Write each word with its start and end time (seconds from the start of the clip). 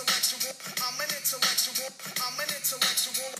I'm 0.00 0.04
an 0.04 1.10
intellectual. 1.10 1.90
I'm 2.22 2.38
an 2.38 2.46
intellectual. 2.54 3.34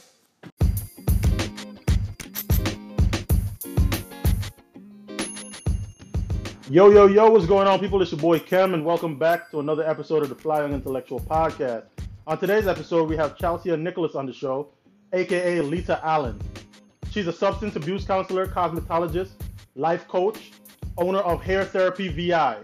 Yo, 6.69 6.91
yo, 6.91 7.07
yo, 7.07 7.31
what's 7.31 7.47
going 7.47 7.69
on, 7.69 7.79
people? 7.79 8.03
It's 8.03 8.11
your 8.11 8.21
boy 8.21 8.41
Kem, 8.41 8.75
and 8.75 8.85
welcome 8.85 9.17
back 9.17 9.53
to 9.53 9.61
another 9.61 9.89
episode 9.89 10.25
of 10.25 10.31
the 10.31 10.35
Fly 10.35 10.63
Young 10.63 10.73
Intellectual 10.75 11.21
Podcast. 11.21 11.85
On 12.27 12.37
today's 12.37 12.67
episode, 12.67 13.09
we 13.09 13.17
have 13.17 13.37
Chalcia 13.37 13.79
Nicholas 13.81 14.17
on 14.17 14.27
the 14.27 14.33
show, 14.33 14.71
aka 15.13 15.61
Lita 15.61 16.05
Allen. 16.05 16.41
She's 17.13 17.29
a 17.29 17.33
substance 17.33 17.77
abuse 17.77 18.05
counselor, 18.05 18.49
cosmetologist, 18.49 19.31
life 19.77 20.09
coach, 20.09 20.51
owner 20.97 21.21
of 21.21 21.41
Hair 21.41 21.67
Therapy 21.67 22.09
VI, 22.09 22.57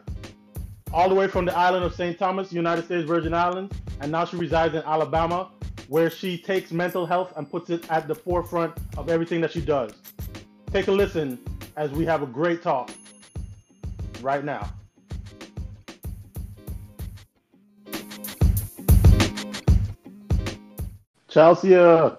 all 0.92 1.08
the 1.08 1.14
way 1.14 1.28
from 1.28 1.44
the 1.44 1.56
island 1.56 1.84
of 1.84 1.94
St. 1.94 2.18
Thomas, 2.18 2.52
United 2.52 2.86
States 2.86 3.06
Virgin 3.06 3.32
Islands, 3.32 3.72
and 4.00 4.10
now 4.10 4.24
she 4.24 4.36
resides 4.36 4.74
in 4.74 4.82
Alabama, 4.82 5.50
where 5.88 6.10
she 6.10 6.38
takes 6.38 6.72
mental 6.72 7.06
health 7.06 7.32
and 7.36 7.50
puts 7.50 7.70
it 7.70 7.88
at 7.90 8.08
the 8.08 8.14
forefront 8.14 8.74
of 8.96 9.08
everything 9.08 9.40
that 9.40 9.52
she 9.52 9.60
does. 9.60 9.92
Take 10.72 10.88
a 10.88 10.92
listen 10.92 11.38
as 11.76 11.90
we 11.90 12.04
have 12.04 12.22
a 12.22 12.26
great 12.26 12.62
talk 12.62 12.90
right 14.20 14.44
now. 14.44 14.68
Chalcia, 21.28 22.12
uh, 22.12 22.16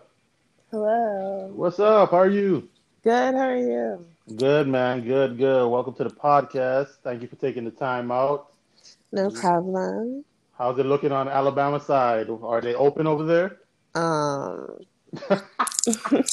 Hello. 0.72 1.50
what's 1.56 1.80
up? 1.80 2.12
How 2.12 2.18
are 2.18 2.30
you? 2.30 2.68
Good. 3.04 3.34
How 3.34 3.48
are 3.48 3.56
you? 3.58 4.06
Good, 4.36 4.68
man. 4.68 5.06
Good, 5.06 5.38
good. 5.38 5.70
Welcome 5.70 5.94
to 5.96 6.04
the 6.04 6.10
podcast. 6.10 6.88
Thank 7.04 7.22
you 7.22 7.28
for 7.28 7.38
taking 7.38 7.64
the 7.64 7.72
time 7.72 8.12
out. 8.12 8.48
No 9.12 9.30
problem. 9.30 10.26
How's 10.58 10.80
it 10.80 10.86
looking 10.86 11.12
on 11.12 11.28
Alabama 11.28 11.80
side? 11.80 12.30
Are 12.30 12.62
they 12.62 12.76
open 12.76 13.08
over 13.08 13.26
there? 13.26 13.58
Um. 13.94 14.80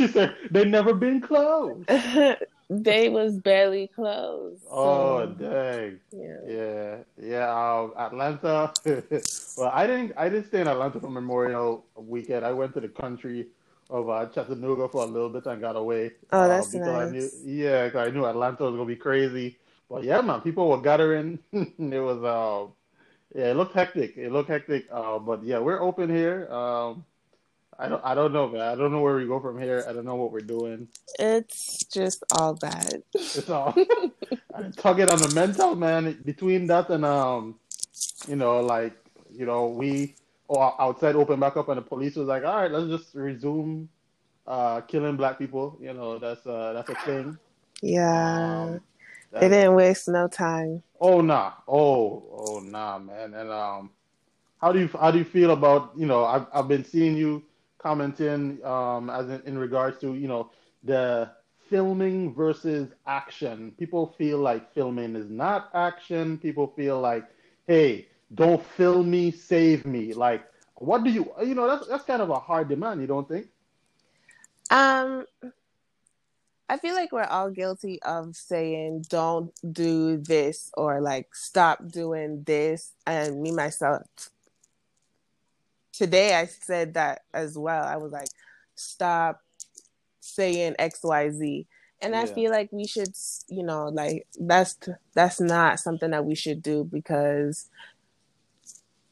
She 0.00 0.06
said 0.06 0.34
they 0.50 0.64
never 0.64 0.94
been 0.94 1.20
closed. 1.20 1.86
they 2.70 3.10
was 3.10 3.36
barely 3.38 3.88
closed. 3.88 4.64
Oh, 4.70 5.26
so, 5.26 5.26
dang. 5.26 6.00
yeah. 6.10 6.36
Yeah, 6.46 6.96
yeah. 7.20 7.50
Um, 7.52 7.92
Atlanta. 7.98 8.72
well, 9.58 9.70
I 9.72 9.86
didn't. 9.86 10.12
I 10.16 10.30
didn't 10.30 10.46
stay 10.46 10.62
in 10.62 10.68
Atlanta 10.68 11.00
for 11.00 11.10
Memorial 11.10 11.84
Weekend. 11.96 12.46
I 12.46 12.52
went 12.52 12.72
to 12.74 12.80
the 12.80 12.88
country 12.88 13.48
of 13.90 14.08
uh, 14.08 14.24
Chattanooga 14.26 14.88
for 14.88 15.02
a 15.02 15.06
little 15.06 15.28
bit 15.28 15.44
and 15.44 15.60
got 15.60 15.76
away. 15.76 16.12
Oh, 16.32 16.40
uh, 16.40 16.48
that's 16.48 16.68
because 16.68 16.88
I 16.88 17.10
knew, 17.10 17.20
nice. 17.20 17.42
yeah, 17.44 17.90
I 17.94 18.10
knew 18.10 18.24
Atlanta 18.24 18.64
was 18.64 18.72
gonna 18.72 18.86
be 18.86 18.96
crazy. 18.96 19.58
But 19.90 20.04
yeah, 20.04 20.20
man, 20.20 20.40
people 20.40 20.68
were 20.68 20.80
gathering. 20.80 21.40
it 21.52 21.68
was 22.00 22.22
um, 22.22 22.72
yeah, 23.34 23.50
it 23.50 23.56
looked 23.56 23.74
hectic. 23.74 24.16
It 24.16 24.30
looked 24.30 24.48
hectic. 24.48 24.86
Uh, 24.90 25.18
but 25.18 25.42
yeah, 25.42 25.58
we're 25.58 25.82
open 25.82 26.08
here. 26.08 26.46
Um, 26.50 27.04
I 27.76 27.88
don't. 27.88 28.04
I 28.04 28.14
don't 28.14 28.32
know, 28.32 28.48
man. 28.48 28.60
I 28.60 28.76
don't 28.76 28.92
know 28.92 29.00
where 29.00 29.16
we 29.16 29.26
go 29.26 29.40
from 29.40 29.60
here. 29.60 29.84
I 29.88 29.92
don't 29.92 30.04
know 30.04 30.14
what 30.14 30.30
we're 30.30 30.46
doing. 30.46 30.86
It's 31.18 31.84
just 31.86 32.22
all 32.38 32.54
bad. 32.54 33.02
It's 33.14 33.50
all 33.50 33.72
tugging 34.76 35.10
on 35.10 35.18
the 35.18 35.32
mental, 35.34 35.74
man. 35.74 36.20
Between 36.24 36.66
that 36.68 36.88
and 36.90 37.04
um, 37.04 37.58
you 38.28 38.36
know, 38.36 38.60
like 38.60 38.94
you 39.32 39.44
know, 39.44 39.66
we 39.68 40.14
or 40.46 40.80
outside 40.80 41.16
open 41.16 41.40
back 41.40 41.56
up, 41.56 41.68
and 41.68 41.78
the 41.78 41.82
police 41.82 42.14
was 42.14 42.28
like, 42.28 42.44
all 42.44 42.62
right, 42.62 42.70
let's 42.70 42.88
just 42.88 43.14
resume 43.14 43.88
uh 44.46 44.82
killing 44.82 45.16
black 45.16 45.38
people. 45.38 45.78
You 45.80 45.94
know, 45.94 46.18
that's 46.18 46.46
uh 46.46 46.74
that's 46.74 46.90
a 46.90 46.94
thing. 47.06 47.38
Yeah. 47.82 48.74
Um, 48.74 48.80
They 49.38 49.48
that's, 49.48 49.52
didn't 49.52 49.74
waste 49.74 50.08
no 50.08 50.28
time. 50.28 50.82
oh 51.00 51.20
nah, 51.20 51.52
oh 51.68 52.24
oh 52.32 52.60
nah, 52.60 52.98
man. 52.98 53.34
And 53.34 53.50
um, 53.50 53.90
how 54.60 54.72
do 54.72 54.78
you 54.80 54.88
how 54.98 55.10
do 55.10 55.18
you 55.18 55.24
feel 55.24 55.50
about 55.52 55.92
you 55.96 56.06
know? 56.06 56.24
I've 56.24 56.46
I've 56.52 56.68
been 56.68 56.84
seeing 56.84 57.16
you 57.16 57.42
commenting 57.78 58.64
um 58.64 59.08
as 59.08 59.28
in, 59.30 59.42
in 59.46 59.58
regards 59.58 59.98
to 59.98 60.14
you 60.14 60.28
know 60.28 60.50
the 60.84 61.30
filming 61.68 62.34
versus 62.34 62.92
action. 63.06 63.72
People 63.78 64.14
feel 64.18 64.38
like 64.38 64.72
filming 64.74 65.16
is 65.16 65.30
not 65.30 65.70
action. 65.74 66.36
People 66.38 66.66
feel 66.76 67.00
like, 67.00 67.24
hey, 67.66 68.08
don't 68.34 68.64
film 68.64 69.10
me, 69.10 69.30
save 69.30 69.86
me. 69.86 70.12
Like, 70.12 70.42
what 70.74 71.04
do 71.04 71.10
you 71.10 71.32
you 71.42 71.54
know? 71.54 71.68
That's 71.68 71.86
that's 71.86 72.04
kind 72.04 72.20
of 72.22 72.30
a 72.30 72.38
hard 72.38 72.68
demand. 72.68 73.00
You 73.00 73.06
don't 73.06 73.28
think? 73.28 73.46
Um. 74.70 75.24
I 76.70 76.76
feel 76.76 76.94
like 76.94 77.10
we're 77.10 77.24
all 77.24 77.50
guilty 77.50 78.00
of 78.02 78.36
saying 78.36 79.06
don't 79.08 79.52
do 79.72 80.18
this 80.18 80.70
or 80.74 81.00
like 81.00 81.34
stop 81.34 81.88
doing 81.88 82.44
this. 82.44 82.92
And 83.06 83.42
me 83.42 83.50
myself 83.50 84.02
today 85.92 86.34
I 86.34 86.46
said 86.46 86.94
that 86.94 87.22
as 87.34 87.58
well. 87.58 87.84
I 87.84 87.96
was 87.96 88.12
like, 88.12 88.28
stop 88.76 89.42
saying 90.20 90.76
XYZ. 90.78 91.66
And 92.02 92.14
I 92.16 92.24
feel 92.24 92.50
like 92.50 92.70
we 92.72 92.86
should, 92.86 93.12
you 93.48 93.62
know, 93.62 93.88
like 93.88 94.26
that's 94.38 94.78
that's 95.12 95.40
not 95.40 95.80
something 95.80 96.12
that 96.12 96.24
we 96.24 96.34
should 96.34 96.62
do 96.62 96.84
because 96.84 97.68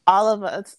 all 0.07 0.33
of 0.33 0.43
us 0.43 0.77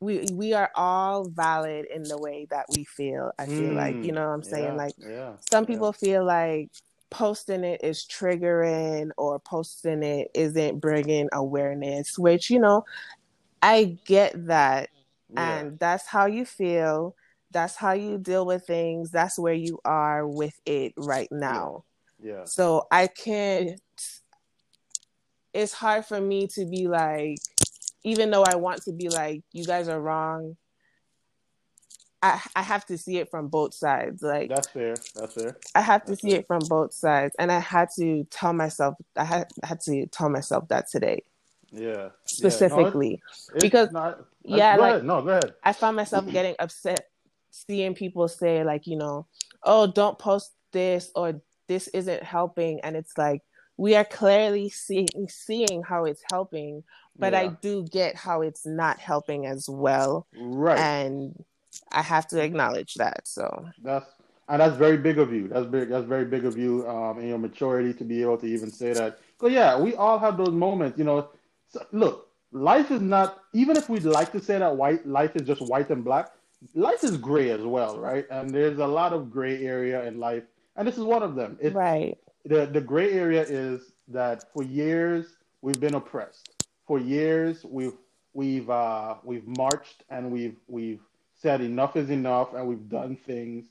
we 0.00 0.26
we 0.32 0.52
are 0.54 0.70
all 0.74 1.28
valid 1.28 1.86
in 1.86 2.02
the 2.04 2.18
way 2.18 2.46
that 2.50 2.66
we 2.74 2.84
feel. 2.84 3.32
I 3.38 3.46
feel 3.46 3.74
like, 3.74 3.98
you 4.02 4.12
Mm, 4.12 4.14
know 4.14 4.26
what 4.26 4.34
I'm 4.34 4.42
saying? 4.42 4.64
yeah, 4.64 4.76
Like 4.76 4.94
yeah, 4.98 5.32
some 5.40 5.66
yeah. 5.66 5.66
people 5.66 5.92
feel 5.92 6.24
like 6.24 6.70
posting 7.10 7.64
it 7.64 7.80
is 7.82 8.06
triggering 8.10 9.10
or 9.16 9.38
posting 9.40 10.02
it 10.02 10.30
isn't 10.34 10.80
bringing 10.80 11.28
awareness, 11.32 12.18
which, 12.18 12.50
you 12.50 12.60
know, 12.60 12.84
I 13.62 13.98
get 14.06 14.46
that. 14.46 14.90
Yeah. 15.32 15.66
And 15.66 15.78
that's 15.78 16.06
how 16.06 16.26
you 16.26 16.44
feel. 16.44 17.14
That's 17.50 17.76
how 17.76 17.92
you 17.92 18.18
deal 18.18 18.46
with 18.46 18.66
things. 18.66 19.10
That's 19.10 19.38
where 19.38 19.54
you 19.54 19.80
are 19.84 20.26
with 20.26 20.60
it 20.66 20.92
right 20.96 21.28
now. 21.30 21.84
yeah. 22.22 22.44
So 22.44 22.86
I 22.90 23.06
can't, 23.08 23.80
it's 25.54 25.72
hard 25.72 26.04
for 26.06 26.20
me 26.20 26.46
to 26.48 26.66
be 26.66 26.88
like, 26.88 27.38
even 28.04 28.30
though 28.30 28.44
I 28.44 28.56
want 28.56 28.82
to 28.82 28.92
be 28.92 29.08
like, 29.08 29.42
you 29.52 29.64
guys 29.64 29.88
are 29.88 30.00
wrong. 30.00 30.56
I, 32.20 32.40
I 32.56 32.62
have 32.62 32.84
to 32.86 32.98
see 32.98 33.18
it 33.18 33.30
from 33.30 33.46
both 33.48 33.74
sides. 33.74 34.22
Like 34.22 34.48
That's 34.48 34.68
fair. 34.68 34.94
That's 35.14 35.34
fair. 35.34 35.56
I 35.74 35.80
have 35.80 36.04
to 36.06 36.16
see 36.16 36.32
it 36.32 36.46
from 36.48 36.60
both 36.68 36.92
sides, 36.92 37.34
and 37.38 37.52
I 37.52 37.60
had 37.60 37.90
to 37.96 38.24
tell 38.24 38.52
myself 38.52 38.94
I 39.16 39.24
had, 39.24 39.46
I 39.62 39.66
had 39.68 39.80
to 39.82 40.06
tell 40.06 40.28
myself 40.28 40.66
that 40.68 40.88
today 40.90 41.22
Yeah. 41.70 41.80
Yeah. 41.80 41.94
No, 41.94 42.04
it- 42.06 42.10
specifically. 42.24 43.22
it's 43.54 43.62
Because- 43.62 43.92
not, 43.92 44.18
uh, 44.18 44.22
yeah, 44.42 44.76
go 44.76 44.82
like- 44.82 44.90
ahead. 44.94 45.04
No, 45.04 45.22
go 45.22 45.28
ahead. 45.30 45.54
I 45.62 45.72
found 45.72 45.96
myself 45.96 46.26
getting 46.32 46.56
upset 46.58 47.08
seeing 47.50 47.94
people 47.94 48.26
say 48.28 48.62
like, 48.64 48.86
you 48.86 48.96
know, 48.96 49.26
oh, 49.62 49.86
don't 49.86 50.18
post 50.18 50.52
this 50.72 51.10
or 51.14 51.40
this 51.68 51.86
isn't 51.88 52.22
helping, 52.24 52.80
and 52.80 52.96
it's 52.96 53.16
like 53.16 53.42
we 53.78 53.94
are 53.94 54.04
clearly 54.04 54.68
seeing 54.68 55.08
seeing 55.28 55.82
how 55.82 56.04
it's 56.04 56.22
helping, 56.30 56.82
but 57.18 57.32
I 57.32 57.48
do 57.62 57.84
get 57.90 58.16
how 58.16 58.42
it's 58.42 58.66
not 58.66 58.98
helping 58.98 59.46
as 59.46 59.68
well, 59.68 60.26
Right. 60.36 60.78
and 60.78 61.44
I 61.92 62.02
have 62.02 62.26
to 62.28 62.42
acknowledge 62.42 62.94
that. 62.94 63.26
So 63.26 63.66
That's 63.82 64.10
and 64.50 64.60
that's 64.60 64.76
very 64.76 64.96
big 64.96 65.18
of 65.18 65.32
you. 65.32 65.46
That's 65.48 65.66
big. 65.66 65.90
That's 65.90 66.06
very 66.06 66.24
big 66.24 66.44
of 66.46 66.56
you, 66.56 66.88
um, 66.88 67.18
in 67.20 67.28
your 67.28 67.38
maturity 67.38 67.92
to 67.94 68.04
be 68.04 68.22
able 68.22 68.38
to 68.38 68.46
even 68.46 68.70
say 68.70 68.92
that. 68.94 69.18
But 69.38 69.52
yeah, 69.52 69.78
we 69.78 69.94
all 69.94 70.18
have 70.18 70.36
those 70.38 70.50
moments. 70.66 70.98
You 70.98 71.04
know, 71.04 71.28
so, 71.68 71.84
look, 71.92 72.28
life 72.50 72.90
is 72.90 73.00
not. 73.02 73.40
Even 73.52 73.76
if 73.76 73.88
we'd 73.88 74.04
like 74.04 74.32
to 74.32 74.40
say 74.40 74.58
that 74.58 74.74
white 74.76 75.06
life 75.06 75.36
is 75.36 75.42
just 75.46 75.60
white 75.60 75.90
and 75.90 76.02
black, 76.02 76.30
life 76.74 77.04
is 77.04 77.16
gray 77.18 77.50
as 77.50 77.60
well, 77.60 77.98
right? 77.98 78.26
And 78.30 78.50
there's 78.50 78.78
a 78.78 78.86
lot 78.86 79.12
of 79.12 79.30
gray 79.30 79.64
area 79.64 80.04
in 80.04 80.18
life, 80.18 80.44
and 80.76 80.88
this 80.88 80.96
is 80.96 81.04
one 81.04 81.22
of 81.22 81.34
them. 81.34 81.58
It's, 81.60 81.74
right, 81.76 82.16
the 82.44 82.66
the 82.66 82.80
gray 82.80 83.12
area 83.12 83.42
is 83.42 83.92
that 84.08 84.44
for 84.52 84.62
years 84.62 85.26
we've 85.62 85.80
been 85.80 85.94
oppressed. 85.94 86.64
For 86.86 86.98
years 86.98 87.64
we've 87.64 87.94
we've 88.32 88.70
uh, 88.70 89.16
we've 89.24 89.46
marched 89.46 90.04
and 90.10 90.30
we've 90.30 90.56
we've 90.68 91.00
said 91.34 91.60
enough 91.60 91.96
is 91.96 92.10
enough, 92.10 92.54
and 92.54 92.66
we've 92.66 92.88
done 92.88 93.16
things, 93.16 93.66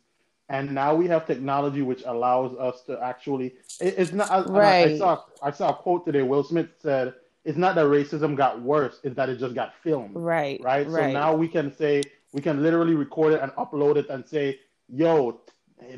and 0.50 0.72
now 0.72 0.96
we 0.96 1.08
have 1.08 1.26
technology 1.26 1.82
which 1.82 2.04
allows 2.06 2.56
us 2.58 2.82
to 2.84 2.98
actually. 3.04 3.56
It, 3.82 3.96
it's 3.98 4.14
not. 4.14 4.32
I- 4.32 4.44
and 4.44 4.58
I, 4.58 4.60
I 4.94 4.98
saw 4.98 5.24
I 5.44 5.52
saw 5.52 5.70
a 5.72 5.74
quote 5.74 6.06
today. 6.06 6.22
Will 6.22 6.44
Smith 6.44 6.70
said, 6.80 7.14
"It's 7.44 7.58
not 7.58 7.76
that 7.76 7.86
racism 7.86 8.36
got 8.38 8.62
worse; 8.62 9.00
it's 9.04 9.16
that 9.16 9.30
it 9.30 9.38
just 9.40 9.56
got 9.56 9.74
filmed." 9.84 10.16
right, 10.16 10.62
right? 10.62 10.88
right. 10.88 11.08
So 11.08 11.12
now 11.12 11.34
we 11.36 11.48
can 11.48 11.76
say 11.76 12.04
we 12.34 12.42
can 12.42 12.62
literally 12.62 12.96
record 12.96 13.34
it 13.34 13.42
and 13.42 13.52
upload 13.54 13.98
it 13.98 14.10
and 14.10 14.26
say, 14.26 14.60
"Yo, 14.88 15.42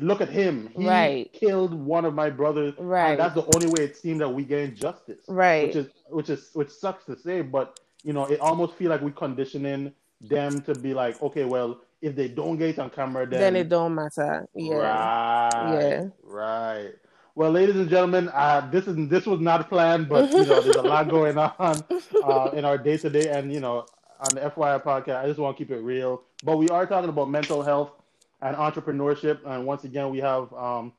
look 0.00 0.20
at 0.20 0.28
him. 0.28 0.70
He 0.76 0.86
Right. 0.86 1.32
killed 1.32 1.72
one 1.74 2.04
of 2.04 2.14
my 2.14 2.30
brothers." 2.30 2.74
Right. 2.78 3.10
And 3.12 3.20
that's 3.20 3.34
the 3.34 3.46
only 3.54 3.68
way 3.68 3.84
it 3.84 3.96
seemed 3.96 4.20
that 4.20 4.28
we 4.28 4.44
gain 4.44 4.74
justice. 4.74 5.24
Right. 5.28 5.66
Which 5.66 5.76
is 5.76 5.86
which 6.08 6.30
is 6.30 6.50
which 6.54 6.70
sucks 6.70 7.04
to 7.06 7.16
say, 7.16 7.42
but 7.42 7.78
you 8.02 8.12
know, 8.12 8.24
it 8.26 8.40
almost 8.40 8.74
feel 8.74 8.90
like 8.90 9.00
we're 9.02 9.10
conditioning 9.10 9.92
them 10.20 10.60
to 10.62 10.74
be 10.74 10.94
like, 10.94 11.20
okay, 11.22 11.44
well, 11.44 11.80
if 12.02 12.16
they 12.16 12.28
don't 12.28 12.56
get 12.56 12.70
it 12.70 12.78
on 12.78 12.90
camera, 12.90 13.26
then, 13.26 13.40
then 13.40 13.56
it 13.56 13.68
don't 13.68 13.94
matter. 13.94 14.46
Yeah. 14.54 14.74
Right. 14.74 15.80
Yeah. 15.80 16.04
Right. 16.22 16.92
Well, 17.34 17.50
ladies 17.52 17.76
and 17.76 17.88
gentlemen, 17.88 18.28
uh, 18.34 18.68
this 18.70 18.86
is 18.86 19.08
this 19.08 19.26
was 19.26 19.40
not 19.40 19.68
planned, 19.68 20.08
but 20.08 20.30
you 20.30 20.44
know, 20.44 20.60
there's 20.60 20.76
a 20.76 20.82
lot 20.82 21.08
going 21.16 21.38
on 21.38 21.54
uh, 22.24 22.50
in 22.52 22.64
our 22.64 22.76
day 22.76 22.96
to 22.98 23.08
day, 23.10 23.28
and 23.30 23.52
you 23.52 23.60
know, 23.60 23.86
on 24.18 24.34
the 24.34 24.40
FYI 24.40 24.82
podcast, 24.82 25.22
I 25.22 25.26
just 25.26 25.38
want 25.38 25.56
to 25.56 25.64
keep 25.64 25.70
it 25.70 25.80
real. 25.80 26.22
But 26.44 26.56
we 26.58 26.68
are 26.68 26.86
talking 26.86 27.08
about 27.08 27.30
mental 27.30 27.62
health 27.62 27.92
and 28.42 28.56
entrepreneurship, 28.56 29.40
and 29.46 29.66
once 29.66 29.84
again, 29.84 30.10
we 30.10 30.18
have 30.18 30.52
um, 30.54 30.92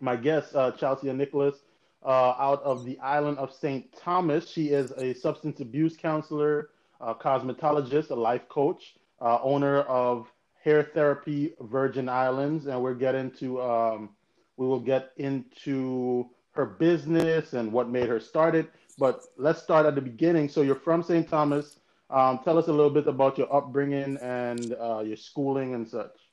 my 0.00 0.16
guest, 0.16 0.54
uh, 0.54 0.72
Chalcia 0.72 1.14
Nicholas, 1.14 1.56
uh, 2.04 2.34
out 2.38 2.62
of 2.62 2.84
the 2.84 2.98
island 3.00 3.38
of 3.38 3.52
St. 3.52 3.92
Thomas. 3.96 4.48
She 4.48 4.68
is 4.70 4.92
a 4.92 5.14
substance 5.14 5.60
abuse 5.60 5.96
counselor, 5.96 6.70
a 7.00 7.14
cosmetologist, 7.14 8.10
a 8.10 8.14
life 8.14 8.48
coach, 8.48 8.96
uh, 9.20 9.38
owner 9.42 9.80
of 9.82 10.32
Hair 10.62 10.90
Therapy 10.94 11.54
Virgin 11.60 12.08
Islands, 12.08 12.66
and 12.66 12.82
we're 12.82 12.94
getting 12.94 13.30
to 13.32 13.60
um, 13.62 14.10
we 14.56 14.66
will 14.66 14.80
get 14.80 15.12
into 15.16 16.30
her 16.52 16.66
business 16.66 17.52
and 17.52 17.70
what 17.72 17.88
made 17.88 18.08
her 18.08 18.18
start 18.18 18.54
it. 18.54 18.70
But 18.98 19.22
let's 19.36 19.62
start 19.62 19.86
at 19.86 19.94
the 19.94 20.00
beginning. 20.00 20.48
So 20.48 20.62
you're 20.62 20.74
from 20.74 21.02
St. 21.02 21.28
Thomas. 21.28 21.80
Um, 22.10 22.40
tell 22.44 22.56
us 22.58 22.68
a 22.68 22.72
little 22.72 22.90
bit 22.90 23.06
about 23.06 23.36
your 23.36 23.54
upbringing 23.54 24.16
and 24.22 24.74
uh, 24.80 25.00
your 25.00 25.16
schooling 25.16 25.74
and 25.74 25.86
such. 25.86 26.25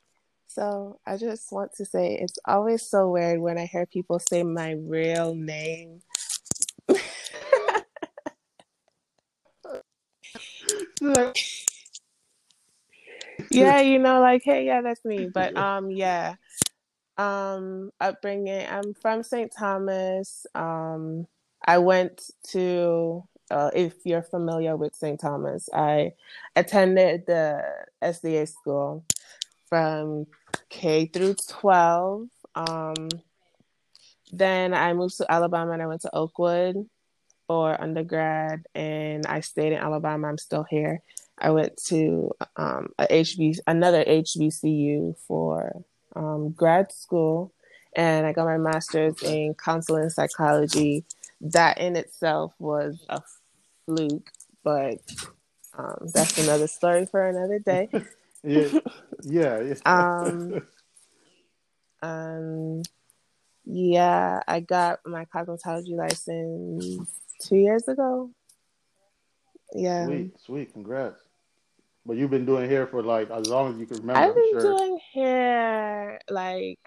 So 0.54 1.00
I 1.08 1.18
just 1.18 1.52
want 1.52 1.74
to 1.78 1.86
say 1.86 2.16
it's 2.22 2.38
always 2.46 2.88
so 2.88 3.10
weird 3.10 3.40
when 3.40 3.58
I 3.58 3.66
hear 3.66 3.88
people 3.88 4.20
say 4.20 4.44
my 4.44 4.76
real 4.80 5.34
name. 5.34 6.02
yeah, 13.50 13.82
you 13.82 13.98
know, 13.98 14.22
like, 14.22 14.44
hey, 14.46 14.68
yeah, 14.68 14.82
that's 14.82 15.04
me. 15.04 15.28
But 15.34 15.58
um, 15.64 15.90
yeah, 15.90 16.36
um, 17.18 17.90
upbringing. 18.00 18.68
I'm 18.70 18.94
from 18.94 19.24
St. 19.24 19.52
Thomas. 19.52 20.46
Um, 20.54 21.26
I 21.66 21.80
went 21.80 22.30
to. 22.50 23.24
Uh, 23.52 23.72
if 23.76 23.96
you're 24.06 24.22
familiar 24.24 24.78
with 24.78 24.96
St. 24.96 25.20
Thomas, 25.20 25.68
I 25.74 26.14
attended 26.56 27.26
the 27.26 27.64
SDA 28.04 28.48
school 28.48 29.04
from 29.68 30.28
K 30.70 31.06
through 31.06 31.36
12. 31.50 32.28
Um, 32.56 33.10
then 34.32 34.74
I 34.74 34.94
moved 34.94 35.18
to 35.18 35.32
Alabama 35.32 35.72
and 35.74 35.82
I 35.82 35.88
went 35.88 36.02
to 36.02 36.16
Oakwood 36.16 36.90
for 37.48 37.80
undergrad, 37.80 38.66
and 38.74 39.26
I 39.28 39.42
stayed 39.42 39.74
in 39.74 39.80
Alabama. 39.80 40.28
I'm 40.28 40.38
still 40.38 40.64
here. 40.64 41.02
I 41.38 41.52
went 41.52 41.78
to 41.88 42.32
um, 42.56 42.90
a 42.98 43.06
HB, 43.06 43.60
another 43.68 44.04
HBCU 44.04 45.16
for 45.28 45.84
um, 46.16 46.52
grad 46.52 46.92
school, 46.92 47.54
and 47.96 48.26
I 48.26 48.34
got 48.34 48.46
my 48.46 48.58
master's 48.58 49.22
in 49.22 49.54
counseling 49.56 50.10
psychology. 50.10 51.06
That 51.42 51.80
in 51.80 51.96
itself 51.96 52.54
was 52.60 53.04
a 53.10 53.22
fluke, 53.86 54.32
but 54.64 55.00
um, 55.78 56.08
that's 56.14 56.38
another 56.38 56.68
story 56.68 57.06
for 57.06 57.28
another 57.28 57.60
day. 57.60 57.90
yeah, 58.44 58.80
yeah. 59.24 59.62
yeah. 59.62 59.76
um, 59.86 60.62
um, 62.02 62.82
yeah, 63.66 64.42
I 64.48 64.60
got 64.60 65.00
my 65.06 65.26
cosmetology 65.26 65.96
license 65.96 66.98
two 67.42 67.58
years 67.58 67.88
ago. 67.88 68.32
Yeah. 69.74 70.06
Sweet, 70.06 70.40
sweet, 70.40 70.74
congrats. 70.74 71.22
But 72.06 72.18
you've 72.18 72.32
been 72.32 72.46
doing 72.46 72.70
hair 72.70 72.86
for 72.86 73.02
like 73.02 73.32
as 73.32 73.48
long 73.48 73.74
as 73.74 73.80
you 73.80 73.86
can 73.86 73.98
remember. 73.98 74.20
I've 74.20 74.36
been 74.36 74.52
sure. 74.52 74.78
doing 74.78 75.00
hair 75.14 76.20
like 76.30 76.80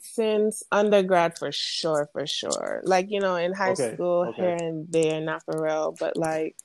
since 0.00 0.62
undergrad 0.72 1.38
for 1.38 1.52
sure, 1.52 2.08
for 2.12 2.26
sure. 2.26 2.80
Like, 2.84 3.10
you 3.10 3.20
know, 3.20 3.36
in 3.36 3.52
high 3.52 3.72
Okay, 3.72 3.94
school, 3.94 4.26
okay. 4.28 4.42
here 4.42 4.56
and 4.58 4.90
there, 4.90 5.20
not 5.20 5.44
for 5.44 5.62
real, 5.62 5.94
but 5.98 6.16
like 6.16 6.56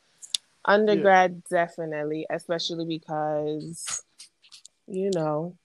undergrad, 0.66 1.44
definitely, 1.50 2.26
especially 2.30 2.86
because, 2.86 4.04
you 4.88 5.12
know, 5.14 5.56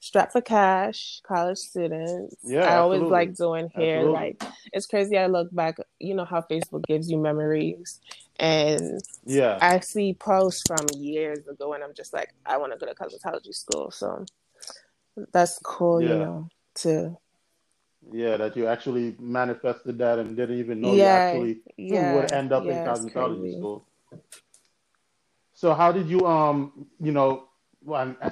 strapped 0.00 0.32
for 0.32 0.40
cash, 0.40 1.20
college 1.26 1.58
students. 1.58 2.36
Yeah, 2.44 2.60
I 2.62 2.76
always 2.76 2.98
absolutely. 2.98 3.10
like 3.10 3.36
doing 3.36 3.68
hair. 3.74 3.98
Absolutely. 3.98 4.12
Like, 4.12 4.42
it's 4.72 4.86
crazy. 4.86 5.18
I 5.18 5.26
look 5.26 5.54
back, 5.54 5.78
you 5.98 6.14
know, 6.14 6.24
how 6.24 6.42
Facebook 6.42 6.84
gives 6.86 7.10
you 7.10 7.18
memories. 7.18 8.00
And 8.38 9.00
Yeah, 9.24 9.58
I 9.60 9.80
see 9.80 10.14
posts 10.14 10.62
from 10.66 10.86
years 10.94 11.46
ago, 11.48 11.72
and 11.72 11.82
I'm 11.82 11.94
just 11.94 12.12
like, 12.12 12.32
I 12.44 12.56
want 12.56 12.72
to 12.72 12.78
go 12.78 12.86
to 12.86 12.94
cosmetology 12.94 13.54
school. 13.54 13.90
So 13.90 14.24
that's 15.32 15.58
cool, 15.62 16.02
you 16.02 16.08
know. 16.08 16.48
To 16.76 17.16
yeah. 18.12 18.36
That 18.36 18.56
you 18.56 18.66
actually 18.66 19.16
manifested 19.18 19.98
that 19.98 20.18
and 20.18 20.36
didn't 20.36 20.58
even 20.58 20.80
know 20.80 20.94
Yeah, 20.94 21.04
you 21.04 21.08
actually 21.08 21.60
yeah, 21.76 22.14
would 22.14 22.32
end 22.32 22.52
up 22.52 22.64
yeah, 22.64 22.72
in 22.72 22.78
cosmetology 22.78 23.58
school. 23.58 23.86
So 25.56 25.74
how 25.74 25.90
did 25.90 26.08
you 26.08 26.26
um 26.26 26.86
you 27.00 27.12
know 27.12 27.48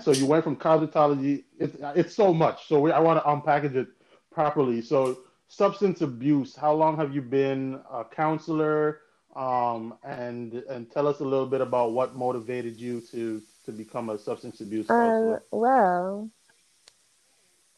so 0.02 0.12
you 0.12 0.26
went 0.26 0.44
from 0.44 0.56
cosmetology 0.56 1.44
it's 1.58 1.76
it's 1.96 2.14
so 2.14 2.32
much. 2.32 2.68
So 2.68 2.80
we, 2.80 2.92
I 2.92 3.00
want 3.00 3.22
to 3.22 3.28
unpackage 3.28 3.74
it 3.74 3.88
properly. 4.30 4.82
So 4.82 5.18
substance 5.48 6.02
abuse 6.02 6.54
how 6.54 6.74
long 6.74 6.96
have 6.96 7.14
you 7.14 7.22
been 7.22 7.80
a 7.90 8.04
counselor? 8.04 9.00
Um 9.34 9.98
and 10.04 10.54
and 10.70 10.90
tell 10.90 11.08
us 11.08 11.20
a 11.20 11.24
little 11.24 11.46
bit 11.46 11.60
about 11.60 11.92
what 11.92 12.14
motivated 12.14 12.76
you 12.78 13.00
to 13.12 13.42
to 13.64 13.72
become 13.72 14.10
a 14.10 14.18
substance 14.18 14.60
abuse 14.60 14.90
Um, 14.90 15.38
well, 15.50 16.30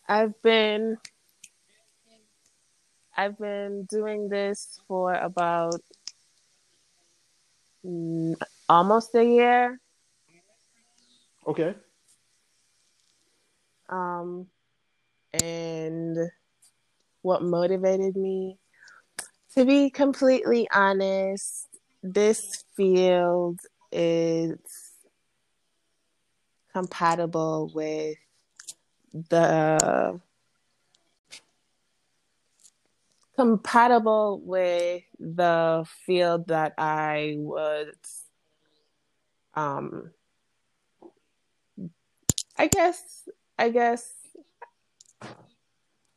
I've 0.09 0.41
been 0.43 0.99
I've 3.17 3.39
been 3.39 3.85
doing 3.85 4.29
this 4.29 4.81
for 4.89 5.15
about 5.15 5.81
mm, 7.85 8.35
almost 8.69 9.15
a 9.15 9.25
year. 9.25 9.81
okay 11.47 11.75
Um, 13.89 14.49
and 15.33 16.19
what 17.23 17.43
motivated 17.43 18.17
me, 18.17 18.59
to 19.55 19.65
be 19.65 19.91
completely 19.91 20.69
honest, 20.73 21.69
this 22.03 22.65
field 22.77 23.61
is 23.93 24.59
compatible 26.73 27.71
with 27.75 28.17
the 29.31 30.21
compatible 33.35 34.41
with 34.45 35.03
the 35.19 35.87
field 36.05 36.49
that 36.49 36.75
I 36.77 37.35
was 37.39 38.26
um 39.57 40.11
I 42.59 42.69
guess 42.69 43.29
I 43.59 43.71
guess 43.71 44.13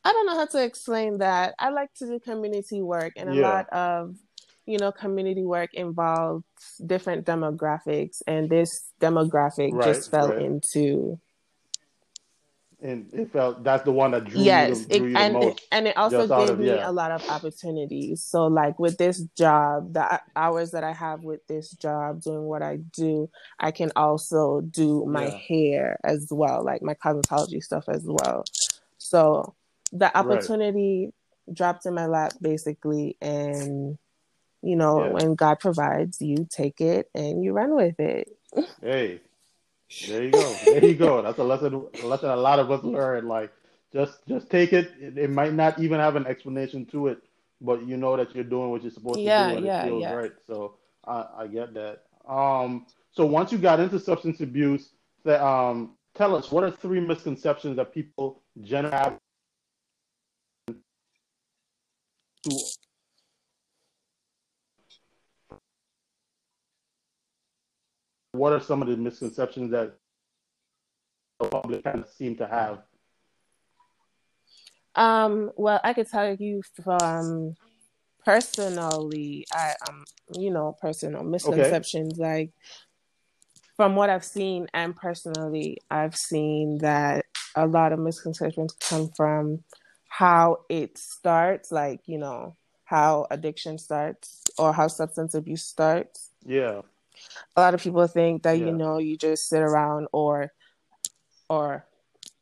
I 0.04 0.12
don't 0.12 0.26
know 0.26 0.36
how 0.36 0.46
to 0.46 0.64
explain 0.64 1.18
that. 1.18 1.54
I 1.58 1.70
like 1.70 1.92
to 1.96 2.06
do 2.06 2.20
community 2.20 2.80
work 2.82 3.14
and 3.16 3.28
a 3.28 3.34
Yeah. 3.34 3.42
lot 3.42 3.68
of 3.70 4.16
you 4.66 4.78
know 4.78 4.92
community 4.92 5.44
work 5.44 5.70
involves 5.74 6.44
different 6.86 7.26
demographics 7.26 8.22
and 8.26 8.48
this 8.48 8.92
demographic 9.00 9.72
Right, 9.72 9.84
just 9.84 10.10
fell 10.10 10.30
right. 10.30 10.40
into 10.40 11.18
and 12.82 13.12
it 13.12 13.30
felt 13.32 13.62
that's 13.62 13.82
the 13.84 13.92
one 13.92 14.10
that 14.12 14.24
drew 14.24 14.38
me. 14.40 14.44
yes 14.46 14.86
you 14.90 15.04
it, 15.06 15.16
and 15.16 15.34
most 15.34 15.46
it, 15.58 15.60
and 15.72 15.86
it 15.86 15.96
also 15.96 16.26
gave 16.26 16.50
of- 16.50 16.58
me 16.58 16.68
yeah. 16.68 16.88
a 16.88 16.92
lot 16.92 17.10
of 17.10 17.22
opportunities 17.28 18.22
so 18.22 18.46
like 18.46 18.78
with 18.78 18.96
this 18.98 19.18
job 19.36 19.92
the 19.92 20.20
hours 20.36 20.70
that 20.70 20.82
i 20.84 20.92
have 20.92 21.22
with 21.22 21.46
this 21.46 21.70
job 21.72 22.22
doing 22.22 22.44
what 22.44 22.62
i 22.62 22.76
do 22.92 23.28
i 23.58 23.70
can 23.70 23.90
also 23.96 24.60
do 24.62 25.04
my 25.06 25.26
Yeah. 25.26 25.38
hair 25.48 25.98
as 26.04 26.28
well 26.30 26.64
like 26.64 26.82
my 26.82 26.94
cosmetology 26.94 27.62
stuff 27.62 27.84
as 27.88 28.02
well 28.04 28.44
so 28.98 29.54
the 29.92 30.16
opportunity 30.16 31.12
dropped 31.52 31.84
in 31.86 31.94
my 31.94 32.06
lap 32.06 32.32
basically 32.40 33.16
and 33.20 33.98
you 34.62 34.76
know 34.76 35.00
Yeah. 35.04 35.12
when 35.12 35.34
god 35.34 35.58
provides 35.60 36.20
you 36.20 36.46
take 36.48 36.80
it 36.80 37.08
and 37.14 37.42
you 37.42 37.52
run 37.52 37.74
with 37.74 37.98
it 38.00 38.28
Hey, 38.82 39.20
there 40.00 40.22
you 40.24 40.32
go. 40.32 40.60
There 40.68 40.84
you 40.84 40.94
go. 40.94 41.22
That's 41.22 41.38
a 41.38 41.44
lesson. 41.44 41.86
A 42.00 42.06
lesson 42.06 42.30
a 42.30 42.36
lot 42.36 42.58
of 42.58 42.70
us 42.70 42.82
learn. 42.84 43.28
Like, 43.28 43.52
just 43.92 44.26
just 44.28 44.50
take 44.50 44.72
it. 44.72 44.92
It, 45.00 45.18
it 45.18 45.30
might 45.30 45.54
not 45.54 45.78
even 45.80 46.00
have 46.00 46.16
an 46.16 46.26
explanation 46.26 46.86
to 46.86 47.08
it, 47.08 47.22
but 47.60 47.86
you 47.86 47.96
know 47.96 48.16
that 48.16 48.34
you're 48.34 48.44
doing 48.44 48.70
what 48.70 48.82
you're 48.82 48.92
supposed 48.92 49.24
Yeah, 49.24 49.48
to 49.48 49.52
do, 49.52 49.56
and 49.56 49.66
yeah, 49.66 49.82
it 49.82 49.82
feels 49.82 50.02
yeah. 50.02 50.14
right. 50.14 50.32
So 50.46 50.76
I, 51.06 51.26
I 51.38 51.46
get 51.48 51.74
that. 51.74 52.04
Um, 52.28 52.86
so 53.12 53.26
once 53.26 53.52
you 53.52 53.58
got 53.58 53.80
into 53.80 53.98
substance 53.98 54.40
abuse, 54.40 54.90
the, 55.24 55.44
um, 55.44 55.96
tell 56.14 56.36
us 56.36 56.50
what 56.52 56.64
are 56.64 56.70
three 56.70 57.00
misconceptions 57.00 57.76
that 57.76 57.92
people 57.92 58.42
generally 58.62 58.96
have 58.96 59.18
to 62.44 62.72
what 68.40 68.54
are 68.54 68.60
some 68.60 68.80
of 68.80 68.88
the 68.88 68.96
misconceptions 68.96 69.70
that 69.70 69.92
the 71.38 71.46
public 71.46 71.84
kind 71.84 72.00
of 72.00 72.08
seem 72.08 72.36
to 72.36 72.46
have? 72.46 72.78
Um, 74.94 75.50
well, 75.56 75.78
I 75.84 75.92
could 75.92 76.08
tell 76.08 76.34
you 76.34 76.62
from 76.82 77.54
personally, 78.24 79.44
I 79.52 79.74
um, 79.86 80.04
you 80.38 80.50
know, 80.50 80.74
personal 80.80 81.22
misconceptions. 81.22 82.18
Like 82.18 82.52
from 83.76 83.94
what 83.94 84.08
I've 84.08 84.24
seen, 84.24 84.68
and 84.72 84.96
personally, 84.96 85.76
I've 85.90 86.16
seen 86.16 86.78
that 86.78 87.26
a 87.54 87.66
lot 87.66 87.92
of 87.92 87.98
misconceptions 87.98 88.74
come 88.80 89.10
from 89.14 89.64
how 90.08 90.60
it 90.70 90.96
starts, 90.96 91.70
like 91.70 92.00
you 92.06 92.16
know, 92.16 92.56
how 92.84 93.26
addiction 93.30 93.76
starts 93.76 94.44
or 94.56 94.72
how 94.72 94.88
substance 94.88 95.34
abuse 95.34 95.64
starts. 95.64 96.30
Yeah. 96.42 96.80
A 97.56 97.60
lot 97.60 97.74
of 97.74 97.80
people 97.82 98.06
think 98.06 98.42
that 98.44 98.58
Yeah. 98.58 98.66
you 98.66 98.72
know 98.72 98.98
you 98.98 99.16
just 99.16 99.48
sit 99.48 99.62
around 99.62 100.08
or 100.12 100.52
or 101.48 101.86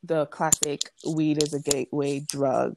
the 0.03 0.27
classic 0.27 0.91
weed 1.07 1.43
is 1.43 1.55
a 1.55 1.61
gateway 1.61 2.21
drug 2.21 2.77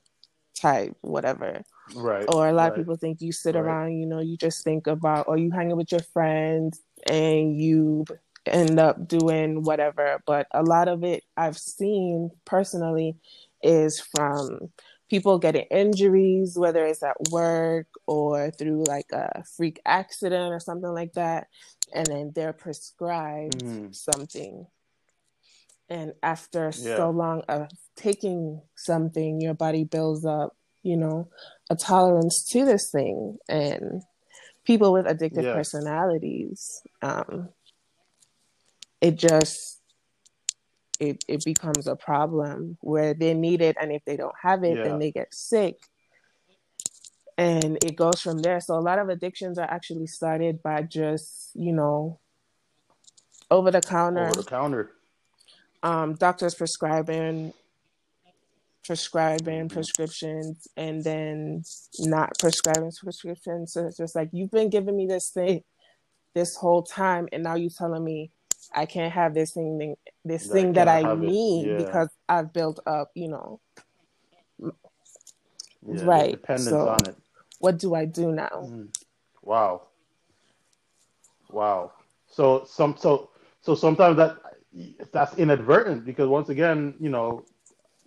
type 0.60 0.96
whatever 1.02 1.64
Right. 1.96 2.26
or 2.34 2.48
a 2.48 2.54
lot 2.54 2.64
right. 2.64 2.72
of 2.72 2.76
people 2.76 2.96
think 2.96 3.22
you 3.22 3.32
sit 3.32 3.56
Right. 3.56 3.62
around 3.62 3.94
you 3.98 4.06
know 4.06 4.20
you 4.20 4.38
just 4.38 4.64
think 4.64 4.88
about 4.88 5.28
or 5.28 5.38
you 5.38 5.52
hang 5.52 5.72
out 5.72 5.78
with 5.78 5.92
your 5.92 6.02
friends 6.14 6.82
and 7.08 7.56
you 7.60 8.06
end 8.46 8.80
up 8.80 9.08
doing 9.08 9.64
whatever 9.64 10.20
but 10.26 10.48
a 10.52 10.64
lot 10.64 10.88
of 10.88 11.04
it 11.04 11.24
i've 11.38 11.58
seen 11.58 12.32
personally 12.46 13.16
is 13.62 14.00
from 14.00 14.72
people 15.12 15.38
getting 15.38 15.66
injuries 15.70 16.54
whether 16.58 16.86
it's 16.86 17.04
at 17.04 17.18
work 17.32 17.86
or 18.08 18.50
through 18.50 18.82
like 18.88 19.12
a 19.12 19.44
freak 19.58 19.82
accident 19.86 20.54
or 20.54 20.60
something 20.60 20.94
like 20.94 21.12
that 21.12 21.48
and 21.94 22.08
then 22.08 22.32
they're 22.34 22.54
prescribed 22.54 23.62
Mhm. 23.62 23.94
something 23.94 24.66
and 25.90 26.14
after 26.24 26.68
Yeah. 26.68 26.96
so 26.96 27.10
long 27.10 27.42
of 27.50 27.68
taking 27.98 28.62
something 28.78 29.42
your 29.42 29.54
body 29.54 29.84
builds 29.84 30.24
up 30.26 30.56
you 30.82 30.96
know 30.96 31.28
a 31.70 31.76
tolerance 31.76 32.46
to 32.52 32.64
this 32.64 32.90
thing 32.90 33.38
and 33.50 34.02
people 34.64 34.94
with 34.94 35.06
addictive 35.08 35.44
personalities 35.54 36.82
um 37.02 37.50
it 39.02 39.18
just 39.18 39.81
it 41.02 41.26
it 41.28 41.44
becomes 41.44 41.88
a 41.88 41.96
problem 41.96 42.78
where 42.82 43.14
they 43.14 43.34
need 43.34 43.62
it 43.62 43.76
and 43.82 43.92
if 43.92 44.04
they 44.06 44.16
don't 44.16 44.36
have 44.42 44.64
it 44.64 44.78
Yeah. 44.78 44.84
then 44.86 45.00
they 45.00 45.12
get 45.12 45.34
sick 45.34 45.78
and 47.38 47.78
it 47.84 47.96
goes 47.96 48.22
from 48.22 48.38
there 48.38 48.60
so 48.62 48.76
a 48.78 48.80
lot 48.90 49.00
of 49.00 49.10
addictions 49.10 49.58
are 49.58 49.70
actually 49.70 50.08
started 50.08 50.62
by 50.62 50.82
just 50.84 51.52
you 51.56 51.74
know 51.74 52.20
over 53.50 53.72
the 53.72 53.82
counter 53.82 54.28
Over 54.28 54.36
the 54.36 54.44
counter. 54.50 54.92
um, 55.84 56.14
doctors 56.14 56.56
prescribing 56.56 57.54
prescribing 58.84 59.68
Mhm. 59.68 59.74
prescriptions 59.74 60.68
and 60.76 61.04
then 61.04 61.64
not 62.00 62.32
prescribing 62.40 62.92
prescriptions. 63.04 63.74
So 63.74 63.86
it's 63.86 63.98
just 63.98 64.16
like 64.16 64.30
you've 64.34 64.50
been 64.52 64.70
giving 64.70 64.96
me 64.96 65.06
this 65.06 65.30
thing 65.30 65.64
this 66.34 66.56
whole 66.56 66.82
time, 66.82 67.28
and 67.32 67.44
now 67.44 67.56
you're 67.56 67.70
telling 67.78 68.04
me 68.04 68.32
I 68.74 68.86
can't 68.86 69.12
have 69.14 69.34
this 69.34 69.52
thing, 69.52 69.96
this 70.24 70.48
That 70.48 70.52
I 70.52 70.54
thing 70.54 70.74
that 70.74 70.88
I 70.88 71.02
cannot 71.02 71.10
have 71.10 71.24
it. 71.24 71.28
need 71.28 71.68
Yeah. 71.68 71.78
because 71.78 72.10
I've 72.30 72.54
built 72.54 72.80
up, 72.86 73.12
you 73.16 73.28
know. 73.30 73.60
Yeah, 74.60 76.04
Right, 76.06 76.32
Dependence 76.32 76.70
so- 76.70 76.90
on 76.90 77.00
it. 77.08 77.16
What 77.60 77.78
do 77.78 77.94
I 77.96 78.06
do 78.06 78.32
now? 78.32 78.50
Mm. 78.66 78.96
Wow. 79.44 79.84
Wow. 81.52 81.92
So 82.28 82.64
some 82.66 82.96
so 82.98 83.30
so 83.62 83.76
sometimes 83.76 84.18
that 84.18 84.38
that's 85.12 85.38
inadvertent 85.38 86.06
because 86.06 86.28
once 86.28 86.50
again, 86.50 86.96
you 87.00 87.10
know, 87.10 87.46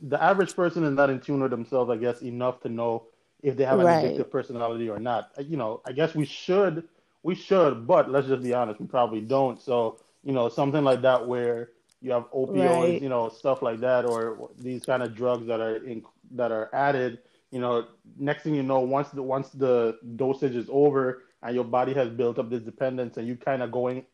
the 0.03 0.21
average 0.21 0.57
person 0.57 0.83
is 0.85 0.93
not 0.95 1.11
in 1.11 1.21
tune 1.21 1.41
with 1.41 1.51
themselves, 1.53 1.91
I 1.91 1.97
guess, 1.97 2.23
enough 2.23 2.61
to 2.63 2.69
know 2.69 3.05
if 3.43 3.57
they 3.57 3.65
have 3.65 3.79
an 3.79 3.87
Right. 3.87 4.05
addictive 4.17 4.31
personality 4.31 4.89
or 4.89 4.99
not. 4.99 5.31
You 5.39 5.57
know, 5.57 5.81
I 5.85 5.93
guess 5.93 6.15
we 6.15 6.25
should 6.25 6.89
we 7.23 7.35
should, 7.35 7.87
but 7.87 8.11
let's 8.11 8.27
just 8.27 8.43
be 8.43 8.53
honest, 8.55 8.81
we 8.81 8.87
probably 8.87 9.21
don't. 9.21 9.61
So, 9.61 9.99
you 10.25 10.33
know, 10.33 10.49
something 10.49 10.85
like 10.85 11.03
that 11.03 11.27
where 11.27 11.71
you 12.01 12.13
have 12.13 12.25
opioids, 12.33 12.93
Right. 12.93 13.03
you 13.03 13.09
know, 13.09 13.29
stuff 13.29 13.63
like 13.63 13.81
that, 13.81 14.05
or 14.07 14.51
these 14.59 14.85
kind 14.85 15.03
of 15.03 15.15
drugs 15.15 15.47
that 15.47 15.61
are 15.61 15.77
in 15.77 16.03
that 16.33 16.53
are 16.53 16.71
added, 16.75 17.21
you 17.51 17.61
know, 17.61 17.87
next 18.19 18.43
thing 18.45 18.55
you 18.55 18.63
know, 18.63 18.81
once 18.81 19.11
the 19.11 19.23
once 19.23 19.51
the 19.51 19.99
dosage 20.17 20.55
is 20.57 20.69
over 20.71 21.25
and 21.43 21.55
your 21.55 21.65
body 21.65 21.95
has 21.95 22.09
built 22.11 22.39
up 22.39 22.51
this 22.51 22.63
dependence, 22.63 23.17
and 23.17 23.27
you 23.29 23.37
kind 23.37 23.63
of 23.63 23.71
going 23.73 24.05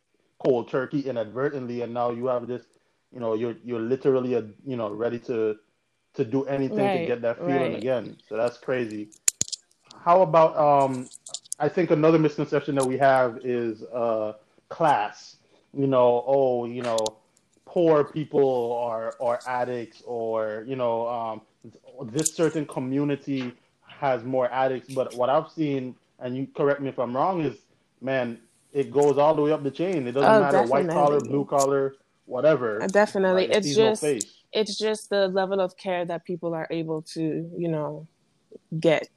cold 0.45 0.69
turkey 0.71 1.01
inadvertently, 1.01 1.83
and 1.83 1.95
now 1.95 2.11
you 2.11 2.27
have 2.27 2.47
this, 2.47 2.65
you 3.13 3.21
know, 3.21 3.35
you're 3.35 3.57
you're 3.65 3.81
literally, 3.81 4.35
a, 4.35 4.45
you 4.67 4.77
know, 4.77 4.91
ready 4.91 5.19
to 5.21 5.57
to 6.15 6.25
do 6.25 6.45
anything 6.45 6.79
to 7.01 7.07
get 7.07 7.23
that 7.23 7.39
feeling 7.39 7.73
right. 7.73 7.77
again. 7.77 8.17
So 8.29 8.37
that's 8.37 8.59
crazy. 8.59 9.11
How 10.05 10.23
about 10.23 10.57
um? 10.57 11.09
I 11.59 11.69
think 11.69 11.91
another 11.91 12.19
misconception 12.19 12.75
that 12.77 12.87
we 12.87 12.99
have 12.99 13.41
is 13.45 13.83
uh 13.85 14.35
class. 14.69 15.37
You 15.73 15.87
know, 15.87 16.25
oh, 16.27 16.65
you 16.67 16.83
know, 16.83 17.19
poor 17.67 18.05
people 18.05 18.79
are 18.83 19.15
are 19.21 19.41
addicts, 19.47 20.03
or 20.05 20.65
you 20.67 20.77
know, 20.77 21.09
um, 21.09 21.43
this 22.13 22.35
certain 22.35 22.67
community 22.67 23.53
has 23.83 24.25
more 24.25 24.51
addicts. 24.53 24.89
But 24.89 25.15
what 25.15 25.31
I've 25.31 25.51
seen, 25.51 25.95
and 26.19 26.37
you 26.37 26.49
correct 26.57 26.81
me 26.81 26.89
if 26.89 26.99
I'm 26.99 27.15
wrong, 27.17 27.43
is 27.43 27.57
man, 28.01 28.39
it 28.73 28.91
goes 28.91 29.19
all 29.19 29.35
the 29.35 29.43
way 29.43 29.53
up 29.53 29.63
the 29.63 29.71
chain. 29.71 30.07
It 30.07 30.13
doesn't 30.13 30.27
Oh, 30.27 30.41
matter 30.41 30.63
white 30.63 30.89
collar, 30.89 31.21
blue 31.21 31.45
collar, 31.45 31.95
whatever. 32.27 32.83
Uh, 32.83 32.87
Definitely, 32.89 33.45
Like, 33.47 33.57
it's 33.59 33.77
no 33.77 33.93
just 33.93 34.03
face. 34.03 34.33
it's 34.53 34.79
just 34.79 35.11
the 35.11 35.29
level 35.29 35.61
of 35.61 35.77
care 35.77 36.05
that 36.05 36.25
people 36.25 36.55
are 36.55 36.67
able 36.71 37.03
to, 37.15 37.51
you 37.57 37.69
know, 37.69 38.09
get. 38.79 39.09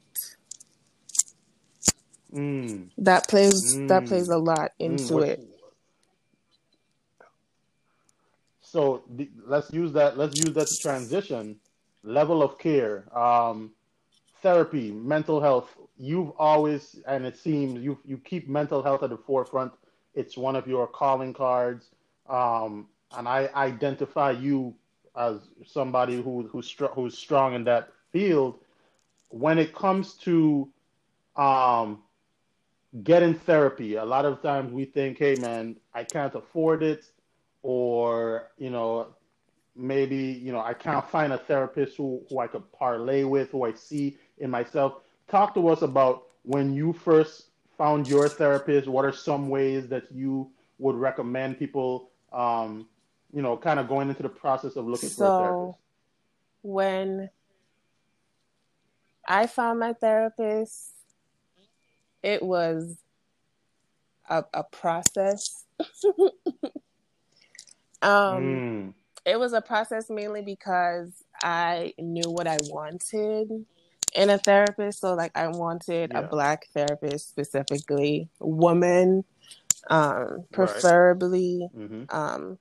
Mm. 2.32 2.90
That 2.98 3.28
plays 3.28 3.80
that 3.88 4.04
Mm. 4.04 4.08
plays 4.08 4.28
a 4.28 4.38
lot 4.38 4.72
Mm, 4.80 4.86
into 4.86 5.20
it. 5.20 5.40
So 8.74 9.04
the, 9.14 9.30
let's 9.46 9.72
use 9.72 9.92
that. 9.92 10.18
Let's 10.18 10.36
use 10.44 10.52
that 10.54 10.66
to 10.66 10.76
transition. 10.82 11.60
Level 12.02 12.42
of 12.42 12.58
care, 12.58 13.06
um, 13.16 13.70
therapy, 14.42 14.90
mental 14.90 15.40
health. 15.40 15.72
You've 15.96 16.32
always, 16.38 16.96
and 17.06 17.24
it 17.24 17.38
seems 17.38 17.84
you 17.84 17.96
you 18.04 18.18
keep 18.18 18.48
mental 18.48 18.82
health 18.82 19.04
at 19.04 19.10
the 19.10 19.16
forefront. 19.16 19.72
It's 20.16 20.36
one 20.36 20.56
of 20.56 20.66
your 20.66 20.88
calling 20.88 21.32
cards, 21.32 21.90
um, 22.28 22.88
and 23.16 23.28
I 23.28 23.48
identify 23.54 24.32
you 24.32 24.74
as 25.16 25.36
somebody 25.64 26.20
who 26.20 26.48
who's 26.48 26.66
str- 26.66 26.94
who's 26.96 27.16
strong 27.16 27.54
in 27.54 27.62
that 27.64 27.90
field. 28.10 28.58
When 29.28 29.56
it 29.60 29.72
comes 29.72 30.14
to 30.26 30.68
um, 31.36 32.02
getting 33.04 33.34
therapy, 33.34 33.94
a 33.94 34.04
lot 34.04 34.24
of 34.24 34.42
times 34.42 34.72
we 34.72 34.84
think, 34.84 35.18
"Hey, 35.18 35.36
man, 35.36 35.76
I 35.94 36.02
can't 36.02 36.34
afford 36.34 36.82
it." 36.82 37.04
Or 37.64 38.50
you 38.58 38.70
know 38.70 39.08
maybe 39.74 40.16
you 40.16 40.52
know 40.52 40.60
i 40.60 40.72
can't 40.72 41.08
find 41.08 41.32
a 41.32 41.38
therapist 41.38 41.96
who, 41.96 42.22
who 42.28 42.38
i 42.38 42.46
could 42.46 42.62
parlay 42.72 43.24
with 43.24 43.50
who 43.50 43.64
i 43.64 43.72
see 43.72 44.16
in 44.38 44.50
myself 44.50 45.00
talk 45.28 45.54
to 45.54 45.66
us 45.68 45.82
about 45.82 46.26
when 46.42 46.72
you 46.74 46.92
first 46.92 47.46
found 47.76 48.06
your 48.06 48.28
therapist 48.28 48.86
what 48.86 49.04
are 49.04 49.12
some 49.12 49.48
ways 49.48 49.88
that 49.88 50.04
you 50.12 50.48
would 50.78 50.94
recommend 50.94 51.58
people 51.58 52.10
um, 52.32 52.86
you 53.32 53.42
know 53.42 53.56
kind 53.56 53.80
of 53.80 53.88
going 53.88 54.08
into 54.08 54.22
the 54.22 54.28
process 54.28 54.76
of 54.76 54.86
looking 54.86 55.08
for 55.08 55.24
a 55.24 55.28
So 55.28 55.38
therapist 55.38 55.78
when 56.62 57.30
I 59.26 59.46
found 59.46 59.80
my 59.80 59.92
therapist, 59.94 60.92
it 62.22 62.42
was 62.42 62.98
a, 64.28 64.44
a 64.52 64.64
process. 64.64 65.64
um, 68.04 68.62
Mm, 68.62 68.94
it 69.26 69.38
was 69.38 69.52
a 69.54 69.62
process 69.62 70.10
mainly 70.10 70.42
because 70.42 71.24
I 71.42 71.94
knew 71.98 72.30
what 72.30 72.46
I 72.48 72.58
wanted 72.70 73.66
in 74.14 74.30
a 74.30 74.38
therapist. 74.38 75.00
So, 75.00 75.14
like, 75.14 75.36
I 75.36 75.48
wanted 75.48 76.12
a 76.14 76.22
black 76.22 76.66
therapist 76.74 77.28
specifically, 77.28 78.28
woman, 78.40 79.24
um, 79.90 80.46
preferably. 80.52 81.68
mhm. 81.76 82.08
Um, 82.10 82.58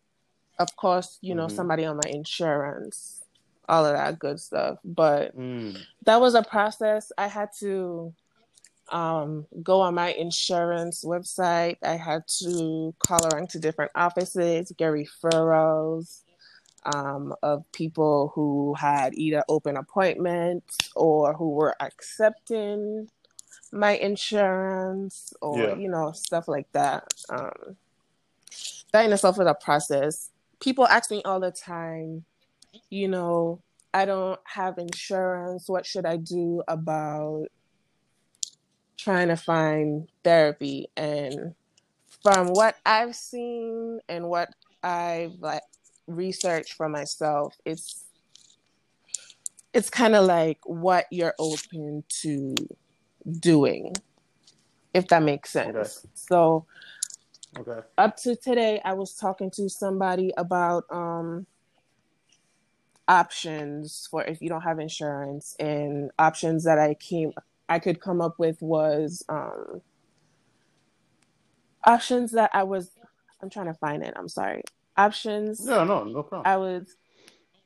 of 0.59 0.75
course, 0.77 1.19
you 1.21 1.35
know, 1.35 1.47
Mhm. 1.47 1.51
somebody 1.51 1.85
on 1.85 1.97
my 1.97 2.09
insurance, 2.09 3.23
all 3.69 3.85
of 3.85 3.93
that 3.95 4.19
good 4.19 4.39
stuff. 4.39 4.79
But 4.85 5.35
Mm, 5.35 5.77
that 6.05 6.21
was 6.21 6.35
a 6.35 6.43
process. 6.43 7.11
I 7.17 7.27
had 7.27 7.49
to 7.59 8.13
um, 8.93 9.47
go 9.63 9.81
on 9.81 9.95
my 9.95 10.13
insurance 10.13 11.03
website. 11.03 11.77
I 11.83 11.97
had 11.97 12.27
to 12.39 12.93
call 12.99 13.19
around 13.27 13.49
to 13.49 13.59
different 13.59 13.91
offices, 13.95 14.71
get 14.77 14.91
referrals 14.91 16.21
um, 16.85 17.33
of 17.41 17.69
people 17.71 18.31
who 18.35 18.75
had 18.75 19.15
either 19.15 19.43
open 19.49 19.77
appointments 19.77 20.77
or 20.95 21.33
who 21.33 21.49
were 21.49 21.75
accepting 21.79 23.09
my 23.71 23.97
insurance 23.97 25.33
or, 25.41 25.57
Yeah. 25.59 25.75
you 25.75 25.89
know, 25.89 26.11
stuff 26.11 26.47
like 26.47 26.71
that. 26.73 27.11
Um, 27.29 27.75
that 28.91 29.05
in 29.05 29.11
itself 29.11 29.39
was 29.39 29.47
a 29.47 29.55
process. 29.55 30.29
People 30.59 30.87
ask 30.87 31.09
me 31.09 31.23
all 31.25 31.39
the 31.39 31.51
time, 31.51 32.25
you 32.91 33.07
know, 33.07 33.59
I 33.91 34.05
don't 34.05 34.39
have 34.43 34.77
insurance. 34.77 35.67
What 35.67 35.85
should 35.87 36.05
I 36.05 36.17
do 36.17 36.61
about 36.67 37.47
trying 38.97 39.29
to 39.29 39.37
find 39.37 40.07
therapy? 40.23 40.87
And 40.95 41.55
from 42.21 42.49
what 42.49 42.75
I've 42.85 43.15
seen 43.15 43.99
and 44.07 44.29
what 44.29 44.49
I've 44.81 45.33
like 45.39 45.63
researched 46.07 46.73
for 46.73 46.89
myself, 46.89 47.55
it's 47.65 48.05
it's 49.73 49.89
kind 49.89 50.15
of 50.15 50.25
like 50.25 50.59
what 50.65 51.05
you're 51.11 51.33
open 51.39 52.03
to 52.21 52.55
doing, 53.39 53.93
if 54.93 55.07
that 55.07 55.23
makes 55.23 55.49
sense. 55.49 55.75
Okay. 55.75 56.09
So 56.13 56.65
Okay. 57.57 57.81
up 57.99 58.17
to 58.17 58.35
today, 58.35 58.81
I 58.83 58.93
was 58.93 59.13
talking 59.15 59.51
to 59.51 59.69
somebody 59.69 60.31
about 60.37 60.85
um 60.89 61.45
options 63.07 64.07
for 64.09 64.23
if 64.23 64.41
you 64.41 64.49
don't 64.49 64.61
have 64.61 64.79
insurance 64.79 65.55
and 65.59 66.11
options 66.17 66.63
that 66.63 66.79
I 66.79 66.93
came 66.95 67.33
I 67.69 67.79
could 67.79 67.99
come 68.01 68.21
up 68.21 68.35
with 68.37 68.61
was 68.61 69.23
um 69.29 69.81
options 71.85 72.31
that 72.31 72.51
I 72.53 72.63
was 72.63 72.91
I'm 73.41 73.49
trying 73.49 73.67
to 73.67 73.73
find 73.75 74.03
it. 74.03 74.13
I'm 74.15 74.29
sorry. 74.29 74.63
Options 74.95 75.65
No, 75.65 75.83
no, 75.83 76.03
no 76.03 76.23
problem. 76.23 76.43
I 76.51 76.57
was 76.57 76.95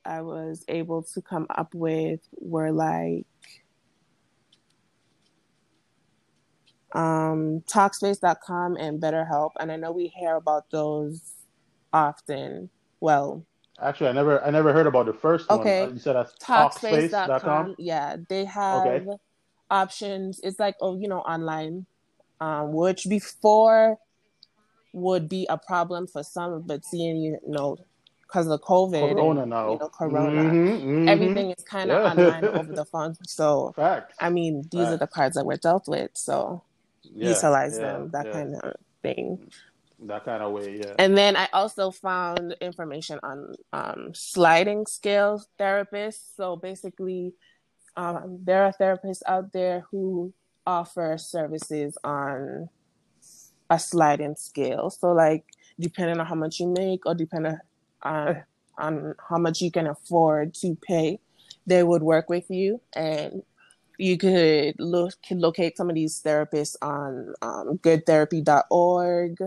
I 0.06 0.22
was 0.22 0.64
able 0.68 1.04
to 1.04 1.22
come 1.22 1.46
up 1.50 1.74
with 1.76 2.22
were 2.40 2.72
like 2.72 3.26
um 6.94 7.62
talkspace.com 7.68 8.78
and 8.78 9.02
BetterHelp 9.02 9.52
and 9.60 9.72
I 9.72 9.76
know 9.76 9.92
we 9.92 10.08
hear 10.08 10.36
about 10.36 10.70
those 10.72 11.22
often. 11.94 12.70
Well, 13.00 13.46
Actually, 13.80 14.10
I 14.10 14.14
never, 14.14 14.44
I 14.44 14.50
never 14.50 14.74
heard 14.74 14.88
about 14.88 15.06
the 15.06 15.14
first 15.14 15.48
one. 15.50 15.60
Okay. 15.60 15.84
Uh, 15.84 15.90
You 15.90 16.00
said 16.00 16.16
that's 16.16 16.34
talkspace.com 16.44 17.30
talkspace.com. 17.30 17.76
yeah 17.78 18.16
they 18.28 18.46
have 18.46 18.86
Okay. 18.88 19.06
Options 19.70 20.40
it's 20.44 20.60
like 20.60 20.76
oh 20.82 20.98
you 21.00 21.08
know 21.08 21.20
online 21.20 21.86
um 22.40 22.74
which 22.74 23.06
before 23.10 23.98
would 24.94 25.28
be 25.30 25.46
a 25.50 25.58
problem 25.58 26.08
for 26.08 26.24
some 26.24 26.64
but 26.66 26.84
seeing 26.86 27.18
you 27.18 27.38
know 27.48 27.78
because 28.22 28.48
of 28.48 28.60
covid 28.62 29.00
Corona 29.16 29.42
and, 29.42 29.50
now. 29.50 29.72
you 29.72 29.78
know 29.80 29.90
corona 29.90 30.44
Mhm, 30.44 30.82
mhm. 30.82 31.08
everything 31.10 31.52
is 31.52 31.64
kind 31.66 31.92
of 31.92 31.98
Yeah. 32.00 32.10
online 32.12 32.46
over 32.54 32.74
the 32.74 32.86
phone 32.86 33.16
so 33.26 33.74
Facts. 33.76 34.16
i 34.20 34.30
mean 34.30 34.64
these 34.72 34.92
are 34.92 34.98
the 34.98 35.08
cards 35.08 35.36
that 35.36 35.46
we're 35.46 35.58
dealt 35.58 35.88
with 35.88 36.12
so 36.14 36.64
Yeah, 37.04 37.30
utilize 37.30 37.76
yeah, 37.76 37.82
them 37.82 38.10
that 38.12 38.32
kind 38.32 38.56
of 38.56 38.74
thing 39.02 39.40
That 40.00 40.26
kind 40.26 40.44
of 40.44 40.52
way, 40.54 40.78
yeah. 40.78 40.94
and 41.00 41.18
then 41.18 41.36
I 41.36 41.48
also 41.54 41.90
found 41.92 42.56
information 42.62 43.20
on 43.24 43.56
um, 43.74 44.12
sliding 44.14 44.86
scale 44.86 45.42
therapists. 45.60 46.36
So 46.36 46.56
basically, 46.56 47.34
um, 47.98 48.40
there 48.44 48.64
are 48.64 48.72
therapists 48.72 49.24
out 49.26 49.52
there 49.52 49.86
who 49.92 50.32
offer 50.66 51.18
services 51.18 51.98
on 52.04 52.70
a 53.70 53.80
sliding 53.80 54.36
scale. 54.36 54.90
So, 54.92 55.12
like, 55.12 55.46
depending 55.80 56.20
on 56.20 56.26
how 56.28 56.36
much 56.36 56.60
you 56.60 56.68
make 56.68 57.06
or 57.06 57.16
depending 57.16 57.58
on, 58.04 58.44
on 58.78 59.16
how 59.28 59.40
much 59.40 59.62
you 59.62 59.72
can 59.72 59.88
afford 59.88 60.54
to 60.56 60.78
pay, 60.88 61.20
they 61.66 61.84
would 61.84 62.04
work 62.04 62.30
with 62.30 62.50
you. 62.52 62.80
And 62.94 63.42
you 63.98 64.18
could 64.18 64.76
look 64.80 65.16
locate 65.32 65.76
some 65.76 65.90
of 65.90 65.96
these 65.96 66.22
therapists 66.22 66.76
on 66.84 67.34
um, 67.42 67.80
goodtherapy.org 67.80 69.38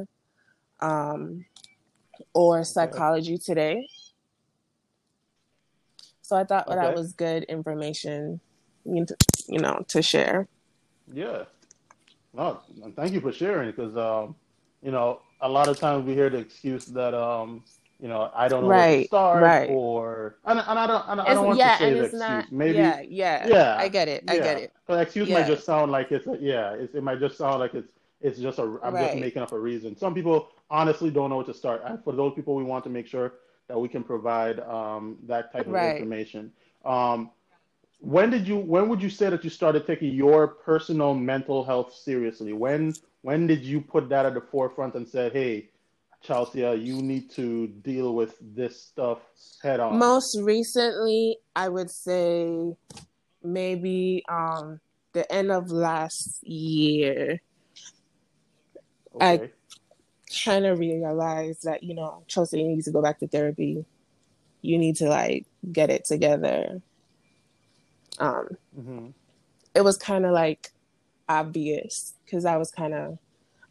um, 0.80 1.44
or 2.34 2.64
Psychology 2.64 3.38
Today. 3.38 3.88
So 6.30 6.36
I 6.36 6.44
thought 6.44 6.68
that 6.68 6.94
was 6.94 7.12
good 7.12 7.42
information, 7.44 8.38
you 8.84 9.04
know, 9.48 9.84
to 9.88 10.00
share. 10.00 10.46
Yeah. 11.12 11.42
No, 12.32 12.60
thank 12.94 13.14
you 13.14 13.20
for 13.20 13.32
sharing 13.32 13.72
because 13.72 13.96
um, 13.96 14.36
you 14.80 14.92
know, 14.92 15.22
a 15.40 15.48
lot 15.48 15.66
of 15.66 15.76
times 15.80 16.06
we 16.06 16.14
hear 16.14 16.30
the 16.30 16.38
excuse 16.38 16.84
that 16.86 17.14
um, 17.14 17.64
you 17.98 18.06
know, 18.06 18.30
I 18.32 18.46
don't 18.46 18.62
know 18.62 18.68
where 18.68 18.78
to 18.78 18.82
Right, 18.82 19.06
start 19.08 19.42
right. 19.42 19.70
or 19.70 20.36
and, 20.44 20.60
and 20.60 20.78
I 20.78 20.86
don't 20.86 21.04
and 21.08 21.20
I 21.20 21.34
don't 21.34 21.46
want 21.46 21.58
yeah, 21.58 21.72
to 21.72 21.78
say 21.78 21.88
and 21.88 21.96
the 21.96 22.04
it's 22.04 22.14
excuse. 22.14 22.20
not. 22.20 22.52
Maybe 22.52 22.78
yeah, 22.78 23.00
yeah, 23.00 23.48
yeah, 23.48 23.76
I 23.76 23.88
get 23.88 24.06
it. 24.06 24.22
I 24.28 24.36
yeah. 24.36 24.40
get 24.44 24.58
it. 24.58 24.72
The 24.86 25.00
excuse 25.00 25.28
might 25.30 25.48
just 25.48 25.64
sound 25.64 25.90
like 25.90 26.12
it's 26.12 26.28
a, 26.28 26.38
yeah, 26.40 26.74
it's, 26.74 26.94
it 26.94 27.02
might 27.02 27.18
just 27.18 27.38
sound 27.38 27.58
like 27.58 27.74
it's 27.74 27.88
it's 28.20 28.38
just 28.38 28.60
a 28.60 28.78
I'm 28.84 28.94
just 28.94 29.16
making 29.16 29.42
up 29.42 29.50
a 29.50 29.58
reason. 29.58 29.96
Some 29.96 30.14
people 30.14 30.50
honestly 30.70 31.10
don't 31.10 31.30
know 31.30 31.38
where 31.38 31.46
to 31.46 31.54
start. 31.54 31.82
And 31.84 32.00
for 32.04 32.12
those 32.12 32.34
people 32.34 32.54
we 32.54 32.62
want 32.62 32.84
to 32.84 32.90
make 32.90 33.08
sure 33.08 33.32
that 33.70 33.78
we 33.78 33.88
can 33.88 34.02
provide 34.02 34.58
um, 34.60 35.16
that 35.28 35.52
type 35.52 35.66
of 35.68 35.72
Right. 35.74 35.94
information. 35.94 36.52
Um, 36.84 37.30
when 38.00 38.28
did 38.30 38.48
you 38.48 38.56
when 38.56 38.88
would 38.88 39.00
you 39.00 39.10
say 39.10 39.30
that 39.30 39.44
you 39.44 39.50
started 39.50 39.86
taking 39.86 40.12
your 40.12 40.48
personal 40.48 41.14
mental 41.14 41.62
health 41.64 41.94
seriously? 41.94 42.52
When 42.52 42.94
when 43.22 43.46
did 43.46 43.62
you 43.62 43.80
put 43.80 44.08
that 44.08 44.26
at 44.26 44.34
the 44.34 44.40
forefront 44.40 44.94
and 44.96 45.06
said, 45.06 45.32
"Hey, 45.32 45.70
Chalcia, 46.24 46.74
you 46.74 46.96
need 47.00 47.30
to 47.32 47.68
deal 47.68 48.14
with 48.14 48.34
this 48.40 48.82
stuff 48.82 49.20
head 49.62 49.78
on"? 49.80 49.98
Most 49.98 50.36
recently, 50.40 51.38
I 51.54 51.68
would 51.68 51.90
say 51.90 52.74
maybe 53.42 54.24
um 54.28 54.80
the 55.12 55.30
end 55.32 55.52
of 55.52 55.70
last 55.70 56.42
year. 56.42 57.38
I- 59.20 59.34
Okay. 59.36 59.52
Kind 60.44 60.66
of 60.66 60.78
realized 60.78 61.64
that 61.64 61.82
you 61.82 61.94
know, 61.94 62.24
Chalcia, 62.28 62.58
you 62.58 62.68
need 62.68 62.84
to 62.84 62.92
go 62.92 63.02
back 63.02 63.18
to 63.20 63.28
therapy. 63.28 63.84
You 64.62 64.78
need 64.78 64.96
to 64.96 65.08
like 65.08 65.46
get 65.72 65.90
it 65.90 66.04
together. 66.04 66.82
Um, 68.18 68.48
hmm 68.74 69.08
it 69.74 69.82
was 69.82 69.96
kind 69.96 70.24
of 70.24 70.32
like 70.32 70.72
obvious 71.28 72.14
because 72.24 72.44
I 72.44 72.56
was 72.56 72.70
kind 72.70 72.94
of, 72.94 73.18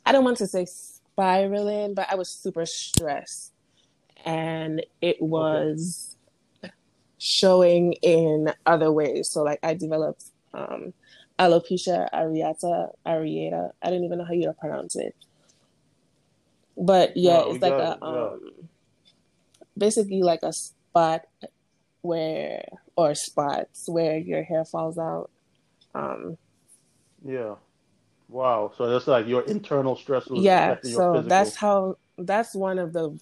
I 0.06 0.12
don't 0.12 0.24
want 0.24 0.38
to 0.38 0.48
say 0.48 0.66
spiraling, 0.66 1.94
but 1.94 2.08
I 2.10 2.16
was 2.16 2.30
super 2.30 2.66
stressed. 2.66 3.52
And 4.26 4.86
it 5.02 5.22
was 5.22 6.16
showing 7.18 7.94
in 8.02 8.54
other 8.66 8.92
ways. 8.92 9.30
So, 9.30 9.44
like, 9.44 9.60
I 9.64 9.74
developed 9.74 10.26
um, 10.54 10.94
alopecia 11.38 12.10
areata, 12.14 12.90
areata. 13.06 13.72
I 13.82 13.90
didn't 13.90 14.06
even 14.06 14.18
know 14.20 14.26
how 14.26 14.34
you 14.34 14.54
pronounce 14.60 14.96
it. 14.96 15.16
But 16.80 17.18
yeah, 17.18 17.42
No, 17.42 17.52
it's 17.52 17.62
like 17.62 17.74
a, 17.74 17.98
it, 17.98 18.04
um, 18.04 18.40
basically 19.78 20.22
like 20.24 20.44
a 20.44 20.54
spot 20.54 21.26
where, 22.02 22.64
or 22.96 23.14
spots 23.16 23.88
where 23.88 24.18
your 24.18 24.44
hair 24.44 24.64
falls 24.66 24.98
out. 24.98 25.30
Um, 25.94 26.38
Yeah. 27.26 27.56
Wow. 28.30 28.72
So 28.78 28.90
that's 28.90 29.08
like 29.08 29.28
your 29.28 29.42
internal 29.44 29.96
stress 29.96 30.28
was 30.28 30.44
yeah 30.44 30.72
affecting 30.72 30.92
your 30.92 31.02
so 31.02 31.22
that's 31.24 31.56
how 31.56 31.98
that's 32.20 32.54
one 32.56 32.80
of 32.80 32.94
the 32.94 33.20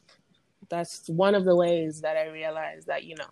that's 0.70 1.08
one 1.08 1.34
of 1.36 1.46
the 1.46 1.56
ways 1.56 2.02
that 2.02 2.18
i 2.18 2.28
realized 2.28 2.88
that 2.88 3.04
you 3.04 3.16
know 3.16 3.30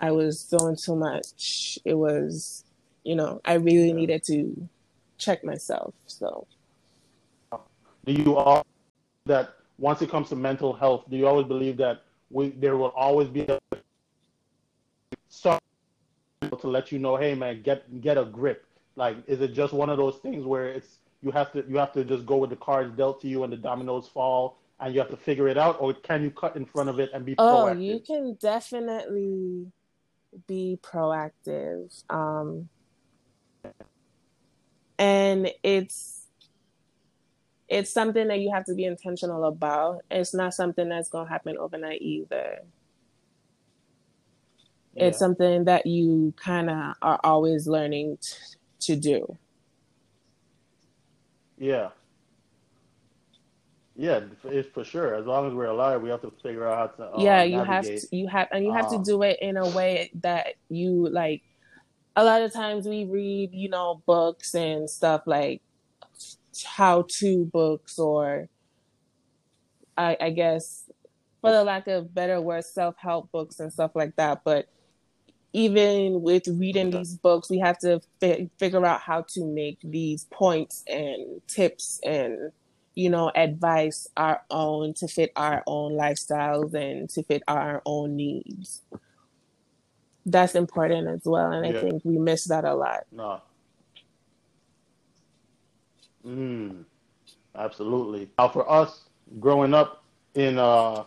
i 0.00 0.10
was 0.10 0.44
doing 0.44 0.76
too 0.82 0.96
much 0.96 1.78
it 1.84 1.94
was 1.94 2.64
you 3.04 3.14
know 3.14 3.40
i 3.44 3.54
really 3.54 3.88
Yeah. 3.88 3.94
needed 3.94 4.22
to 4.24 4.68
check 5.18 5.44
myself 5.44 5.94
so 6.06 6.46
Do 8.04 8.12
you 8.12 8.34
all 8.36 8.64
that 9.26 9.54
once 9.78 10.02
it 10.02 10.10
comes 10.10 10.28
to 10.28 10.36
mental 10.36 10.72
health, 10.72 11.04
do 11.08 11.16
you 11.16 11.26
always 11.26 11.46
believe 11.46 11.76
that 11.78 12.02
we 12.30 12.50
there 12.50 12.76
will 12.76 12.92
always 12.96 13.28
be 13.28 13.42
a 13.42 13.58
some 15.28 15.58
to 16.60 16.68
let 16.68 16.92
you 16.92 16.98
know, 16.98 17.16
hey 17.16 17.34
man, 17.34 17.62
get 17.62 18.00
get 18.00 18.18
a 18.18 18.24
grip. 18.24 18.66
Like, 18.96 19.16
is 19.26 19.40
it 19.40 19.54
just 19.54 19.72
one 19.72 19.88
of 19.88 19.96
those 19.96 20.16
things 20.16 20.44
where 20.44 20.68
it's 20.68 20.98
you 21.22 21.30
have 21.30 21.52
to 21.52 21.64
you 21.68 21.76
have 21.78 21.92
to 21.92 22.04
just 22.04 22.26
go 22.26 22.36
with 22.36 22.50
the 22.50 22.56
cards 22.56 22.94
dealt 22.96 23.20
to 23.22 23.28
you 23.28 23.44
and 23.44 23.52
the 23.52 23.56
dominoes 23.56 24.08
fall 24.08 24.58
and 24.80 24.92
you 24.92 25.00
have 25.00 25.10
to 25.10 25.16
figure 25.16 25.46
it 25.48 25.56
out, 25.56 25.76
or 25.80 25.94
can 25.94 26.22
you 26.22 26.30
cut 26.30 26.56
in 26.56 26.64
front 26.64 26.88
of 26.88 26.98
it 26.98 27.10
and 27.14 27.24
be 27.24 27.34
oh 27.38 27.66
proactive? 27.66 27.84
you 27.84 28.00
can 28.00 28.34
definitely 28.40 29.66
be 30.46 30.78
proactive 30.82 32.02
um 32.10 32.68
and 34.98 35.52
it's 35.62 36.21
it's 37.72 37.92
something 37.92 38.28
that 38.28 38.40
you 38.40 38.50
have 38.52 38.64
to 38.64 38.74
be 38.74 38.84
intentional 38.84 39.44
about 39.44 40.02
it's 40.10 40.34
not 40.34 40.52
something 40.54 40.88
that's 40.88 41.08
going 41.08 41.26
to 41.26 41.32
happen 41.32 41.56
overnight 41.58 42.00
either 42.02 42.58
it's 44.94 45.18
something 45.18 45.64
that 45.64 45.86
you 45.86 46.34
kind 46.36 46.68
of 46.68 46.94
are 47.00 47.20
always 47.24 47.66
learning 47.66 48.18
t- 48.20 48.34
to 48.80 48.96
do. 48.96 49.38
Yeah. 51.56 51.90
Yeah, 53.94 54.20
it's 54.44 54.68
for 54.70 54.84
sure. 54.84 55.14
As 55.14 55.26
long 55.26 55.46
as 55.46 55.54
we're 55.54 55.66
alive, 55.66 56.02
we 56.02 56.08
have 56.10 56.22
to 56.22 56.32
figure 56.42 56.66
out 56.68 56.96
how 56.98 57.04
to 57.04 57.12
uh, 57.14 57.22
yeah, 57.22 57.42
you 57.42 57.62
have 57.62 57.84
to, 57.84 58.00
you 58.10 58.26
have, 58.26 58.48
and 58.52 58.64
you 58.64 58.72
have 58.72 58.88
to 58.88 58.96
Um, 58.96 59.02
do 59.02 59.22
it 59.22 59.38
in 59.40 59.56
a 59.56 59.68
way 59.68 60.10
that 60.22 60.54
you 60.68 61.08
like. 61.08 61.42
A 62.16 62.24
lot 62.24 62.42
of 62.42 62.52
times 62.52 62.86
we 62.86 63.04
read, 63.04 63.50
you 63.52 63.68
know, 63.68 64.02
books 64.06 64.54
and 64.54 64.88
stuff 64.88 65.22
like 65.26 65.62
how-to 66.64 67.44
books, 67.46 67.98
or 67.98 68.48
I, 69.96 70.16
I 70.20 70.30
guess, 70.30 70.90
for 71.40 71.50
the 71.50 71.64
lack 71.64 71.88
of 71.88 72.14
better 72.14 72.40
words, 72.40 72.68
self-help 72.68 73.30
books 73.32 73.60
and 73.60 73.72
stuff 73.72 73.92
like 73.94 74.16
that. 74.16 74.42
But 74.44 74.68
even 75.52 76.22
with 76.22 76.46
reading 76.48 76.90
these 76.90 77.16
books, 77.16 77.50
we 77.50 77.58
have 77.58 77.78
to 77.80 78.00
fi- 78.20 78.48
figure 78.58 78.84
out 78.86 79.00
how 79.00 79.22
to 79.28 79.44
make 79.44 79.78
these 79.82 80.24
points 80.26 80.82
and 80.86 81.46
tips 81.46 82.00
and 82.04 82.52
you 82.94 83.08
know 83.08 83.30
advice 83.34 84.06
our 84.16 84.42
own 84.50 84.94
to 84.94 85.08
fit 85.08 85.32
our 85.36 85.62
own 85.66 85.92
lifestyles 85.92 86.74
and 86.74 87.08
to 87.10 87.22
fit 87.22 87.42
our 87.48 87.82
own 87.84 88.16
needs. 88.16 88.82
That's 90.24 90.54
important 90.54 91.08
as 91.08 91.22
well, 91.24 91.50
and 91.50 91.66
I 91.66 91.72
think 91.80 92.02
we 92.04 92.18
miss 92.18 92.44
that 92.44 92.64
a 92.64 92.74
lot. 92.74 93.04
No. 93.10 93.40
Mm, 96.26 96.84
absolutely. 97.56 98.30
Now, 98.38 98.48
for 98.48 98.70
us, 98.70 99.04
growing 99.40 99.74
up 99.74 100.04
in, 100.34 100.58
uh, 100.58 101.04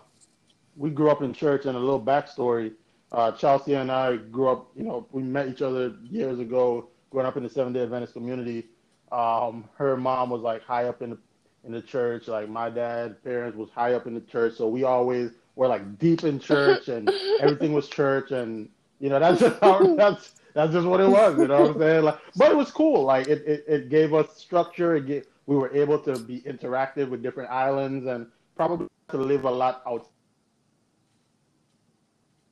we 0.76 0.90
grew 0.90 1.10
up 1.10 1.22
in 1.22 1.34
church, 1.34 1.66
and 1.66 1.76
a 1.76 1.80
little 1.80 2.02
backstory. 2.02 2.74
Uh, 3.12 3.32
Chalcia 3.32 3.80
and 3.82 3.92
I 3.92 4.18
grew 4.18 4.50
up, 4.50 4.68
you 4.76 4.84
know, 4.84 5.08
we 5.12 5.24
met 5.24 5.48
each 5.48 5.62
other 5.62 5.96
years 6.04 6.40
ago, 6.40 6.90
growing 7.12 7.28
up 7.28 7.38
in 7.38 7.44
the 7.44 7.50
Seventh 7.50 7.76
Day 7.76 7.84
Adventist 7.84 8.14
community. 8.14 8.66
Um, 9.12 9.70
her 9.78 9.96
mom 9.96 10.30
was 10.30 10.42
like 10.42 10.64
high 10.64 10.86
up 10.86 11.02
in 11.02 11.12
the 11.12 11.18
in 11.64 11.72
the 11.72 11.82
church. 11.82 12.28
Like 12.28 12.50
my 12.50 12.70
dad, 12.70 13.24
parents 13.24 13.58
was 13.58 13.70
high 13.70 13.94
up 13.94 14.08
in 14.08 14.14
the 14.14 14.22
church, 14.22 14.56
so 14.56 14.68
we 14.68 14.84
always 14.84 15.32
were 15.56 15.68
like 15.68 15.98
deep 15.98 16.24
in 16.24 16.40
church, 16.40 16.90
and 16.90 17.10
everything 17.40 17.74
was 17.74 17.88
church, 17.88 18.32
and 18.32 18.70
you 19.00 19.10
know 19.10 19.20
that's 19.20 19.40
just 19.40 19.60
how 19.62 19.96
that's 19.98 20.36
that's 20.54 20.72
just 20.74 20.88
what 20.88 21.02
it 21.02 21.10
was. 21.10 21.38
You 21.38 21.48
know 21.48 21.62
what 21.62 21.72
I'm 21.72 21.80
saying? 21.80 22.04
Like, 22.06 22.20
but 22.36 22.52
it 22.52 22.58
was 22.58 22.72
cool. 22.72 23.04
Like 23.04 23.28
it 23.28 23.44
it, 23.46 23.66
it 23.68 23.90
gave 23.90 24.14
us 24.14 24.38
structure. 24.38 24.96
It 24.96 25.08
gave, 25.08 25.26
we 25.48 25.56
were 25.56 25.74
able 25.76 26.00
to 26.00 26.18
be 26.20 26.42
interactive 26.42 27.10
with 27.10 27.22
different 27.22 27.52
islands, 27.52 28.06
and 28.08 28.28
probably 28.56 28.88
to 29.10 29.18
live 29.18 29.46
a 29.46 29.52
lot 29.52 29.84
out 29.88 30.08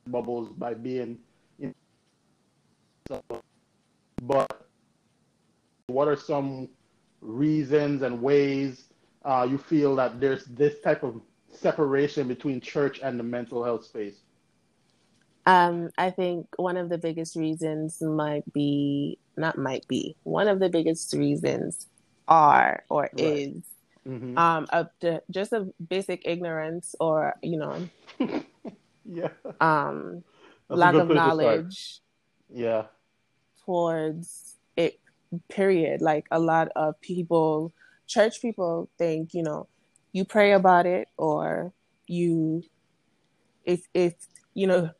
bubbles 0.06 0.50
by 0.52 0.74
being. 0.74 1.18
So, 3.08 3.22
but 4.22 4.66
what 5.88 6.08
are 6.08 6.16
some 6.16 6.68
reasons 7.20 8.02
and 8.02 8.22
ways 8.22 8.84
uh, 9.24 9.46
you 9.48 9.58
feel 9.58 9.96
that 9.96 10.20
there's 10.20 10.44
this 10.46 10.80
type 10.80 11.02
of 11.02 11.20
separation 11.52 12.28
between 12.28 12.60
church 12.60 13.00
and 13.02 13.18
the 13.18 13.24
mental 13.24 13.62
health 13.64 13.84
space? 13.84 14.23
Um, 15.46 15.90
I 15.98 16.10
think 16.10 16.46
one 16.56 16.76
of 16.76 16.88
the 16.88 16.98
biggest 16.98 17.36
reasons 17.36 18.00
might 18.00 18.50
be 18.52 19.18
not 19.36 19.58
might 19.58 19.86
be 19.88 20.16
one 20.24 20.48
of 20.48 20.58
the 20.60 20.68
biggest 20.70 21.12
reasons 21.12 21.86
are 22.28 22.84
or 22.88 23.10
Right. 23.12 23.48
is 23.52 23.62
hmm 24.04 24.36
um 24.36 24.66
of 24.72 24.88
the 25.00 25.22
just 25.30 25.52
a 25.52 25.66
basic 25.88 26.22
ignorance 26.26 26.94
or 27.00 27.34
you 27.42 27.58
know 27.58 27.88
yeah, 29.04 29.28
um 29.60 30.22
That's 30.68 30.78
lack 30.78 30.94
of 30.98 31.08
to 31.08 31.14
knowledge 31.14 32.00
Yeah, 32.48 32.86
towards 33.64 34.56
it 34.76 34.98
period. 35.48 36.00
Like 36.00 36.26
a 36.30 36.38
lot 36.38 36.68
of 36.76 37.00
people 37.00 37.72
church 38.06 38.40
people 38.42 38.88
think 38.98 39.32
you 39.34 39.42
know 39.42 39.68
you 40.12 40.24
pray 40.24 40.52
about 40.52 40.86
it 40.86 41.08
or 41.16 41.72
you 42.06 42.62
if 43.64 43.82
if 43.94 44.14
you 44.54 44.66
know 44.66 44.90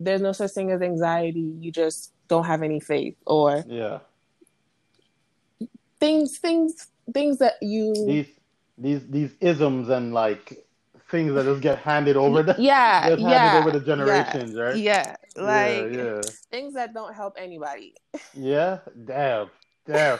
there's 0.00 0.20
no 0.20 0.32
such 0.32 0.52
thing 0.52 0.70
as 0.70 0.82
anxiety 0.82 1.54
you 1.60 1.70
just 1.72 2.12
don't 2.28 2.44
have 2.44 2.62
any 2.62 2.80
faith 2.80 3.16
or 3.26 3.64
yeah. 3.66 3.98
things 6.00 6.38
things 6.38 6.88
things 7.12 7.38
that 7.38 7.54
you 7.62 7.94
These 8.06 8.26
these 8.78 9.06
these 9.08 9.30
isms 9.40 9.88
and 9.88 10.12
like 10.12 10.66
things 11.10 11.32
that 11.34 11.44
just 11.44 11.62
get 11.62 11.78
handed 11.78 12.16
over 12.16 12.42
the 12.42 12.56
yeah 12.58 13.02
handed 13.08 13.20
yeah 13.20 13.60
over 13.60 13.70
the 13.70 13.84
generations, 13.84 14.54
yeah, 14.54 14.60
right? 14.60 14.76
yeah 14.76 15.16
like 15.36 15.92
yeah, 15.92 16.02
yeah. 16.02 16.20
things 16.50 16.74
that 16.74 16.92
don't 16.92 17.14
help 17.14 17.36
anybody 17.38 17.94
Yeah, 18.34 18.78
damn, 19.04 19.50
damn. 19.86 20.18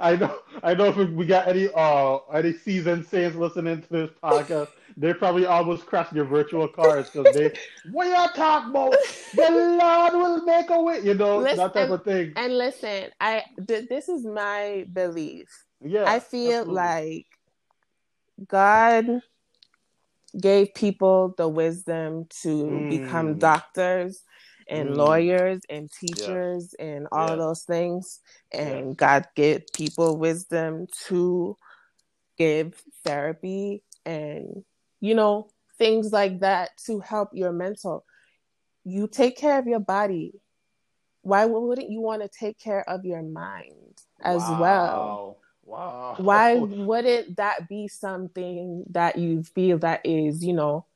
I 0.00 0.16
know, 0.16 0.38
I 0.62 0.74
know. 0.74 0.86
If 0.86 1.10
we 1.10 1.26
got 1.26 1.48
any 1.48 1.68
uh 1.74 2.18
any 2.32 2.52
seasoned 2.52 3.06
saints 3.06 3.36
listening 3.36 3.82
to 3.82 3.88
this 3.88 4.10
podcast, 4.22 4.68
they 4.96 5.14
probably 5.14 5.46
almost 5.46 5.86
crashed 5.86 6.14
their 6.14 6.24
virtual 6.24 6.68
cars 6.68 7.06
because 7.10 7.32
they, 7.32 7.52
what 7.84 8.08
y'all 8.08 8.28
talk 8.28 8.68
about? 8.70 8.98
The 9.34 9.50
Lord 9.50 10.14
will 10.14 10.44
make 10.44 10.70
a 10.70 10.80
way, 10.82 11.00
you 11.00 11.14
know, 11.14 11.42
Listen, 11.42 11.56
that 11.58 11.74
type 11.74 11.90
of 11.90 12.04
thing. 12.04 12.34
and 12.36 12.58
listen 12.58 13.10
i 13.20 13.42
th- 13.66 13.88
this 13.88 14.08
is 14.08 14.24
my 14.26 14.86
belief 14.92 15.48
Yeah, 15.80 16.06
I 16.06 16.20
feel 16.20 16.64
absolutely. 16.64 16.74
like 16.74 17.26
God 18.48 19.22
gave 20.40 20.74
people 20.74 21.34
the 21.36 21.48
wisdom 21.48 22.26
to 22.42 22.86
become 22.88 23.36
Mm. 23.36 23.40
doctors 23.40 24.22
and 24.68 24.90
Mm. 24.90 24.96
lawyers 24.96 25.62
and 25.70 25.90
teachers 25.92 26.74
and 26.78 27.08
all 27.12 27.36
Yes. 27.36 27.38
those 27.38 27.62
things. 27.62 28.20
And 28.52 28.96
God 28.96 29.28
gave 29.36 29.72
people 29.72 30.18
wisdom 30.18 30.86
to 31.08 31.56
give 32.38 32.82
therapy 33.04 33.82
and, 34.04 34.64
you 35.00 35.14
know, 35.14 35.48
things 35.78 36.12
like 36.12 36.40
that 36.40 36.70
to 36.86 37.00
help 37.00 37.30
your 37.32 37.52
mental. 37.52 38.04
You 38.84 39.08
take 39.08 39.36
care 39.36 39.58
of 39.58 39.66
your 39.66 39.80
body. 39.80 40.34
Why 41.22 41.44
wouldn't 41.44 41.90
you 41.90 42.00
want 42.00 42.22
to 42.22 42.28
take 42.28 42.58
care 42.58 42.88
of 42.88 43.04
your 43.04 43.22
mind 43.22 44.00
as 44.22 44.40
well? 44.40 44.56
Wow. 44.60 45.36
Wow. 45.64 46.14
why 46.18 46.54
wouldn't 46.60 47.38
that 47.38 47.68
be 47.68 47.88
something 47.88 48.84
that 48.90 49.18
you 49.18 49.42
feel 49.42 49.78
that 49.78 50.00
is 50.04 50.44
you 50.44 50.52
know 50.52 50.86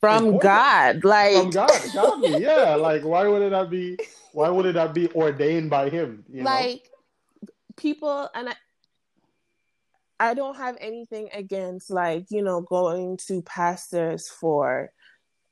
from 0.00 0.16
Important. 0.16 0.42
god 0.42 1.04
like 1.04 1.34
From 1.34 1.50
God, 1.50 1.70
godly, 1.94 2.42
yeah. 2.42 2.74
Like, 2.74 3.04
why 3.04 3.26
would 3.26 3.42
it 3.42 3.50
not 3.50 3.70
be? 3.70 3.98
Why 4.32 4.48
would 4.48 4.66
it 4.66 4.74
not 4.74 4.94
be 4.94 5.08
ordained 5.12 5.70
by 5.70 5.88
Him? 5.88 6.24
You 6.28 6.42
know? 6.42 6.50
like 6.50 6.90
people 7.76 8.28
and 8.34 8.48
i 8.48 8.54
i 10.20 10.34
don't 10.34 10.56
have 10.56 10.76
anything 10.80 11.28
against 11.32 11.90
like 11.90 12.26
you 12.30 12.42
know 12.42 12.60
going 12.60 13.16
to 13.16 13.42
pastors 13.42 14.28
for 14.28 14.90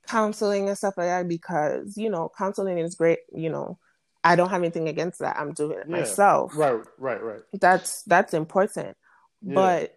counseling 0.08 0.68
and 0.68 0.76
stuff 0.76 0.94
like 0.96 1.06
that 1.06 1.28
because 1.28 1.96
you 1.96 2.10
know 2.10 2.30
counseling 2.36 2.78
is 2.78 2.94
great 2.94 3.20
you 3.32 3.48
know 3.50 3.78
i 4.22 4.36
don't 4.36 4.50
have 4.50 4.62
anything 4.62 4.88
against 4.88 5.18
that 5.20 5.36
i'm 5.38 5.52
doing 5.52 5.78
it 5.78 5.86
Yeah. 5.88 5.98
myself 5.98 6.56
Right, 6.56 6.80
right, 6.98 7.22
right. 7.22 7.40
that's 7.60 8.02
that's 8.02 8.34
important 8.34 8.96
Yeah. 9.42 9.54
but 9.54 9.94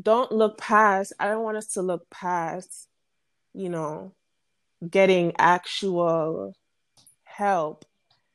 don't 0.00 0.30
look 0.30 0.58
past 0.58 1.12
i 1.18 1.26
don't 1.26 1.42
want 1.42 1.56
us 1.56 1.68
to 1.74 1.82
look 1.82 2.08
past 2.10 2.88
you 3.54 3.68
know 3.68 4.14
getting 4.88 5.32
actual 5.38 6.54
help 7.24 7.84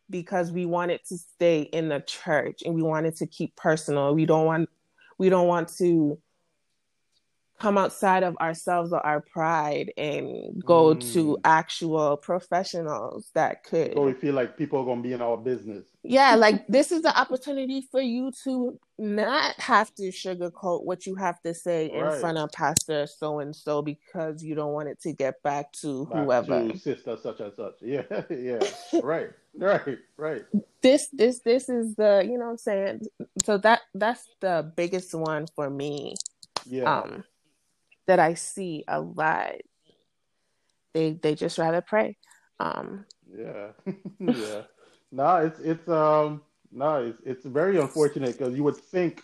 because 0.09 0.51
we 0.51 0.65
wanted 0.65 1.01
to 1.09 1.17
stay 1.17 1.61
in 1.61 1.89
the 1.89 1.99
church 2.01 2.61
and 2.65 2.75
we 2.75 2.81
wanted 2.83 3.15
to 3.15 3.27
keep 3.27 3.55
personal 3.55 4.13
we 4.13 4.25
don't 4.25 4.45
want 4.45 4.69
we 5.17 5.29
don't 5.29 5.47
want 5.47 5.67
to 5.77 6.19
come 7.59 7.77
outside 7.77 8.23
of 8.23 8.35
ourselves 8.41 8.91
or 8.91 8.99
our 9.05 9.21
pride 9.21 9.93
and 9.95 10.61
go 10.65 10.93
to 10.95 11.35
Mm. 11.35 11.41
actual 11.45 12.17
professionals 12.17 13.29
that 13.35 13.63
could 13.63 13.93
So 13.93 14.03
we 14.05 14.13
feel 14.13 14.33
like 14.33 14.57
people 14.57 14.79
are 14.79 14.85
gonna 14.85 15.01
be 15.01 15.13
in 15.13 15.21
our 15.21 15.37
business. 15.37 15.85
yeah, 16.03 16.35
like 16.45 16.67
this 16.67 16.91
is 16.91 17.03
the 17.03 17.17
opportunity 17.17 17.87
for 17.89 18.01
you 18.01 18.31
to 18.43 18.77
not 18.97 19.53
have 19.61 19.93
to 19.95 20.09
sugarcoat 20.11 20.83
what 20.83 21.05
you 21.05 21.15
have 21.15 21.39
to 21.43 21.53
say 21.53 21.85
in 21.85 22.19
front 22.19 22.37
of 22.37 22.51
Pastor 22.51 23.07
so 23.07 23.39
and 23.39 23.55
so 23.55 23.81
because 23.81 24.43
you 24.43 24.55
don't 24.55 24.73
want 24.73 24.89
it 24.89 24.99
to 25.01 25.13
get 25.13 25.41
back 25.43 25.71
to 25.73 26.05
Back 26.07 26.23
whoever. 26.25 26.67
to 26.71 26.77
sister 26.77 27.15
such 27.21 27.39
and 27.39 27.53
such. 27.53 27.75
Yeah, 27.81 28.23
yeah. 28.29 28.59
right, 29.01 29.29
right, 29.57 29.97
right. 30.17 30.43
This 30.81 31.07
this 31.11 31.39
this 31.39 31.69
is 31.69 31.95
the 31.95 32.23
you 32.25 32.37
know 32.37 32.45
what 32.45 32.51
I'm 32.51 32.57
saying. 32.57 33.01
So 33.45 33.57
that 33.59 33.81
that's 33.93 34.25
the 34.41 34.71
biggest 34.75 35.13
one 35.13 35.47
for 35.55 35.69
me. 35.69 36.15
Yeah. 36.65 36.83
Um 36.83 37.23
that 38.07 38.19
I 38.19 38.33
see 38.33 38.83
a 38.87 38.99
lot. 38.99 39.55
They 40.93 41.13
they 41.13 41.35
just 41.35 41.57
rather 41.57 41.81
pray. 41.81 42.17
Um 42.59 43.05
Yeah, 43.35 43.69
yeah. 44.19 44.61
No, 45.11 45.37
it's 45.37 45.59
it's 45.59 45.87
um 45.87 46.41
no, 46.71 47.05
it's 47.05 47.21
it's 47.25 47.45
very 47.45 47.79
unfortunate 47.79 48.37
because 48.37 48.55
you 48.55 48.63
would 48.63 48.77
think 48.77 49.23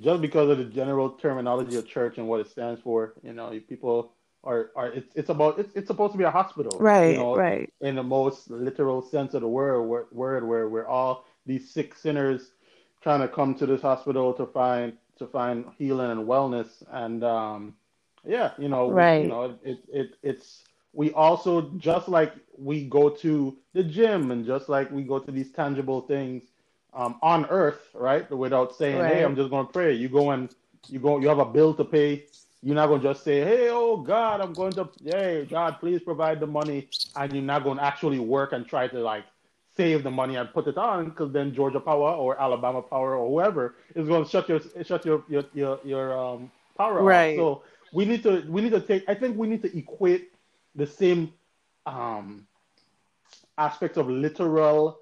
just 0.00 0.20
because 0.20 0.50
of 0.50 0.58
the 0.58 0.64
general 0.64 1.10
terminology 1.10 1.76
of 1.76 1.86
church 1.86 2.18
and 2.18 2.26
what 2.28 2.40
it 2.40 2.48
stands 2.48 2.80
for, 2.80 3.14
you 3.22 3.32
know, 3.32 3.58
people 3.68 4.12
are 4.44 4.70
are 4.76 4.88
it's 4.92 5.14
it's 5.16 5.30
about 5.30 5.58
it's 5.58 5.74
it's 5.74 5.86
supposed 5.88 6.12
to 6.12 6.18
be 6.18 6.24
a 6.24 6.30
hospital, 6.30 6.78
right, 6.80 7.08
you 7.08 7.16
know, 7.16 7.36
right. 7.36 7.72
in 7.80 7.96
the 7.96 8.02
most 8.02 8.50
literal 8.50 9.02
sense 9.02 9.34
of 9.34 9.42
the 9.42 9.48
word, 9.48 9.82
word, 9.82 10.06
word 10.12 10.48
where 10.48 10.68
we're 10.68 10.86
all 10.86 11.26
these 11.46 11.70
sick 11.70 11.94
sinners 11.94 12.52
trying 13.02 13.20
to 13.20 13.28
come 13.28 13.54
to 13.54 13.66
this 13.66 13.82
hospital 13.82 14.32
to 14.34 14.46
find 14.46 14.94
to 15.18 15.26
find 15.26 15.66
healing 15.78 16.10
and 16.10 16.26
wellness, 16.26 16.82
and 16.90 17.24
um, 17.24 17.74
yeah, 18.26 18.52
you 18.58 18.68
know, 18.68 18.90
Right. 18.90 19.22
you 19.22 19.28
know, 19.28 19.58
it, 19.64 19.78
it 19.92 20.16
it's 20.22 20.64
we 20.92 21.12
also 21.12 21.70
just 21.78 22.08
like 22.08 22.32
we 22.58 22.86
go 22.86 23.10
to 23.10 23.56
the 23.74 23.82
gym 23.84 24.30
and 24.30 24.46
just 24.46 24.68
like 24.68 24.90
we 24.90 25.02
go 25.02 25.18
to 25.18 25.30
these 25.32 25.52
tangible 25.52 26.02
things 26.02 26.44
um, 26.94 27.18
on 27.22 27.46
earth, 27.46 27.90
right? 27.94 28.30
Without 28.30 28.74
saying, 28.76 29.04
"Hey, 29.06 29.22
I'm 29.22 29.36
just 29.36 29.50
going 29.50 29.66
to 29.66 29.72
pray." 29.72 29.92
You 29.94 30.08
go 30.08 30.30
and 30.30 30.54
you 30.88 31.00
go, 31.00 31.18
you 31.20 31.28
have 31.28 31.38
a 31.38 31.44
bill 31.44 31.74
to 31.74 31.84
pay 31.84 32.24
you're 32.62 32.74
not 32.74 32.86
going 32.88 33.00
to 33.02 33.08
just 33.08 33.24
say, 33.24 33.40
"Hey, 33.44 33.68
oh 33.70 33.98
God, 33.98 34.40
I'm 34.40 34.54
going 34.54 34.74
to, 34.76 34.88
hey 35.04 35.46
God, 35.50 35.76
please 35.80 36.02
provide 36.02 36.40
the 36.40 36.46
money," 36.46 36.88
and 37.14 37.32
you're 37.34 37.42
not 37.42 37.64
going 37.64 37.78
to 37.78 37.84
actually 37.84 38.18
work 38.18 38.52
and 38.52 38.66
try 38.66 38.88
to 38.88 38.98
like 39.00 39.24
save 39.76 40.02
the 40.04 40.10
money 40.10 40.36
and 40.36 40.52
put 40.52 40.66
it 40.66 40.76
on, 40.78 41.06
because 41.10 41.32
then 41.32 41.54
Georgia 41.54 41.80
Power 41.80 42.12
or 42.12 42.40
Alabama 42.40 42.82
Power 42.82 43.16
or 43.16 43.28
whoever 43.28 43.76
is 43.94 44.08
going 44.08 44.24
to 44.24 44.30
shut 44.30 44.48
your 44.48 44.60
shut 44.84 45.04
your 45.04 45.24
your 45.28 45.44
your, 45.54 45.80
your 45.84 46.18
um, 46.18 46.50
power 46.76 47.02
Right. 47.02 47.28
off. 47.28 47.32
So 47.34 47.62
we 47.92 48.04
need 48.04 48.22
to 48.24 48.44
we 48.48 48.62
need 48.62 48.72
to 48.72 48.80
take. 48.80 49.04
I 49.08 49.14
think 49.14 49.36
we 49.38 49.46
need 49.48 49.62
to 49.62 49.76
equate 49.78 50.32
the 50.74 50.86
same 50.86 51.32
um, 51.86 52.46
aspects 53.58 53.96
of 53.98 54.08
literal 54.08 54.98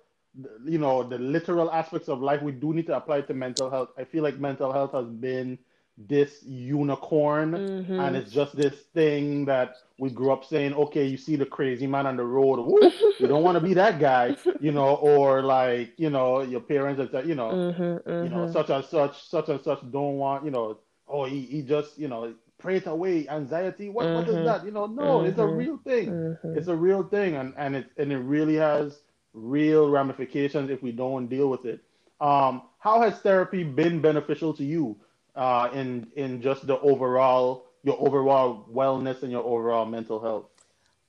you 0.65 0.79
know 0.79 1.03
the 1.03 1.19
literal 1.19 1.71
aspects 1.71 2.09
of 2.09 2.21
life 2.21 2.43
we 2.43 2.53
do 2.53 2.73
need 2.75 2.87
to 2.87 2.97
apply 2.97 3.21
to 3.21 3.35
mental 3.35 3.71
health 3.71 3.91
i 3.99 4.05
feel 4.05 4.23
like 4.23 4.39
mental 4.39 4.73
health 4.73 4.93
has 4.93 5.07
been 5.07 5.59
this 5.97 6.43
unicorn 6.45 7.63
Mhm. 7.63 7.91
and 7.99 8.17
it's 8.17 8.31
just 8.33 8.57
this 8.57 8.75
thing 8.95 9.45
that 9.47 9.77
we 9.99 10.11
grew 10.11 10.33
up 10.33 10.45
saying 10.45 10.75
okay 10.75 11.05
you 11.07 11.17
see 11.17 11.37
the 11.37 11.47
crazy 11.47 11.87
man 11.87 12.07
on 12.07 12.17
the 12.17 12.25
road 12.25 12.59
woo, 12.61 12.93
you 13.19 13.27
don't 13.27 13.43
want 13.43 13.57
to 13.57 13.61
be 13.61 13.75
that 13.75 13.99
guy 13.99 14.35
you 14.59 14.73
know 14.73 14.95
or 14.97 15.43
like 15.43 15.93
you 15.97 16.11
know 16.11 16.43
your 16.43 16.61
parents 16.61 17.01
are 17.15 17.25
you 17.25 17.35
know 17.35 17.59
Mhm, 17.59 18.01
you 18.19 18.29
know 18.29 18.47
such 18.47 18.71
and 18.71 18.85
such 18.85 19.23
such 19.29 19.49
and 19.49 19.61
such 19.61 19.81
don't 19.91 20.17
want 20.17 20.45
you 20.45 20.51
know 20.51 20.79
oh 21.09 21.25
he, 21.25 21.43
he 21.43 21.63
just 21.63 21.99
you 21.99 22.09
know 22.09 22.35
pray 22.59 22.77
it 22.77 22.87
away 22.87 23.29
anxiety 23.29 23.89
what 23.89 24.13
what 24.13 24.29
is 24.29 24.41
Mhm. 24.41 24.43
that 24.43 24.65
you 24.65 24.71
know 24.71 24.87
no 24.87 25.23
it's 25.23 25.39
a 25.39 25.47
Mhm. 25.47 25.47
real 25.47 25.79
thing 25.79 26.19
Mhm. 26.43 26.55
it's 26.55 26.69
a 26.69 26.77
real 26.77 27.03
thing 27.03 27.35
and 27.37 27.55
and 27.57 27.77
it 27.77 27.91
and 27.99 28.13
it 28.13 28.19
really 28.19 28.55
has 28.57 29.03
real 29.33 29.89
ramifications 29.91 30.71
if 30.71 30.83
we 30.83 30.93
don't 30.93 31.29
deal 31.29 31.49
with 31.49 31.65
it 31.65 31.81
um 32.21 32.63
how 32.79 33.01
has 33.01 33.19
therapy 33.21 33.63
been 33.65 34.01
beneficial 34.01 34.53
to 34.55 34.65
you 34.65 34.97
uh 35.35 35.69
in 35.73 36.07
in 36.17 36.41
just 36.43 36.67
the 36.67 36.79
overall 36.81 37.67
your 37.83 37.97
overall 38.01 38.67
wellness 38.73 39.23
and 39.23 39.33
your 39.33 39.45
overall 39.45 39.85
mental 39.85 40.21
health 40.21 40.47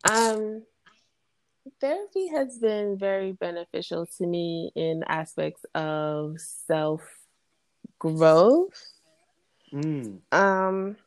Um, 0.10 0.64
therapy 1.80 2.28
has 2.28 2.60
been 2.60 2.98
very 2.98 3.32
beneficial 3.34 4.06
to 4.18 4.28
me 4.28 4.72
in 4.76 5.04
aspects 5.08 5.66
of 5.74 6.40
self 6.40 7.02
growth. 8.00 8.88
mm, 9.74 10.20
Um, 10.32 10.98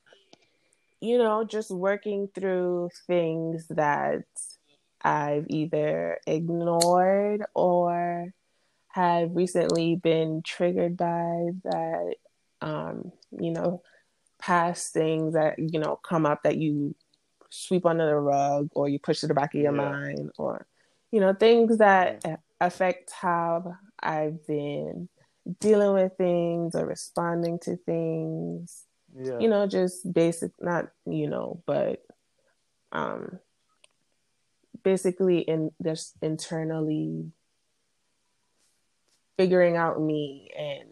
you 1.00 1.18
know, 1.18 1.44
just 1.44 1.70
working 1.70 2.28
through 2.34 2.90
things 3.06 3.68
that 3.68 4.24
I've 5.02 5.46
either 5.48 6.18
ignored 6.26 7.44
or 7.54 8.32
have 8.88 9.30
recently 9.36 9.96
been 9.96 10.42
triggered 10.42 10.96
by 10.96 11.50
that, 11.64 12.14
um, 12.60 13.12
you 13.30 13.50
know, 13.50 13.82
past 14.38 14.92
things 14.92 15.34
that, 15.34 15.58
you 15.58 15.78
know, 15.80 15.96
come 15.96 16.26
up 16.26 16.42
that 16.42 16.56
you 16.56 16.94
sweep 17.50 17.86
under 17.86 18.06
the 18.06 18.14
rug 18.16 18.68
or 18.74 18.88
you 18.88 18.98
push 18.98 19.20
to 19.20 19.26
the 19.26 19.34
back 19.34 19.54
of 19.54 19.60
your 19.60 19.72
Yeah. 19.72 19.78
mind 19.78 20.30
or, 20.38 20.66
you 21.10 21.20
know, 21.20 21.32
things 21.32 21.78
that 21.78 22.24
affect 22.60 23.10
how 23.12 23.76
I've 24.00 24.46
been 24.46 25.08
dealing 25.60 25.94
with 25.94 26.16
things 26.18 26.74
or 26.74 26.84
responding 26.86 27.58
to 27.60 27.76
things. 27.76 28.84
Yeah. 29.16 29.38
You 29.38 29.48
know 29.48 29.66
just 29.66 30.12
basic 30.12 30.52
not 30.60 30.90
you 31.06 31.28
know 31.28 31.62
but 31.66 32.04
um 32.92 33.38
basically 34.82 35.38
in 35.40 35.70
just 35.82 36.14
internally 36.22 37.32
figuring 39.36 39.76
out 39.76 40.00
me 40.00 40.50
and 40.56 40.88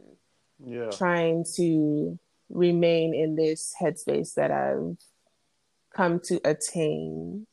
yeah. 0.64 0.90
trying 0.90 1.44
to 1.56 2.18
remain 2.48 3.14
in 3.14 3.34
this 3.36 3.74
headspace 3.80 4.34
that 4.34 4.50
I've 4.50 4.96
come 5.94 6.20
to 6.24 6.40
attain 6.44 7.46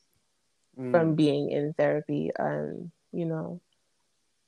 Mm, 0.79 0.89
from 0.89 1.13
being 1.13 1.51
in 1.51 1.73
therapy. 1.73 2.31
And 2.35 2.91
you 3.11 3.25
know 3.25 3.61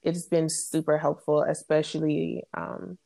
it's 0.02 0.26
been 0.26 0.50
super 0.50 0.98
helpful 0.98 1.42
especially 1.44 2.44
um, 2.56 2.98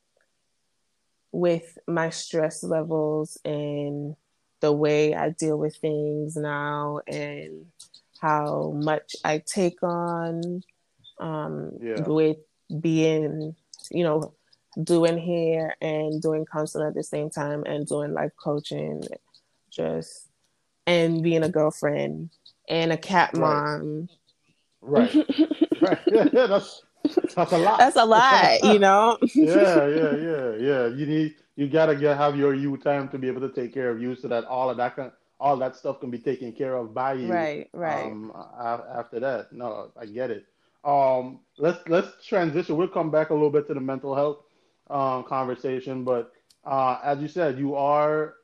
with 1.31 1.77
my 1.87 2.09
stress 2.09 2.63
levels 2.63 3.37
and 3.45 4.15
the 4.61 4.71
way 4.71 5.13
i 5.15 5.29
deal 5.29 5.57
with 5.57 5.75
things 5.77 6.35
now 6.35 6.99
and 7.07 7.65
how 8.21 8.71
much 8.75 9.15
i 9.23 9.37
take 9.37 9.81
on 9.83 10.61
um, 11.19 11.71
Yeah. 11.81 12.03
with 12.07 12.37
being 12.79 13.55
you 13.91 14.03
know 14.03 14.33
doing 14.83 15.17
hair 15.17 15.75
and 15.81 16.21
doing 16.21 16.45
counseling 16.45 16.87
at 16.87 16.95
the 16.95 17.03
same 17.03 17.29
time 17.29 17.63
and 17.65 17.87
doing 17.87 18.13
life 18.13 18.31
coaching 18.41 19.03
just 19.69 20.27
and 20.87 21.21
being 21.23 21.43
a 21.43 21.49
girlfriend 21.49 22.29
and 22.69 22.91
a 22.91 22.97
cat 22.97 23.33
Right. 23.33 23.63
mom 23.71 24.09
right 24.81 25.13
right 25.81 25.99
yeah 26.11 26.47
that's 26.47 26.83
that's 27.35 27.51
a 27.51 27.57
lot 27.57 27.79
That's 27.79 27.95
a 27.95 28.05
lot, 28.05 28.63
you 28.63 28.79
know. 28.79 29.17
yeah, 29.35 29.87
yeah, 29.87 30.15
yeah, 30.15 30.55
yeah. 30.55 30.87
You 30.87 31.05
need 31.05 31.35
you 31.55 31.67
gotta 31.67 31.95
get 31.95 32.17
have 32.17 32.35
your 32.37 32.53
you 32.53 32.77
time 32.77 33.09
to 33.09 33.17
be 33.17 33.27
able 33.27 33.41
to 33.41 33.49
take 33.49 33.73
care 33.73 33.89
of 33.89 34.01
you, 34.01 34.15
so 34.15 34.27
that 34.27 34.45
all 34.45 34.69
of 34.69 34.77
that 34.77 34.95
can 34.95 35.11
all 35.39 35.57
that 35.57 35.75
stuff 35.75 35.99
can 35.99 36.09
be 36.11 36.19
taken 36.19 36.51
care 36.51 36.75
of 36.75 36.93
by 36.93 37.13
you. 37.13 37.29
Right, 37.29 37.69
right. 37.73 38.11
Um, 38.11 38.33
after 38.59 39.19
that, 39.19 39.51
no, 39.53 39.91
I 39.99 40.05
get 40.05 40.31
it. 40.31 40.45
Um, 40.83 41.39
let's 41.57 41.79
let's 41.87 42.25
transition. 42.25 42.75
We'll 42.77 42.87
come 42.87 43.11
back 43.11 43.29
a 43.29 43.33
little 43.33 43.49
bit 43.49 43.67
to 43.67 43.73
the 43.73 43.79
mental 43.81 44.15
health 44.15 44.39
um, 44.89 45.23
conversation, 45.23 46.03
but 46.03 46.33
uh, 46.65 46.99
as 47.03 47.19
you 47.19 47.27
said, 47.27 47.57
you 47.57 47.75
are 47.75 48.35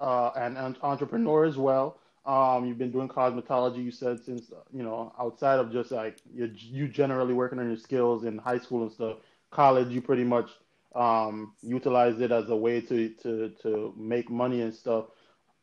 uh, 0.00 0.30
an, 0.36 0.56
an 0.56 0.76
entrepreneur 0.82 1.44
as 1.44 1.56
well. 1.56 1.98
Um, 2.24 2.66
you've 2.66 2.78
been 2.78 2.92
doing 2.92 3.08
cosmetology. 3.08 3.84
You 3.84 3.90
said 3.90 4.20
since 4.24 4.50
you 4.72 4.82
know 4.82 5.12
outside 5.18 5.58
of 5.58 5.72
just 5.72 5.90
like 5.90 6.18
you 6.32 6.50
you 6.54 6.88
generally 6.88 7.34
working 7.34 7.58
on 7.58 7.68
your 7.68 7.76
skills 7.76 8.24
in 8.24 8.38
high 8.38 8.58
school 8.58 8.82
and 8.82 8.92
stuff. 8.92 9.18
College, 9.50 9.88
you 9.88 10.00
pretty 10.00 10.24
much 10.24 10.50
um, 10.94 11.54
utilized 11.62 12.20
it 12.20 12.30
as 12.32 12.48
a 12.50 12.56
way 12.56 12.80
to 12.80 13.10
to 13.22 13.50
to 13.62 13.94
make 13.96 14.30
money 14.30 14.62
and 14.62 14.74
stuff. 14.74 15.06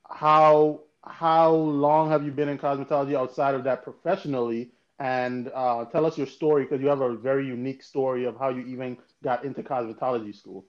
How 0.10 0.82
how 1.04 1.52
long 1.52 2.10
have 2.10 2.24
you 2.26 2.32
been 2.32 2.50
in 2.50 2.58
cosmetology 2.58 3.16
outside 3.16 3.56
of 3.56 3.64
that 3.64 3.84
professionally? 3.84 4.72
And 5.00 5.50
uh, 5.54 5.86
tell 5.86 6.06
us 6.06 6.18
your 6.18 6.28
story 6.28 6.64
because 6.66 6.82
you 6.82 6.88
have 6.88 7.02
a 7.02 7.16
very 7.16 7.48
unique 7.48 7.84
story 7.84 8.26
of 8.26 8.38
how 8.38 8.50
you 8.50 8.66
even 8.66 8.98
got 9.24 9.44
into 9.46 9.64
cosmetology 9.64 10.36
school. 10.36 10.66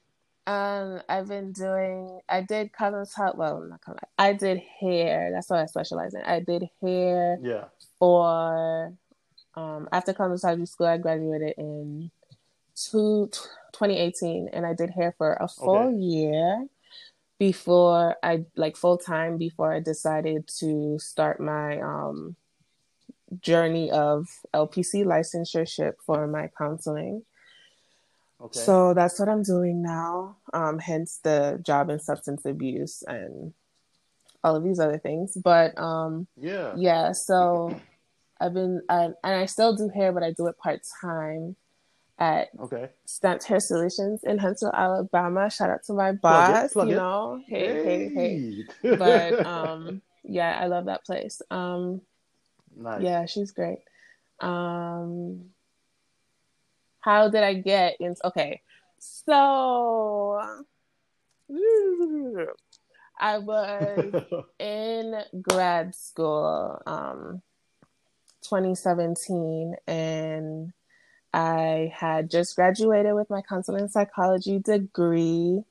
Um, 0.47 1.01
I've 1.09 1.29
been 1.29 1.53
doing. 1.53 2.21
I 2.29 2.41
did 2.43 2.73
cosmetology. 2.73 3.37
Well, 3.37 3.61
not 3.69 3.81
cosmetology. 3.83 3.99
I 4.19 4.33
did 4.33 4.59
hair. 4.81 5.31
That's 5.33 5.49
what 5.51 5.61
I 5.61 5.67
specialize 5.67 6.15
in. 6.15 6.23
I 6.23 6.41
did 6.41 6.69
hair 6.81 7.39
Yeah. 7.43 7.65
for. 7.99 8.93
Um, 9.55 9.89
after 9.93 10.13
cosmetology 10.15 10.69
school, 10.69 10.87
I 10.87 10.97
graduated 10.99 11.55
in 11.59 12.11
two, 12.77 13.29
2018, 13.73 14.49
and 14.53 14.65
I 14.65 14.75
did 14.75 14.91
hair 14.91 15.13
for 15.19 15.35
a 15.41 15.49
full 15.49 15.89
Okay. 15.89 15.97
year 15.97 16.67
before 17.39 18.17
I 18.23 18.45
like 18.55 18.77
full 18.77 18.97
time 18.99 19.39
before 19.39 19.73
I 19.73 19.81
decided 19.81 20.47
to 20.59 20.99
start 20.99 21.41
my 21.41 21.81
um 21.81 22.37
journey 23.41 23.91
of 23.91 24.29
LPC 24.55 25.05
licensureship 25.05 25.95
for 26.05 26.27
my 26.27 26.49
counseling. 26.57 27.25
Okay. 28.41 28.59
So 28.59 28.95
that's 28.95 29.19
what 29.21 29.29
I'm 29.29 29.43
doing 29.43 29.83
now. 29.83 30.37
Um, 30.53 30.79
hence 30.79 31.21
the 31.23 31.61
job 31.65 31.91
in 31.91 32.01
substance 32.01 32.45
abuse 32.45 33.03
and 33.07 33.53
all 34.43 34.57
of 34.57 34.65
these 34.65 34.81
other 34.81 34.99
things. 34.99 35.37
But 35.37 35.79
um, 35.79 36.27
yeah. 36.37 36.75
yeah, 36.77 37.13
so 37.13 37.81
I've 38.41 38.55
been, 38.55 38.83
I, 38.89 39.05
and 39.05 39.17
I 39.23 39.47
still 39.47 39.77
do 39.77 39.89
hair, 39.89 40.13
but 40.13 40.23
I 40.23 40.33
do 40.33 40.47
it 40.47 40.57
part 40.59 40.81
time 41.01 41.57
at 42.19 42.49
Okay. 42.59 42.89
Stamped 43.07 43.45
Hair 43.45 43.61
Solutions 43.61 44.21
in 44.25 44.39
Huntsville, 44.39 44.73
Alabama. 44.73 45.51
Shout 45.51 45.71
out 45.71 45.83
to 45.85 45.95
my 45.95 46.13
Plug 46.13 46.51
it, 46.51 46.53
boss, 46.53 46.73
plug 46.73 46.89
you 46.89 46.95
it. 46.95 46.97
know. 46.97 47.43
Hey, 47.47 47.85
hey, 47.85 48.65
hey. 48.83 48.97
But 48.97 49.45
um, 49.47 50.01
yeah, 50.23 50.59
I 50.61 50.67
love 50.67 50.87
that 50.87 51.05
place. 51.05 51.43
Um, 51.51 52.03
nice. 52.77 53.03
yeah, 53.03 53.27
she's 53.27 53.51
great. 53.51 53.79
Um, 54.41 55.47
how 57.01 57.29
did 57.29 57.43
I 57.43 57.55
get 57.55 57.97
in? 58.01 58.15
Okay, 58.25 58.63
so 58.99 60.41
I 63.19 63.39
was 63.39 64.15
in 64.59 65.15
grad 65.43 65.95
school, 65.95 66.81
um, 66.87 67.43
2017, 68.43 69.75
and 69.87 70.73
I 71.33 71.93
had 71.95 72.31
just 72.31 72.57
graduated 72.57 73.15
with 73.15 73.31
my 73.31 73.43
counseling 73.43 73.89
psychology 73.89 74.59
degree. 74.59 75.63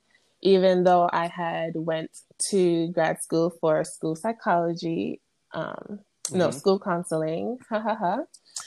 Even 0.42 0.84
though 0.84 1.08
I 1.12 1.26
had 1.26 1.72
went 1.76 2.10
to 2.48 2.88
grad 2.92 3.22
school 3.22 3.50
for 3.60 3.84
school 3.84 4.16
psychology, 4.16 5.20
um, 5.52 6.00
no 6.32 6.50
Mhm. 6.50 6.54
school 6.54 6.78
counseling, 6.80 7.58
ha 7.68 7.80
ha 7.80 7.94
ha. 7.94 8.18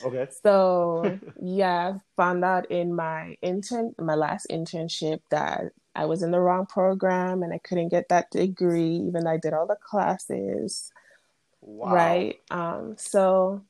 Okay. 0.03 0.27
So 0.43 1.19
yeah, 1.41 1.97
found 2.15 2.43
out 2.43 2.69
in 2.71 2.95
my 2.95 3.38
intern, 3.41 3.93
my 3.99 4.15
last 4.15 4.47
internship 4.49 5.21
that 5.29 5.71
I 5.95 6.06
was 6.06 6.23
in 6.23 6.32
the 6.32 6.39
wrong 6.39 6.65
program 6.65 7.43
and 7.43 7.53
I 7.53 7.60
couldn't 7.60 7.89
get 7.89 8.10
that 8.10 8.32
degree, 8.32 8.95
even 9.08 9.23
though 9.23 9.32
I 9.32 9.38
did 9.38 9.53
all 9.53 9.67
the 9.67 9.75
classes. 9.75 10.91
Wow. 11.62 11.93
Right. 11.93 12.39
Um, 12.49 12.95
so 12.97 13.62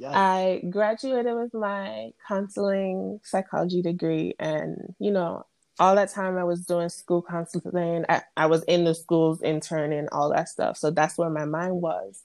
Yikes. 0.00 0.12
I 0.14 0.62
graduated 0.68 1.34
with 1.36 1.54
my 1.54 2.10
counseling 2.26 3.20
psychology 3.22 3.82
degree, 3.82 4.34
and 4.38 4.94
you 4.98 5.10
know, 5.12 5.46
all 5.78 5.94
that 5.94 6.10
time 6.10 6.36
I 6.36 6.44
was 6.44 6.60
doing 6.66 6.88
school 6.88 7.22
counseling, 7.22 8.04
I, 8.08 8.22
I 8.36 8.46
was 8.46 8.62
in 8.64 8.84
the 8.84 8.94
schools 8.94 9.42
interning, 9.42 10.08
all 10.10 10.30
that 10.32 10.48
stuff. 10.48 10.76
So 10.76 10.90
that's 10.90 11.16
where 11.18 11.30
my 11.30 11.44
mind 11.44 11.80
was. 11.80 12.22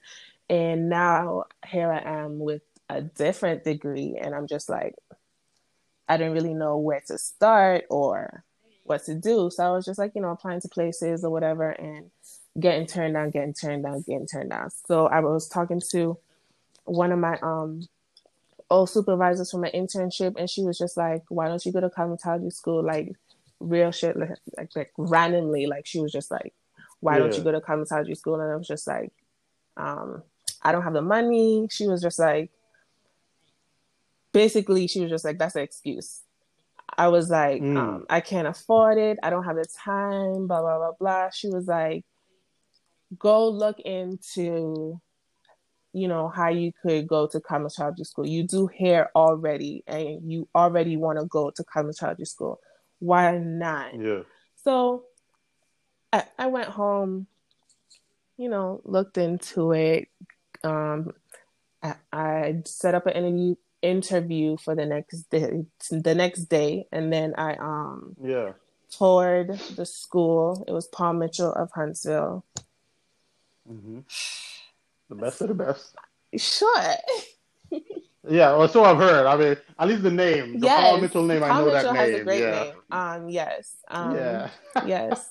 And 0.50 0.90
now 0.90 1.46
here 1.66 1.92
I 1.92 2.24
am 2.24 2.40
with 2.40 2.62
a 2.92 3.02
different 3.02 3.64
degree, 3.64 4.18
and 4.22 4.36
I'm 4.36 4.48
just 4.48 4.70
like, 4.70 4.96
I 6.08 6.18
didn't 6.18 6.34
really 6.34 6.54
know 6.54 6.78
where 6.78 7.02
to 7.08 7.18
start 7.18 7.86
or 7.90 8.44
what 8.84 9.06
to 9.06 9.16
do. 9.16 9.50
So 9.50 9.66
I 9.66 9.72
was 9.72 9.86
just 9.86 9.98
like, 9.98 10.12
you 10.14 10.22
know, 10.22 10.32
applying 10.32 10.60
to 10.62 10.68
places 10.68 11.24
or 11.24 11.30
whatever 11.30 11.70
and 11.70 12.12
getting 12.60 12.86
turned 12.86 13.14
down, 13.14 13.30
getting 13.30 13.54
turned 13.54 13.84
down, 13.84 14.04
getting 14.06 14.28
turned 14.28 14.50
down. 14.50 14.70
So 14.88 15.08
I 15.08 15.22
was 15.22 15.48
talking 15.48 15.82
to 15.92 16.18
one 16.84 17.14
of 17.14 17.20
my 17.20 17.38
um 17.42 17.88
old 18.70 18.90
supervisors 18.90 19.52
from 19.52 19.62
my 19.62 19.72
internship 19.72 20.36
and 20.38 20.50
she 20.50 20.64
was 20.64 20.78
just 20.78 20.98
like, 20.98 21.24
Why 21.30 21.48
don't 21.48 21.66
you 21.66 21.72
go 21.72 21.80
to 21.80 21.90
cosmetology 21.90 22.52
school? 22.52 22.84
Like 22.84 23.16
real 23.62 23.92
shit 23.92 24.18
like 24.18 24.32
like, 24.58 24.76
like 24.76 24.92
randomly. 24.98 25.66
Like 25.68 25.86
she 25.86 26.02
was 26.02 26.12
just 26.12 26.30
like, 26.30 26.54
Why 27.00 27.20
don't 27.20 27.38
you 27.38 27.44
go 27.44 27.54
to 27.54 27.62
cosmetology 27.62 28.18
school? 28.18 28.42
And 28.42 28.52
I 28.52 28.58
was 28.58 28.68
just 28.68 28.86
like, 28.86 29.14
um, 29.78 30.24
I 30.62 30.74
don't 30.74 30.84
have 30.84 30.94
the 30.94 31.02
money. 31.02 31.68
She 31.72 31.88
was 31.88 32.02
just 32.02 32.20
like 32.20 32.52
basically 34.34 34.88
she 34.88 35.02
was 35.02 35.10
just 35.10 35.26
like, 35.26 35.38
That's 35.38 35.56
an 35.56 35.64
excuse. 35.64 36.22
I 36.98 37.08
was 37.08 37.30
like, 37.30 37.62
Mm. 37.62 37.78
um, 37.78 38.06
I 38.10 38.20
can't 38.22 38.48
afford 38.48 38.98
it. 38.98 39.18
I 39.24 39.30
don't 39.30 39.46
have 39.46 39.56
the 39.56 39.66
time, 39.66 40.48
blah, 40.48 40.62
blah, 40.62 40.78
blah, 40.78 40.92
blah. 41.00 41.30
She 41.30 41.48
was 41.50 41.68
like, 41.68 42.04
go 43.18 43.48
look 43.50 43.80
into, 43.80 45.00
you 45.94 46.08
know, 46.08 46.28
how 46.28 46.50
you 46.50 46.74
could 46.82 47.08
go 47.08 47.28
to 47.28 47.40
cosmetology 47.40 48.06
school. 48.06 48.28
You 48.28 48.44
do 48.44 48.68
hair 48.68 49.10
already 49.16 49.84
and 49.88 50.30
you 50.30 50.48
already 50.54 50.98
want 50.98 51.20
to 51.20 51.26
go 51.26 51.50
to 51.52 51.64
cosmetology 51.64 52.28
school. 52.28 52.60
Why 53.00 53.38
not? 53.38 53.98
Yeah. 54.00 54.24
So 54.64 55.06
I, 56.14 56.26
I 56.38 56.48
went 56.48 56.68
home, 56.70 57.28
you 58.38 58.50
know, 58.50 58.82
looked 58.84 59.18
into 59.18 59.72
it. 59.72 60.10
Um, 60.64 61.14
I, 61.82 61.96
I 62.12 62.62
set 62.66 62.96
up 62.96 63.08
an 63.08 63.14
interview 63.14 63.56
interview 63.82 64.58
for 64.58 64.76
the 64.76 64.86
next 64.86 65.30
day 65.30 65.66
the 65.90 66.16
next 66.16 66.44
day 66.46 66.88
and 66.92 67.12
then 67.12 67.34
I 67.38 67.56
um 67.56 68.16
Yeah. 68.24 68.54
toured 68.92 69.50
the 69.76 69.86
school. 69.86 70.64
It 70.68 70.72
was 70.72 70.88
Paul 70.88 71.14
Mitchell 71.14 71.52
of 71.54 71.72
Huntsville. 71.72 72.44
hmm 73.68 74.00
The 75.10 75.16
best 75.16 75.42
of 75.42 75.48
the 75.50 75.54
best. 75.56 75.96
Sure. 76.38 76.94
Yeah, 78.30 78.56
well, 78.56 78.68
so 78.68 78.84
I've 78.84 78.98
heard. 78.98 79.26
I 79.26 79.36
mean, 79.36 79.58
at 79.80 79.88
least 79.88 80.04
the 80.04 80.12
name, 80.12 80.60
the 80.60 80.68
Paul. 80.68 80.98
Mitchell 81.02 81.24
name, 81.24 81.42
I 81.44 81.48
know 81.58 81.66
Mitchell 81.66 81.92
that 81.92 81.96
has 81.96 82.12
name. 82.12 82.22
a 82.22 82.24
great 82.24 82.40
yeah. 82.42 82.52
name. 82.64 82.76
Um 82.92 83.30
yes. 83.30 83.76
Um 83.88 84.16
yeah. 84.16 84.50
yes. 84.86 85.30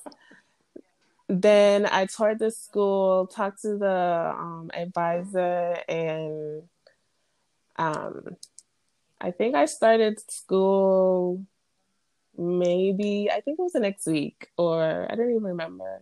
Then 1.29 1.85
I 1.85 2.05
toured 2.07 2.39
the 2.39 2.51
school, 2.51 3.27
talked 3.27 3.61
to 3.61 3.77
the 3.77 4.33
um, 4.37 4.69
advisor, 4.73 5.77
and 5.87 6.63
um, 7.81 8.35
I 9.19 9.31
think 9.31 9.55
I 9.55 9.65
started 9.65 10.19
school 10.31 11.45
maybe, 12.37 13.29
I 13.29 13.41
think 13.41 13.59
it 13.59 13.61
was 13.61 13.73
the 13.73 13.79
next 13.79 14.05
week, 14.07 14.47
or 14.57 15.07
I 15.09 15.15
don't 15.15 15.29
even 15.31 15.43
remember. 15.43 16.01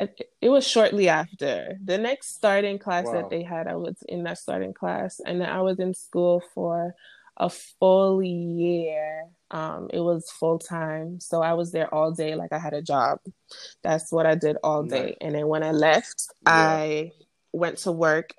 It, 0.00 0.30
it 0.40 0.48
was 0.48 0.66
shortly 0.66 1.08
after 1.08 1.76
the 1.84 1.98
next 1.98 2.36
starting 2.36 2.78
class 2.78 3.06
Wow. 3.06 3.14
that 3.14 3.30
they 3.30 3.42
had. 3.42 3.66
I 3.66 3.74
was 3.74 3.96
in 4.08 4.22
that 4.24 4.38
starting 4.38 4.72
class, 4.72 5.20
and 5.26 5.40
then 5.40 5.48
I 5.48 5.60
was 5.62 5.78
in 5.80 5.92
school 5.94 6.42
for 6.54 6.94
a 7.36 7.50
full 7.50 8.22
year. 8.22 9.26
Um, 9.50 9.88
it 9.92 10.00
was 10.00 10.30
full 10.30 10.58
time, 10.58 11.18
so 11.20 11.42
I 11.42 11.54
was 11.54 11.72
there 11.72 11.92
all 11.92 12.12
day, 12.12 12.34
like 12.36 12.52
I 12.52 12.58
had 12.58 12.74
a 12.74 12.82
job. 12.82 13.18
That's 13.82 14.12
what 14.12 14.26
I 14.26 14.36
did 14.36 14.56
all 14.62 14.84
day. 14.84 15.06
Nice. 15.06 15.16
And 15.20 15.34
then 15.34 15.46
when 15.48 15.62
I 15.64 15.72
left, 15.72 16.18
Yeah. 16.46 16.52
I 16.52 17.12
went 17.52 17.78
to 17.78 17.92
work, 17.92 18.34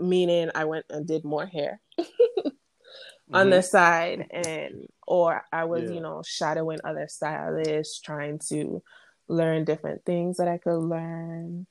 meaning 0.00 0.50
I 0.54 0.64
went 0.64 0.86
and 0.90 1.06
did 1.06 1.24
more 1.24 1.46
hair 1.46 1.80
on 3.32 3.46
Mhm. 3.46 3.50
the 3.50 3.62
side, 3.62 4.26
and 4.30 4.88
or 5.06 5.44
I 5.52 5.64
was, 5.64 5.84
Yeah. 5.84 5.94
you 5.96 6.00
know, 6.00 6.22
shadowing 6.24 6.80
other 6.84 7.06
stylists, 7.08 8.00
trying 8.00 8.38
to 8.48 8.82
learn 9.28 9.64
different 9.64 10.04
things 10.04 10.38
that 10.38 10.48
I 10.48 10.58
could 10.58 10.78
learn. 10.78 11.66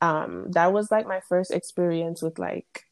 Um, 0.00 0.50
that 0.52 0.72
was 0.72 0.90
like 0.90 1.06
my 1.06 1.20
first 1.20 1.50
experience 1.50 2.20
with 2.20 2.38
like 2.38 2.84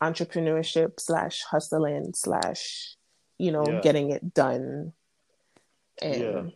entrepreneurship 0.00 1.00
slash 1.00 1.42
hustling 1.42 2.12
slash, 2.14 2.96
you 3.38 3.50
know, 3.52 3.64
Yeah. 3.64 3.80
getting 3.80 4.10
it 4.10 4.34
done. 4.34 4.92
And 6.00 6.52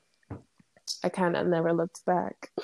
I 1.02 1.08
kind 1.08 1.36
of 1.36 1.46
never 1.46 1.72
looked 1.72 2.04
back. 2.04 2.50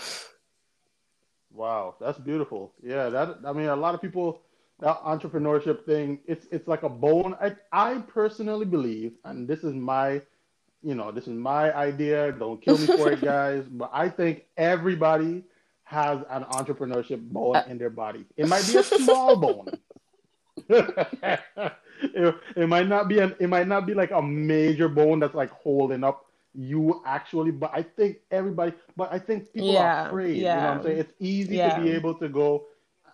Wow, 1.54 1.96
that's 2.00 2.18
beautiful. 2.18 2.72
Yeah, 2.82 3.08
that 3.10 3.38
I 3.44 3.52
mean, 3.52 3.66
a 3.66 3.76
lot 3.76 3.94
of 3.94 4.00
people 4.00 4.40
that 4.80 5.00
entrepreneurship 5.02 5.84
thing, 5.84 6.18
it's 6.26 6.46
it's 6.50 6.66
like 6.66 6.82
a 6.82 6.88
bone. 6.88 7.36
I 7.40 7.54
I 7.72 7.98
personally 8.00 8.64
believe, 8.66 9.12
and 9.24 9.46
this 9.46 9.62
is 9.64 9.74
my, 9.74 10.22
you 10.82 10.94
know, 10.94 11.12
this 11.12 11.24
is 11.28 11.34
my 11.34 11.74
idea. 11.74 12.32
Don't 12.32 12.60
kill 12.60 12.78
me 12.78 12.86
for 12.86 13.12
it, 13.12 13.20
guys. 13.34 13.64
But 13.70 13.90
I 13.92 14.08
think 14.08 14.44
everybody 14.56 15.44
has 15.84 16.20
an 16.30 16.44
entrepreneurship 16.44 17.20
bone 17.20 17.56
uh 17.56 17.64
in 17.68 17.78
their 17.78 17.90
body. 17.90 18.24
It 18.36 18.48
might 18.48 18.66
be 18.66 18.76
a 18.78 18.82
small 18.82 19.36
bone. 19.46 19.68
it, 20.68 22.34
it 22.56 22.68
might 22.68 22.88
not 22.88 23.08
be 23.08 23.18
an 23.18 23.34
it 23.38 23.48
might 23.48 23.68
not 23.68 23.86
be 23.86 23.94
like 23.94 24.10
a 24.10 24.22
major 24.22 24.88
bone 24.88 25.20
that's 25.20 25.34
like 25.34 25.50
holding 25.50 26.02
up 26.02 26.26
you 26.54 27.02
actually 27.06 27.50
but 27.50 27.70
i 27.74 27.82
think 27.82 28.18
everybody 28.30 28.72
but 28.96 29.12
i 29.12 29.18
think 29.18 29.52
people 29.52 29.70
Yeah, 29.70 30.02
are 30.04 30.06
afraid 30.08 30.36
you 30.36 30.44
know 30.44 30.68
what 30.68 30.76
i'm 30.78 30.82
saying? 30.82 30.98
It's 30.98 31.12
easy 31.18 31.56
Yeah. 31.56 31.74
to 31.76 31.82
be 31.82 31.90
able 31.90 32.14
to 32.14 32.28
go 32.28 32.66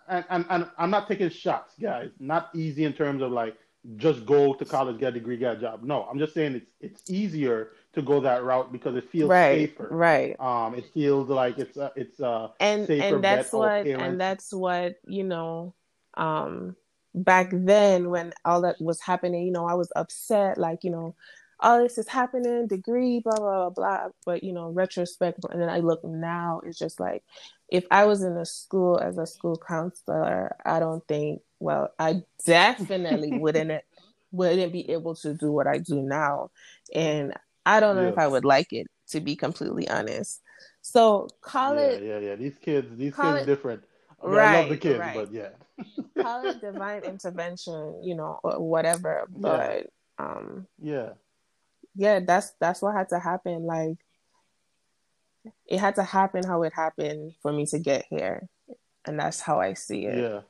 and, 0.08 0.24
and 0.30 0.44
and 0.50 0.66
i'm 0.78 0.90
not 0.90 1.08
taking 1.08 1.30
shots 1.30 1.74
guys. 1.80 2.10
Not 2.18 2.50
easy 2.54 2.84
in 2.84 2.92
terms 2.92 3.22
of 3.22 3.30
like 3.32 3.56
just 3.96 4.26
go 4.26 4.54
to 4.54 4.64
college 4.64 4.98
get 4.98 5.10
a 5.10 5.12
degree 5.12 5.36
get 5.36 5.56
a 5.56 5.60
job. 5.60 5.82
No 5.82 6.04
i'm 6.10 6.18
just 6.18 6.34
saying 6.34 6.54
it's 6.56 6.70
it's 6.80 7.10
easier 7.10 7.72
to 7.94 8.02
go 8.02 8.20
that 8.20 8.42
route 8.44 8.72
because 8.72 8.96
it 8.96 9.08
feels 9.10 9.30
right, 9.30 9.68
safer. 9.68 9.88
right. 9.90 10.38
um 10.40 10.74
it 10.74 10.84
feels 10.92 11.28
like 11.28 11.58
it's 11.58 11.76
a, 11.76 11.92
it's 11.96 12.20
a 12.20 12.50
and 12.60 12.86
safer 12.86 13.14
and 13.16 13.24
that's 13.24 13.52
what 13.52 13.86
and 13.86 14.20
that's 14.20 14.52
what 14.52 14.96
you 15.06 15.24
know 15.24 15.74
um 16.16 16.74
back 17.14 17.48
then 17.52 18.10
when 18.10 18.32
all 18.44 18.60
that 18.62 18.80
was 18.80 19.00
happening 19.00 19.44
you 19.46 19.52
know 19.52 19.66
i 19.66 19.74
was 19.74 19.90
upset 19.96 20.58
like 20.58 20.84
you 20.84 20.90
know 20.90 21.14
all 21.60 21.82
this 21.82 21.98
is 21.98 22.08
happening 22.08 22.66
degree 22.66 23.20
blah 23.20 23.36
blah 23.36 23.70
blah 23.70 23.70
blah. 23.70 24.08
But 24.24 24.44
you 24.44 24.52
know 24.52 24.70
retrospect 24.70 25.40
and 25.50 25.60
then 25.60 25.68
i 25.68 25.78
look 25.78 26.04
now 26.04 26.60
it's 26.64 26.78
just 26.78 27.00
like 27.00 27.22
if 27.68 27.84
i 27.90 28.04
was 28.04 28.22
in 28.22 28.36
a 28.36 28.46
school 28.46 28.98
as 28.98 29.18
a 29.18 29.26
school 29.26 29.56
counselor 29.56 30.56
i 30.64 30.78
don't 30.78 31.06
think 31.06 31.42
well 31.58 31.92
i 31.98 32.22
definitely 32.44 33.32
wouldn't 33.38 33.82
wouldn't 34.30 34.72
be 34.72 34.90
able 34.90 35.14
to 35.16 35.34
do 35.34 35.50
what 35.50 35.66
i 35.66 35.78
do 35.78 36.02
now. 36.02 36.50
And 36.94 37.34
i 37.66 37.80
don't 37.80 37.96
know 37.96 38.08
if 38.08 38.18
i 38.18 38.26
would 38.26 38.44
like 38.44 38.72
it 38.72 38.86
to 39.08 39.20
be 39.20 39.36
completely 39.36 39.88
honest. 39.88 40.42
So 40.82 41.28
call 41.40 41.74
yeah 41.74 41.80
it 41.80 42.02
yeah 42.02 42.18
yeah. 42.18 42.34
These 42.36 42.58
kids 42.58 42.96
these 42.96 43.14
kids 43.14 43.42
it- 43.42 43.46
different. 43.46 43.82
I, 44.22 44.26
mean, 44.26 44.38
I 44.38 44.60
love 44.60 44.68
the 44.68 44.76
kids 44.76 44.98
right. 44.98 45.14
but 45.14 45.32
yeah. 45.32 45.50
Call 46.20 46.44
it 46.44 46.60
divine 46.60 47.02
intervention, 47.04 48.00
you 48.02 48.16
know, 48.16 48.40
or 48.42 48.58
whatever. 48.58 49.26
But 49.30 49.90
um 50.18 50.66
yeah 50.82 51.10
yeah, 51.94 52.20
that's 52.20 52.52
that's 52.60 52.82
what 52.82 52.94
had 52.94 53.08
to 53.10 53.18
happen. 53.18 53.64
Like 53.64 53.98
it 55.66 55.78
had 55.78 55.96
to 55.96 56.02
happen 56.02 56.44
how 56.44 56.62
it 56.62 56.72
happened 56.72 57.34
for 57.42 57.52
me 57.52 57.66
to 57.66 57.78
get 57.78 58.06
here. 58.10 58.48
And 59.04 59.18
that's 59.18 59.40
how 59.40 59.60
I 59.60 59.74
see 59.74 60.06
it. 60.06 60.18
Yeah. 60.18 60.40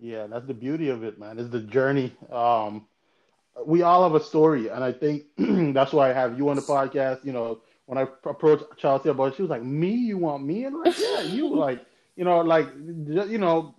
Yeah, 0.00 0.26
that's 0.28 0.46
the 0.46 0.54
beauty 0.54 0.88
of 0.88 1.04
it, 1.04 1.18
man. 1.18 1.38
It's 1.38 1.50
the 1.50 1.60
journey. 1.60 2.16
Um, 2.32 2.86
we 3.66 3.82
all 3.82 4.02
have 4.02 4.14
a 4.14 4.24
story, 4.24 4.68
and 4.68 4.82
I 4.82 4.92
think 4.92 5.24
that's 5.74 5.92
why 5.92 6.08
I 6.08 6.14
have 6.14 6.38
you 6.38 6.48
on 6.48 6.56
the 6.56 6.62
podcast. 6.62 7.24
You 7.24 7.32
know, 7.32 7.60
when 7.84 7.98
I 7.98 8.06
approached 8.24 8.64
Chalcia 8.80 9.10
about 9.10 9.32
it, 9.32 9.36
she 9.36 9.42
was 9.42 9.50
like, 9.50 9.62
"Me? 9.62 9.90
You 9.90 10.16
want 10.16 10.42
me?" 10.44 10.64
And 10.64 10.76
I'm 10.76 10.84
like, 10.84 10.98
"Yeah, 10.98 11.20
you." 11.20 11.54
Like, 11.54 11.84
you 12.16 12.24
know, 12.24 12.40
like, 12.40 12.68
you 12.76 13.36
know, 13.36 13.74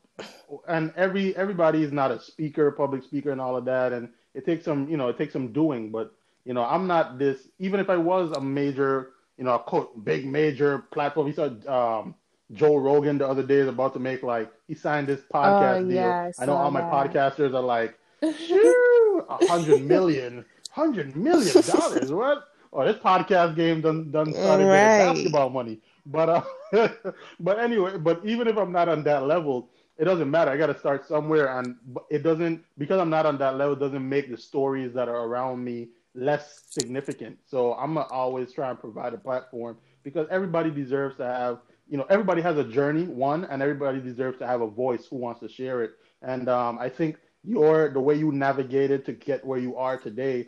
and 0.68 0.94
every 0.96 1.36
everybody 1.36 1.84
is 1.84 1.92
not 1.92 2.12
a 2.12 2.20
speaker, 2.20 2.70
public 2.72 3.04
speaker, 3.04 3.32
and 3.32 3.42
all 3.42 3.58
of 3.58 3.66
that, 3.66 3.92
and 3.92 4.10
it 4.34 4.46
takes 4.46 4.66
some, 4.66 4.90
you 4.90 4.98
know, 4.98 5.10
it 5.10 5.18
takes 5.18 5.34
some 5.34 5.52
doing. 5.54 5.92
But 5.92 6.14
you 6.46 6.54
know, 6.54 6.64
I'm 6.64 6.88
not 6.88 7.18
this. 7.20 7.50
Even 7.60 7.80
if 7.80 7.90
I 7.90 7.98
was 7.98 8.32
a 8.32 8.42
major, 8.42 9.12
you 9.38 9.44
know, 9.44 9.56
a 9.56 9.60
quote, 9.60 10.04
big 10.04 10.26
major 10.26 10.80
platform, 10.92 11.28
he 11.28 11.34
said. 11.34 11.66
Um, 11.68 12.16
Joe 12.54 12.76
Rogan 12.76 13.18
the 13.18 13.28
other 13.28 13.44
day 13.44 13.56
is 13.56 13.68
about 13.68 13.94
to 13.94 14.00
make 14.00 14.24
like 14.24 14.52
he 14.68 14.74
signed 14.76 15.08
this 15.08 15.22
podcast 15.22 15.86
Oh, 15.86 15.88
deal. 15.88 15.96
yeah, 15.96 16.32
I 16.40 16.44
I 16.44 16.46
know 16.46 16.56
saw 16.56 16.58
all 16.58 16.72
my 16.72 16.82
that. 16.82 16.92
podcasters 16.92 17.54
are 17.54 17.62
like, 17.62 17.98
"Shoo, 18.38 19.26
a 19.30 19.38
hundred 19.38 19.80
million, 19.80 20.46
hundred 20.70 21.16
million 21.16 21.64
dollars. 21.66 22.12
What? 22.12 22.48
oh, 22.74 22.86
this 22.86 22.98
podcast 22.98 23.56
game 23.56 23.82
done 23.82 24.12
done 24.12 24.34
started 24.34 24.70
Right. 24.70 24.72
getting 24.72 24.96
basketball 24.96 25.50
money. 25.50 25.80
But 26.06 26.30
uh, 26.74 26.90
but 27.40 27.60
anyway, 27.60 27.98
but 27.98 28.22
even 28.26 28.48
if 28.48 28.58
I'm 28.58 28.72
not 28.72 28.90
on 28.90 29.04
that 29.04 29.24
level, 29.26 29.70
it 30.02 30.06
doesn't 30.06 30.32
matter. 30.32 30.50
I 30.50 30.58
got 30.58 30.68
to 30.68 30.80
start 30.80 31.08
somewhere, 31.08 31.60
and 31.60 31.76
it 32.10 32.24
doesn't 32.24 32.66
because 32.80 33.00
I'm 33.00 33.12
not 33.12 33.28
on 33.28 33.38
that 33.38 33.56
level 33.56 33.76
doesn't 33.76 34.10
make 34.10 34.32
the 34.32 34.38
stories 34.38 34.94
that 34.96 35.08
are 35.08 35.26
around 35.28 35.64
me 35.64 35.90
less 36.16 36.64
significant. 36.72 37.38
So 37.46 37.76
I'm 37.76 37.94
gonna 37.94 38.08
always 38.12 38.52
try 38.52 38.72
and 38.72 38.80
provide 38.80 39.14
a 39.14 39.20
platform 39.20 39.78
because 40.04 40.28
everybody 40.32 40.72
deserves 40.72 41.18
to 41.18 41.26
have 41.26 41.60
you 41.88 41.98
know 41.98 42.08
everybody 42.10 42.42
has 42.42 42.58
a 42.58 42.64
journey 42.64 43.04
one, 43.04 43.46
and 43.46 43.62
everybody 43.62 44.02
deserves 44.02 44.40
to 44.40 44.48
have 44.48 44.62
a 44.62 44.68
voice 44.68 45.06
who 45.06 45.18
wants 45.18 45.40
to 45.42 45.48
share 45.48 45.84
it. 45.84 45.92
And 46.24 46.50
um, 46.50 46.80
I 46.80 46.90
think 46.90 47.18
your 47.44 47.90
the 47.94 48.00
way 48.02 48.16
you 48.16 48.32
navigated 48.32 49.06
to 49.06 49.14
get 49.14 49.46
where 49.46 49.60
you 49.60 49.78
are 49.78 50.00
today 50.00 50.48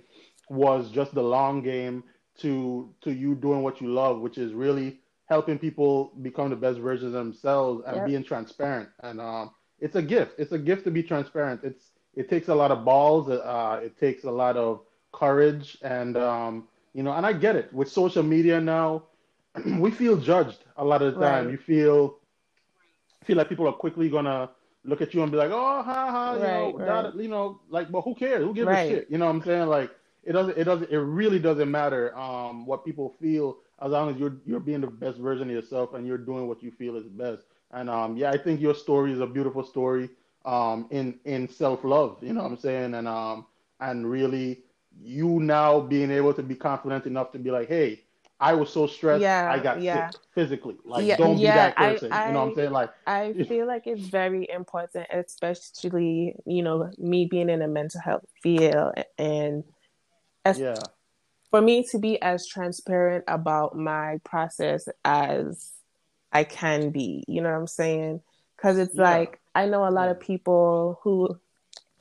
was 0.49 0.89
just 0.89 1.13
the 1.13 1.23
long 1.23 1.61
game 1.61 2.03
to 2.39 2.91
to 3.01 3.13
you 3.13 3.35
doing 3.35 3.61
what 3.61 3.81
you 3.81 3.93
love, 3.93 4.19
which 4.19 4.39
is 4.39 4.51
really 4.51 4.99
helping 5.33 5.57
people 5.57 6.13
become 6.27 6.49
the 6.49 6.55
best 6.65 6.79
versions 6.79 7.13
of 7.15 7.25
themselves 7.25 7.83
and 7.87 7.95
Yep. 7.97 8.05
being 8.05 8.23
transparent. 8.23 8.89
And 9.07 9.19
um, 9.19 9.51
it's 9.79 9.95
a 9.95 10.01
gift. 10.01 10.31
It's 10.41 10.51
a 10.51 10.59
gift 10.69 10.83
to 10.85 10.91
be 10.91 11.03
transparent. 11.03 11.61
It's 11.63 11.91
it 12.15 12.29
takes 12.29 12.47
a 12.49 12.55
lot 12.61 12.71
of 12.71 12.85
balls. 12.85 13.29
Uh, 13.29 13.79
it 13.87 13.93
takes 13.99 14.23
a 14.23 14.31
lot 14.31 14.55
of 14.57 14.81
courage, 15.11 15.77
and 15.81 16.15
um, 16.17 16.67
you 16.93 17.03
know, 17.03 17.13
and 17.17 17.25
I 17.25 17.33
get 17.45 17.55
it. 17.55 17.73
With 17.73 17.89
social 17.89 18.23
media 18.35 18.59
now, 18.61 19.03
we 19.85 19.91
feel 19.91 20.15
judged 20.17 20.61
a 20.77 20.85
lot 20.85 21.01
of 21.01 21.13
the 21.13 21.19
time. 21.25 21.45
Right. 21.45 21.53
You 21.53 21.57
feel 21.57 22.19
feel 23.23 23.37
like 23.37 23.49
people 23.49 23.67
are 23.67 23.73
quickly 23.73 24.09
gonna 24.09 24.49
look 24.83 25.01
at 25.01 25.13
you 25.13 25.21
and 25.23 25.31
be 25.31 25.37
like, 25.37 25.51
"Oh, 25.51 25.81
ha 25.83 26.11
ha," 26.11 26.35
you 26.35 26.47
know, 26.47 26.71
Right, 26.71 26.75
that, 26.85 27.15
you 27.15 27.29
know, 27.29 27.61
like, 27.69 27.91
but 27.91 28.01
who 28.01 28.15
cares? 28.15 28.43
Who 28.43 28.53
gives 28.53 28.71
a 28.71 28.77
shit? 28.77 29.07
You 29.09 29.17
know 29.17 29.25
what 29.25 29.35
I'm 29.35 29.41
saying? 29.43 29.67
Like, 29.67 29.91
it 30.23 30.33
doesn't, 30.33 30.57
it 30.57 30.65
doesn't, 30.65 30.91
it 30.91 30.97
really 30.99 31.39
doesn't 31.39 31.69
matter 31.69 32.15
um, 32.17 32.65
what 32.65 32.85
people 32.85 33.15
feel 33.21 33.57
as 33.83 33.91
long 33.91 34.09
as 34.09 34.17
you're 34.17 34.37
you're 34.45 34.59
being 34.59 34.81
the 34.81 34.87
best 34.87 35.17
version 35.17 35.49
of 35.49 35.53
yourself 35.55 35.93
and 35.93 36.07
you're 36.07 36.17
doing 36.17 36.47
what 36.47 36.63
you 36.63 36.71
feel 36.71 36.95
is 36.95 37.05
best. 37.07 37.43
And 37.71 37.89
um, 37.89 38.15
yeah, 38.17 38.31
I 38.31 38.37
think 38.37 38.61
your 38.61 38.75
story 38.75 39.11
is 39.11 39.19
a 39.19 39.27
beautiful 39.27 39.63
story 39.63 40.09
um, 40.45 40.87
in 40.91 41.19
in 41.25 41.47
self 41.49 41.83
love. 41.83 42.17
You 42.21 42.33
know 42.33 42.43
what 42.43 42.51
I'm 42.51 42.57
saying? 42.57 42.93
And 42.93 43.07
um, 43.07 43.45
and 43.79 44.09
really, 44.09 44.63
you 45.01 45.39
now 45.39 45.79
being 45.81 46.11
able 46.11 46.33
to 46.33 46.43
be 46.43 46.55
confident 46.55 47.05
enough 47.05 47.31
to 47.33 47.39
be 47.39 47.51
like, 47.51 47.67
hey. 47.67 48.01
I 48.39 48.53
was 48.53 48.69
so 48.69 48.87
stressed. 48.87 49.21
Yeah, 49.21 49.49
I 49.49 49.57
got 49.59 49.81
yeah. 49.81 50.09
sick 50.09 50.19
physically. 50.35 50.75
Like, 50.83 51.05
Yeah, 51.05 51.15
don't 51.15 51.37
be 51.37 51.43
that 51.43 51.75
I- 51.77 51.93
person. 51.93 52.07
you 52.11 52.33
know 52.33 52.41
what 52.41 52.49
I'm 52.49 52.55
saying? 52.55 52.71
Like, 52.71 52.89
I 53.07 53.31
feel 53.47 53.65
like 53.67 53.87
it's 53.87 54.07
very 54.07 54.49
important, 54.49 55.07
especially, 55.13 56.35
you 56.45 56.61
know, 56.61 56.91
me 56.97 57.25
being 57.25 57.49
in 57.49 57.61
a 57.61 57.69
mental 57.69 58.01
health 58.01 58.25
field 58.41 58.95
and 59.17 59.63
as 60.43 60.59
yeah, 60.59 60.75
for 61.53 61.61
me 61.61 61.83
to 61.83 61.99
be 61.99 62.19
as 62.23 62.47
transparent 62.47 63.23
about 63.27 63.77
my 63.77 64.19
process 64.23 64.89
as 65.05 65.73
I 66.31 66.45
can 66.45 66.89
be, 66.89 67.23
you 67.27 67.41
know 67.43 67.51
what 67.51 67.59
I'm 67.59 67.67
saying? 67.67 68.21
Because 68.57 68.79
it's 68.79 68.95
Yeah. 68.95 69.03
like 69.03 69.39
I 69.53 69.67
know 69.67 69.87
a 69.87 69.91
lot 69.91 70.09
of 70.09 70.19
people 70.19 70.99
who 71.03 71.39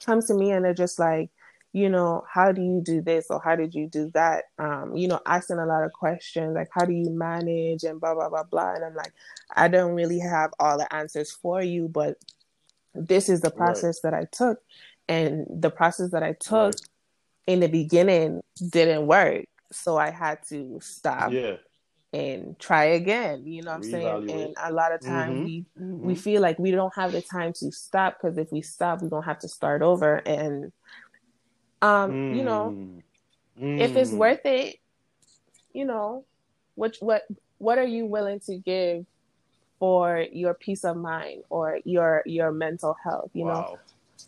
come 0.02 0.22
to 0.22 0.32
me 0.32 0.52
and 0.52 0.64
they're 0.64 0.72
just 0.72 0.98
like, 0.98 1.28
you 1.74 1.90
know, 1.90 2.24
how 2.32 2.52
do 2.52 2.62
you 2.62 2.80
do 2.82 3.02
this 3.02 3.26
or 3.28 3.42
how 3.44 3.54
did 3.54 3.74
you 3.74 3.88
do 3.88 4.10
that? 4.14 4.44
Um, 4.58 4.96
you 4.96 5.06
know, 5.06 5.20
asking 5.26 5.58
a 5.58 5.66
lot 5.66 5.84
of 5.84 5.92
questions 5.92 6.54
like, 6.54 6.70
how 6.72 6.86
do 6.86 6.94
you 6.94 7.10
manage 7.10 7.84
and 7.84 8.00
blah 8.00 8.14
blah 8.14 8.30
blah 8.30 8.44
blah. 8.44 8.72
And 8.76 8.86
I'm 8.86 8.94
like, 8.94 9.12
I 9.54 9.68
don't 9.68 9.92
really 9.92 10.20
have 10.20 10.54
all 10.60 10.78
the 10.78 10.90
answers 10.94 11.30
for 11.30 11.62
you, 11.62 11.88
but 11.88 12.16
this 12.94 13.28
is 13.28 13.42
the 13.42 13.50
Right. 13.54 13.58
process 13.58 14.00
that 14.00 14.14
I 14.14 14.24
took, 14.32 14.60
and 15.08 15.46
the 15.50 15.70
process 15.70 16.10
that 16.12 16.22
I 16.22 16.32
took 16.32 16.74
Right. 16.74 16.80
In 17.46 17.60
the 17.60 17.68
beginning 17.68 18.40
didn't 18.70 19.06
work. 19.06 19.44
So 19.72 19.96
I 19.96 20.10
had 20.10 20.38
to 20.48 20.78
stop 20.82 21.32
yeah. 21.32 21.56
and 22.12 22.58
try 22.58 22.84
again. 22.84 23.46
You 23.46 23.62
know 23.62 23.70
what 23.70 23.76
I'm 23.78 23.82
saying? 23.82 24.30
And 24.30 24.54
a 24.62 24.72
lot 24.72 24.92
of 24.92 25.00
times 25.04 25.40
Mhm. 25.40 25.44
we 25.44 25.66
Mm-hmm. 25.78 26.06
we 26.06 26.14
feel 26.14 26.42
like 26.42 26.58
we 26.58 26.70
don't 26.70 26.94
have 26.94 27.12
the 27.12 27.22
time 27.22 27.52
to 27.54 27.72
stop 27.72 28.18
because 28.20 28.38
if 28.38 28.52
we 28.52 28.62
stop, 28.62 29.00
we're 29.02 29.08
gonna 29.08 29.24
have 29.26 29.38
to 29.40 29.48
start 29.48 29.82
over. 29.82 30.16
And 30.16 30.72
um, 31.80 32.12
you 32.30 32.44
know, 32.44 32.76
Mm. 32.76 33.02
if 33.80 33.96
it's 33.96 34.12
Mm. 34.12 34.18
worth 34.18 34.44
it, 34.46 34.76
you 35.72 35.84
know, 35.84 36.24
what 36.74 36.96
what 37.00 37.22
what 37.58 37.78
are 37.78 37.86
you 37.86 38.06
willing 38.06 38.40
to 38.40 38.56
give 38.58 39.06
for 39.78 40.20
your 40.32 40.54
peace 40.54 40.84
of 40.84 40.96
mind 40.96 41.42
or 41.50 41.80
your 41.84 42.22
your 42.26 42.52
mental 42.52 42.94
health? 43.02 43.30
You 43.34 43.46
know, 43.46 43.52
Wow. 43.52 43.80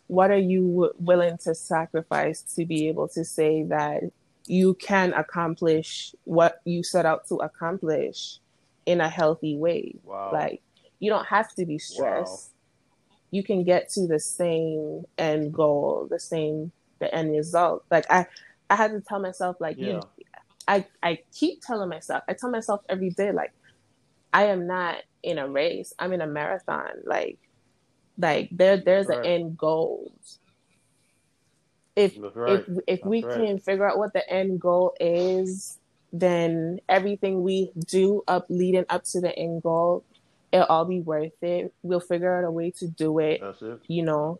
What 0.07 0.31
are 0.31 0.37
you 0.37 0.61
w- 0.67 0.93
willing 0.99 1.37
to 1.37 1.55
sacrifice 1.55 2.41
to 2.41 2.65
be 2.65 2.87
able 2.87 3.07
to 3.07 3.23
say 3.25 3.63
that 3.63 4.03
you 4.47 4.75
can 4.75 5.13
accomplish 5.13 6.13
what 6.25 6.61
you 6.65 6.83
set 6.83 7.05
out 7.05 7.27
to 7.27 7.35
accomplish 7.37 8.39
in 8.85 9.01
a 9.01 9.09
healthy 9.09 9.55
way 9.57 9.95
Wow. 10.03 10.29
like 10.31 10.61
you 10.99 11.09
don't 11.09 11.25
have 11.25 11.53
to 11.55 11.65
be 11.65 11.79
stressed 11.79 12.51
you 13.31 13.43
can 13.43 13.63
get 13.63 13.89
to 13.89 14.07
the 14.07 14.19
same 14.19 15.03
end 15.17 15.53
goal 15.53 16.07
the 16.09 16.19
same 16.19 16.71
the 16.99 17.13
end 17.13 17.31
result 17.31 17.83
like 17.89 18.05
i 18.11 18.25
i 18.69 18.75
had 18.75 18.91
to 18.91 19.01
tell 19.01 19.19
myself 19.19 19.57
like 19.59 19.77
yeah. 19.77 19.87
you 19.87 20.01
I 20.67 20.85
I 21.03 21.19
keep 21.33 21.61
telling 21.61 21.89
myself, 21.89 22.23
I 22.27 22.33
tell 22.33 22.49
myself 22.49 22.81
every 22.89 23.11
day, 23.11 23.31
like, 23.31 23.53
I 24.33 24.45
am 24.45 24.67
not 24.67 24.97
in 25.23 25.37
a 25.37 25.47
race. 25.47 25.93
I'm 25.99 26.13
in 26.13 26.21
a 26.21 26.27
marathon. 26.27 26.89
Like, 27.05 27.37
like 28.17 28.49
there 28.51 28.77
there's 28.77 29.07
Right. 29.07 29.19
an 29.19 29.25
end 29.25 29.57
goal. 29.57 30.11
If 31.95 32.17
right. 32.35 32.63
if 32.67 32.67
if 32.87 33.05
we 33.05 33.23
right. 33.23 33.35
can 33.35 33.59
figure 33.59 33.87
out 33.87 33.97
what 33.97 34.13
the 34.13 34.27
end 34.29 34.59
goal 34.59 34.95
is, 34.99 35.79
then 36.11 36.79
everything 36.89 37.43
we 37.43 37.71
do 37.87 38.23
up 38.27 38.45
leading 38.49 38.85
up 38.89 39.03
to 39.05 39.21
the 39.21 39.37
end 39.37 39.63
goal, 39.63 40.03
it'll 40.51 40.65
all 40.67 40.85
be 40.85 40.99
worth 41.01 41.41
it. 41.41 41.73
We'll 41.83 42.01
figure 42.01 42.35
out 42.37 42.43
a 42.43 42.51
way 42.51 42.71
to 42.71 42.87
do 42.87 43.19
it, 43.19 43.41
That's 43.41 43.61
it. 43.61 43.79
you 43.87 44.03
know, 44.03 44.39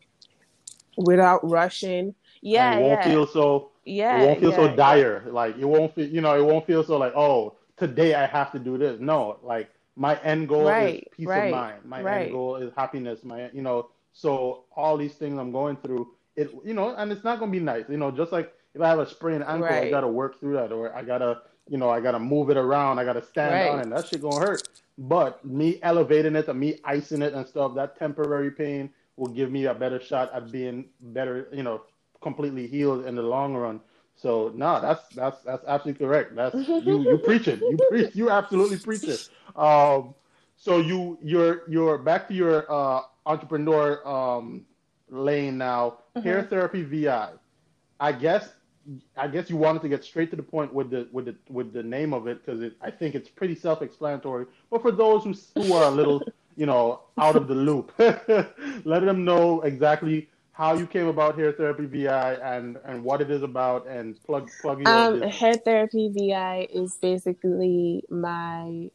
without 0.98 1.50
rushing. 1.50 2.16
Yeah, 2.42 2.74
And 2.74 2.80
it 2.80 2.84
won't 2.84 3.02
yeah, 3.02 3.04
feel 3.06 3.28
so. 3.28 3.72
yeah. 3.86 4.20
it 4.22 4.26
won't 4.26 4.40
feel 4.42 4.50
yeah, 4.52 4.56
so 4.58 4.66
yeah. 4.66 4.76
dire. 4.76 5.24
Like 5.28 5.58
it 5.58 5.66
won't 5.66 5.96
feel. 5.96 6.08
You 6.08 6.22
know, 6.22 6.38
it 6.38 6.44
won't 6.46 6.68
feel 6.68 6.84
so 6.84 6.98
like 6.98 7.14
oh 7.16 7.56
today 7.78 8.16
I 8.16 8.26
have 8.28 8.52
to 8.54 8.60
do 8.60 8.78
this. 8.78 9.00
No, 9.00 9.38
like 9.44 9.70
my 9.96 10.20
end 10.22 10.48
goal 10.48 10.66
Right, 10.66 10.96
is 10.96 11.04
peace 11.12 11.28
right, 11.28 11.46
of 11.46 11.52
mind. 11.52 11.86
My 11.86 12.02
right. 12.02 12.24
end 12.24 12.32
goal 12.32 12.58
is 12.58 12.72
happiness. 12.76 13.24
My 13.24 13.50
you 13.52 13.62
know. 13.62 13.90
So 14.14 14.64
all 14.76 14.98
these 14.98 15.14
things 15.14 15.38
I'm 15.38 15.52
going 15.52 15.76
through, 15.78 16.12
it 16.36 16.52
you 16.64 16.74
know, 16.74 16.96
and 16.96 17.12
it's 17.12 17.24
not 17.24 17.40
gonna 17.40 17.52
be 17.52 17.60
nice. 17.60 17.86
You 17.90 17.98
know, 17.98 18.12
just 18.12 18.32
like 18.32 18.54
if 18.74 18.82
I 18.82 18.88
have 18.90 19.00
a 19.00 19.10
sprained 19.10 19.44
ankle, 19.44 19.66
I 19.66 19.90
gotta 19.90 20.08
work 20.08 20.40
through 20.40 20.54
that, 20.54 20.72
or 20.72 20.96
I 20.96 21.04
gotta 21.04 21.42
you 21.70 21.78
know 21.78 21.90
I 21.90 22.00
gotta 22.02 22.20
move 22.20 22.50
it 22.50 22.58
around. 22.58 23.00
I 23.00 23.06
gotta 23.06 23.24
stand 23.26 23.54
on 23.70 23.80
it. 23.82 23.90
That 23.90 24.08
shit 24.08 24.22
gonna 24.22 24.46
hurt. 24.46 24.68
But 24.98 25.44
me 25.44 25.80
elevating 25.82 26.36
it 26.36 26.48
and 26.48 26.60
me 26.60 26.80
icing 26.86 27.22
it 27.22 27.34
and 27.34 27.46
stuff, 27.46 27.76
that 27.76 27.98
temporary 27.98 28.52
pain 28.52 28.90
will 29.18 29.28
give 29.28 29.52
me 29.52 29.66
a 29.66 29.74
better 29.74 30.00
shot 30.00 30.32
at 30.34 30.52
being 30.52 30.86
better, 31.02 31.48
you 31.54 31.64
know, 31.64 31.82
completely 32.22 32.68
healed 32.68 33.06
in 33.06 33.16
the 33.16 33.22
long 33.22 33.54
run. 33.56 33.82
So 34.16 34.52
no, 34.56 34.82
that's 34.82 35.08
that's 35.10 35.42
that's 35.42 35.66
absolutely 35.66 36.06
correct. 36.06 36.36
That's 36.36 36.56
you 36.68 37.02
you 37.02 37.18
preach 37.18 37.48
it. 37.48 37.60
You 37.60 37.78
preach 37.90 38.16
you 38.16 38.30
absolutely 38.30 38.78
preach 38.78 39.04
it. 39.04 39.30
Um 39.56 40.16
so 40.58 40.80
you 40.80 41.18
you're 41.22 41.64
you're 41.70 41.98
back 41.98 42.28
to 42.30 42.34
your 42.34 42.72
uh 42.72 43.02
entrepreneur 43.26 44.08
um 44.08 44.66
lane 45.10 45.58
now. 45.58 46.00
Hair 46.24 46.44
therapy 46.44 46.84
VI. 46.84 47.30
I 48.00 48.12
guess 48.12 48.50
I 49.18 49.28
guess 49.28 49.50
you 49.50 49.58
wanted 49.58 49.82
to 49.82 49.90
get 49.90 50.04
straight 50.04 50.30
to 50.32 50.36
the 50.36 50.44
point 50.44 50.74
with 50.74 50.90
the 50.92 51.08
with 51.12 51.26
the 51.26 51.36
with 51.50 51.74
the 51.74 51.84
name 51.84 52.14
of 52.14 52.28
it 52.28 52.46
because 52.46 52.72
I 52.82 52.92
think 52.92 53.16
it's 53.16 53.30
pretty 53.30 53.56
self-explanatory. 53.56 54.46
But 54.70 54.82
for 54.82 54.92
those 54.92 55.24
who 55.24 55.34
who 55.62 55.74
are 55.74 55.86
a 55.86 55.92
little 55.92 56.22
you 56.56 56.66
know 56.66 57.02
out 57.18 57.36
of 57.36 57.48
the 57.48 57.56
loop, 57.56 57.92
let 57.98 59.02
them 59.04 59.26
know 59.26 59.62
exactly 59.62 60.30
how 60.56 60.74
you 60.74 60.88
came 60.88 61.08
about 61.08 61.38
hair 61.38 61.52
therapy 61.52 61.86
VI 61.86 62.36
and 62.36 62.78
and 62.86 63.04
what 63.04 63.20
it 63.20 63.30
is 63.30 63.44
about 63.44 63.88
and 63.88 64.22
plug 64.24 64.50
plug 64.62 64.80
your 64.80 64.90
Um, 64.90 65.22
hair 65.22 65.56
therapy 65.56 66.10
VI 66.10 66.68
is 66.74 66.96
basically 67.02 68.06
my 68.10 68.90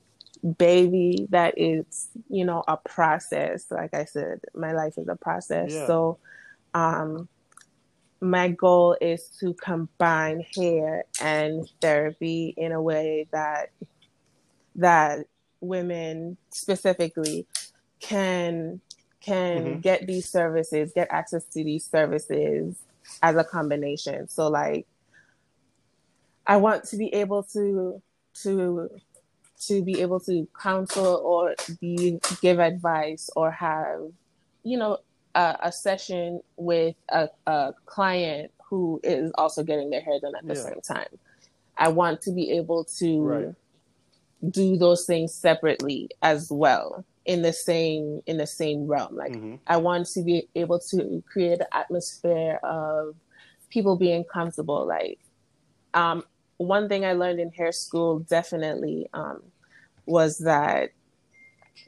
baby 0.56 1.26
that 1.28 1.58
is, 1.58 2.08
you 2.30 2.46
know, 2.46 2.64
a 2.66 2.78
process. 2.78 3.66
Like 3.70 3.92
I 3.92 4.06
said, 4.06 4.40
my 4.54 4.72
life 4.72 4.94
is 4.96 5.08
a 5.08 5.16
process. 5.16 5.70
Yeah. 5.72 5.86
So, 5.86 6.18
um, 6.72 7.28
my 8.22 8.48
goal 8.48 8.96
is 8.98 9.28
to 9.40 9.52
combine 9.52 10.44
hair 10.56 11.04
and 11.20 11.68
therapy 11.82 12.54
in 12.56 12.72
a 12.72 12.80
way 12.80 13.26
that 13.32 13.70
that 14.76 15.26
women 15.60 16.38
specifically 16.50 17.46
can 18.00 18.80
can 19.20 19.78
Mhm. 19.78 19.82
get 19.82 20.06
these 20.06 20.28
services, 20.28 20.92
get 20.94 21.08
access 21.10 21.44
to 21.46 21.64
these 21.64 21.84
services 21.84 22.76
as 23.22 23.36
a 23.36 23.44
combination. 23.44 24.28
So 24.28 24.48
like 24.48 24.86
I 26.46 26.56
want 26.56 26.84
to 26.84 26.96
be 26.96 27.12
able 27.14 27.42
to 27.54 28.02
to 28.42 28.90
to 29.66 29.82
be 29.84 30.00
able 30.00 30.20
to 30.20 30.48
counsel 30.60 31.16
or 31.24 31.54
be 31.80 32.18
give 32.40 32.58
advice 32.58 33.30
or 33.36 33.50
have 33.50 34.00
you 34.64 34.78
know 34.78 34.98
a, 35.34 35.56
a 35.64 35.72
session 35.72 36.40
with 36.56 36.96
a, 37.10 37.28
a 37.46 37.72
client 37.86 38.52
who 38.68 39.00
is 39.04 39.30
also 39.36 39.62
getting 39.62 39.90
their 39.90 40.00
hair 40.00 40.18
done 40.20 40.34
at 40.36 40.46
the 40.46 40.54
Yeah. 40.54 40.62
same 40.62 40.80
time 40.80 41.08
I 41.78 41.88
want 41.88 42.22
to 42.22 42.32
be 42.32 42.52
able 42.52 42.84
to 42.98 43.20
Right. 43.22 43.54
do 44.50 44.76
those 44.76 45.06
things 45.06 45.34
separately 45.34 46.10
as 46.22 46.48
well 46.50 47.04
in 47.24 47.42
the 47.42 47.52
same 47.52 48.22
in 48.26 48.36
the 48.38 48.46
same 48.46 48.86
realm. 48.86 49.16
Like 49.16 49.32
Mhm. 49.32 49.58
I 49.66 49.76
want 49.76 50.06
to 50.08 50.22
be 50.22 50.48
able 50.54 50.78
to 50.90 51.22
create 51.30 51.60
an 51.60 51.66
atmosphere 51.72 52.58
of 52.62 53.14
people 53.70 53.96
being 53.96 54.24
comfortable. 54.24 54.86
Like 54.86 55.18
um, 55.94 56.24
one 56.56 56.88
thing 56.88 57.04
I 57.04 57.12
learned 57.12 57.40
in 57.40 57.50
hair 57.50 57.72
school 57.72 58.20
definitely 58.20 59.08
um, 59.12 59.42
was 60.06 60.38
that 60.38 60.90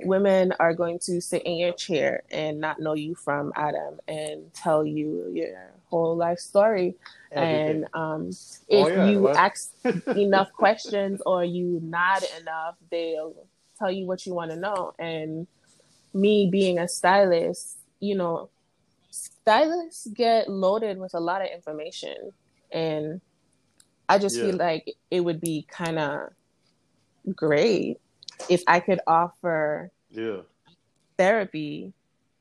women 0.00 0.52
are 0.58 0.74
going 0.74 0.98
to 1.00 1.20
sit 1.20 1.42
in 1.42 1.56
your 1.56 1.72
chair 1.72 2.22
and 2.30 2.60
not 2.60 2.80
know 2.80 2.94
you 2.94 3.14
from 3.14 3.52
Adam 3.56 4.00
and 4.08 4.52
tell 4.54 4.84
you 4.84 5.30
your 5.32 5.70
whole 5.90 6.16
life 6.16 6.38
story. 6.38 6.96
Everything. 7.30 7.84
And 7.84 7.84
um, 7.94 8.30
Oh, 8.70 8.88
if 8.88 8.88
yeah, 8.88 9.10
you 9.10 9.20
what? 9.20 9.36
ask 9.36 9.72
enough 10.16 10.52
questions 10.52 11.20
or 11.26 11.44
you 11.44 11.80
nod 11.82 12.22
enough, 12.40 12.76
they'll 12.90 13.34
tell 13.82 13.92
you 13.92 14.06
what 14.06 14.26
you 14.26 14.34
want 14.34 14.50
to 14.50 14.56
know. 14.56 14.92
And 14.98 15.46
me 16.14 16.48
being 16.50 16.78
a 16.78 16.88
stylist, 16.88 17.78
you 18.00 18.14
know, 18.14 18.50
stylists 19.10 20.06
get 20.08 20.48
loaded 20.48 20.98
with 20.98 21.14
a 21.14 21.20
lot 21.20 21.42
of 21.42 21.48
information. 21.48 22.32
And 22.72 23.20
I 24.08 24.18
just 24.18 24.36
Yeah. 24.36 24.48
feel 24.48 24.56
like 24.56 24.94
it 25.10 25.20
would 25.20 25.40
be 25.40 25.66
kind 25.70 25.98
of 25.98 26.30
great 27.34 27.98
if 28.48 28.62
I 28.66 28.80
could 28.80 29.00
offer 29.06 29.90
yeah. 30.10 30.42
therapy 31.18 31.92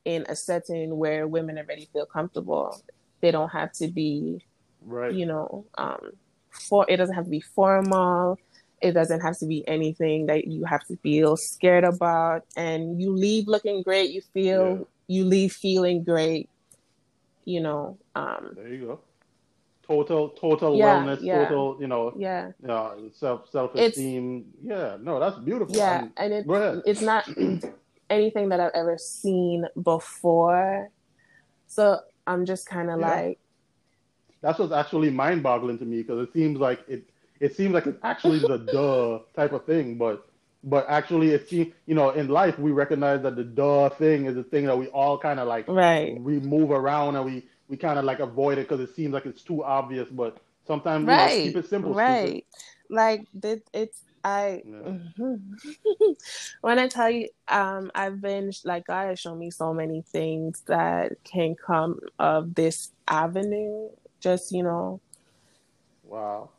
in 0.05 0.25
a 0.29 0.35
setting 0.35 0.97
where 0.97 1.27
women 1.27 1.57
already 1.57 1.87
feel 1.93 2.05
comfortable. 2.05 2.81
They 3.21 3.31
don't 3.31 3.49
have 3.49 3.71
to 3.73 3.87
be 3.87 4.41
Right. 4.83 5.13
you 5.13 5.25
know 5.25 5.65
um 5.77 6.11
for 6.49 6.85
it 6.89 6.97
doesn't 6.97 7.15
have 7.15 7.25
to 7.25 7.29
be 7.29 7.39
formal 7.41 8.37
it 8.81 8.93
doesn't 8.93 9.21
have 9.21 9.37
to 9.39 9.45
be 9.45 9.65
anything 9.67 10.25
that 10.25 10.47
you 10.47 10.65
have 10.65 10.83
to 10.85 10.95
feel 10.97 11.37
scared 11.37 11.83
about 11.83 12.41
and 12.57 12.99
you 13.01 13.11
leave 13.15 13.47
looking 13.47 13.81
great 13.83 14.09
you 14.11 14.21
feel 14.33 14.77
Yeah. 14.77 14.83
you 15.07 15.25
leave 15.25 15.51
feeling 15.53 16.03
great 16.03 16.49
you 17.45 17.61
know 17.61 17.97
um 18.15 18.51
There 18.55 18.67
you 18.73 18.85
go. 18.85 18.99
Total, 19.87 20.29
total 20.29 20.77
Yeah, 20.77 21.03
wellness, 21.03 21.19
yeah. 21.21 21.43
total, 21.49 21.77
you 21.81 21.87
know, 21.87 22.13
yeah 22.17 22.51
uh, 22.69 22.95
self, 23.13 23.49
self 23.49 23.75
esteem. 23.75 24.45
Yeah, 24.63 24.97
no, 25.01 25.19
that's 25.19 25.37
beautiful. 25.39 25.75
yeah 25.75 25.99
And- 25.99 26.11
and 26.17 26.33
it, 26.33 26.45
it's 26.85 27.01
not 27.01 27.27
anything 28.09 28.49
that 28.49 28.59
i've 28.59 28.71
ever 28.75 28.97
seen 28.97 29.65
before 29.81 30.89
so 31.67 31.97
i'm 32.27 32.45
just 32.45 32.65
kind 32.67 32.89
of 32.91 32.99
Yeah. 32.99 33.09
like 33.09 33.39
That's 34.41 34.57
what's 34.59 34.73
actually 34.73 35.11
mind-boggling 35.11 35.77
to 35.79 35.85
me 35.85 35.97
because 36.01 36.19
it 36.27 36.33
seems 36.33 36.57
like 36.59 36.79
it, 36.87 37.09
it 37.41 37.55
seems 37.55 37.73
like 37.73 37.87
it's 37.87 37.99
actually 38.03 38.39
the 38.39 38.57
duh 38.71 39.19
type 39.35 39.51
of 39.51 39.65
thing, 39.65 39.97
but, 39.97 40.27
but 40.63 40.85
actually, 40.87 41.31
it 41.31 41.49
seems, 41.49 41.73
you 41.87 41.95
know, 41.95 42.11
in 42.11 42.29
life 42.29 42.57
we 42.59 42.71
recognize 42.71 43.21
that 43.23 43.35
the 43.35 43.43
duh 43.43 43.89
thing 43.89 44.27
is 44.27 44.35
the 44.35 44.43
thing 44.43 44.65
that 44.67 44.77
we 44.77 44.87
all 44.87 45.17
kind 45.17 45.39
of 45.39 45.47
like 45.47 45.67
right 45.67 46.17
we 46.21 46.39
move 46.39 46.71
around 46.71 47.15
and 47.15 47.25
we 47.25 47.43
we 47.67 47.75
kind 47.75 47.97
of 47.97 48.05
like 48.05 48.19
avoid 48.19 48.57
it 48.59 48.69
because 48.69 48.79
it 48.79 48.95
seems 48.95 49.13
like 49.13 49.25
it's 49.25 49.41
too 49.41 49.63
obvious. 49.63 50.07
But 50.09 50.37
sometimes 50.67 51.09
you 51.09 51.15
know, 51.15 51.27
keep 51.27 51.57
it 51.57 51.67
simple. 51.67 51.93
stupid. 51.93 52.05
right 52.05 52.45
like 52.89 53.25
that 53.33 53.61
it's 53.73 54.03
i 54.23 54.61
when 56.61 56.77
i 56.77 56.87
tell 56.87 57.09
you 57.09 57.27
um 57.47 57.89
i've 57.95 58.21
been 58.21 58.51
like 58.65 58.85
god 58.85 59.07
has 59.07 59.19
shown 59.19 59.39
me 59.39 59.49
so 59.49 59.73
many 59.73 60.03
things 60.11 60.61
that 60.67 61.13
can 61.23 61.55
come 61.55 61.99
of 62.19 62.53
this 62.53 62.91
avenue 63.07 63.89
just 64.21 64.51
you 64.51 64.61
know 64.61 65.01
Wow. 66.03 66.49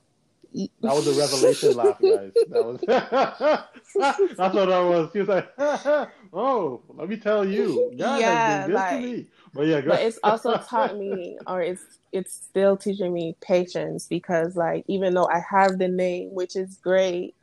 That 0.54 0.94
was 0.94 1.06
a 1.06 1.12
revelation 1.12 1.74
laugh, 1.76 1.98
guys. 2.00 2.32
That 2.48 2.64
was 2.64 2.80
that's 4.36 4.54
what 4.54 4.66
that 4.66 4.80
was. 4.80 5.10
She 5.12 5.20
was 5.20 5.28
like, 5.28 5.48
"Oh, 6.32 6.82
let 6.88 7.08
me 7.08 7.16
tell 7.16 7.44
you, 7.44 7.92
God 7.98 8.20
Yeah, 8.20 8.30
has 8.30 8.58
been 8.58 8.66
good 8.66 8.74
like- 8.74 8.90
to 8.90 9.00
me." 9.00 9.28
But 9.54 9.66
yeah, 9.66 9.80
but 9.82 10.00
it's 10.02 10.18
also 10.22 10.56
taught 10.56 10.96
me 10.98 11.38
or 11.46 11.60
it's 11.62 11.82
it's 12.12 12.32
still 12.34 12.76
teaching 12.76 13.12
me 13.12 13.36
patience 13.40 14.06
because 14.08 14.56
like 14.56 14.84
even 14.88 15.14
though 15.14 15.28
i 15.28 15.40
have 15.50 15.78
the 15.78 15.88
name 15.88 16.28
which 16.34 16.56
is 16.56 16.78
great 16.82 17.34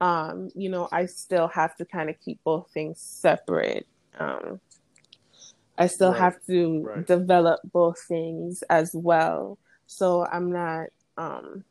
um 0.00 0.50
you 0.54 0.68
know 0.70 0.88
i 0.92 1.04
still 1.06 1.48
have 1.48 1.74
to 1.76 1.84
kind 1.84 2.08
of 2.10 2.16
keep 2.20 2.38
both 2.44 2.70
things 2.72 3.00
separate 3.00 3.86
um 4.18 4.60
i 5.78 5.86
still 5.86 6.12
Right, 6.12 6.18
have 6.18 6.36
to 6.46 6.82
right. 6.82 7.06
develop 7.06 7.60
both 7.72 7.98
things 8.08 8.62
as 8.70 8.90
well 8.94 9.58
so 9.86 10.26
i'm 10.26 10.50
not 10.52 10.86
um 11.18 11.64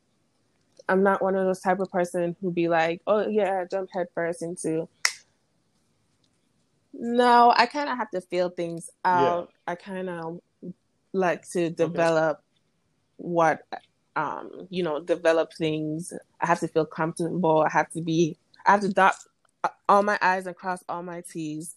i'm 0.88 1.02
not 1.02 1.22
one 1.22 1.34
of 1.34 1.44
those 1.46 1.60
type 1.60 1.80
of 1.80 1.90
person 1.90 2.34
who 2.40 2.50
be 2.50 2.68
like 2.68 3.00
oh 3.06 3.26
yeah 3.28 3.64
jump 3.70 3.88
headfirst 3.92 4.42
into 4.42 4.88
no 6.92 7.52
i 7.56 7.66
kind 7.66 7.88
of 7.88 7.96
have 7.96 8.10
to 8.10 8.20
feel 8.20 8.48
things 8.50 8.90
out. 9.04 9.52
I 9.66 9.74
kind 9.74 10.08
of 10.08 10.40
like 11.12 11.48
to 11.50 11.70
develop 11.70 12.40
what 13.16 13.62
um 14.14 14.66
you 14.70 14.82
know 14.82 15.00
develop 15.00 15.52
things. 15.58 16.12
I 16.40 16.46
have 16.46 16.60
to 16.60 16.68
feel 16.68 16.86
comfortable. 16.86 17.62
I 17.62 17.70
have 17.70 17.90
to 17.92 18.00
be 18.00 18.36
i 18.66 18.72
have 18.72 18.80
to 18.80 18.88
dot 18.88 19.14
all 19.88 20.02
my 20.02 20.18
i's 20.22 20.46
and 20.46 20.56
cross 20.56 20.82
all 20.88 21.02
my 21.02 21.22
t's. 21.30 21.74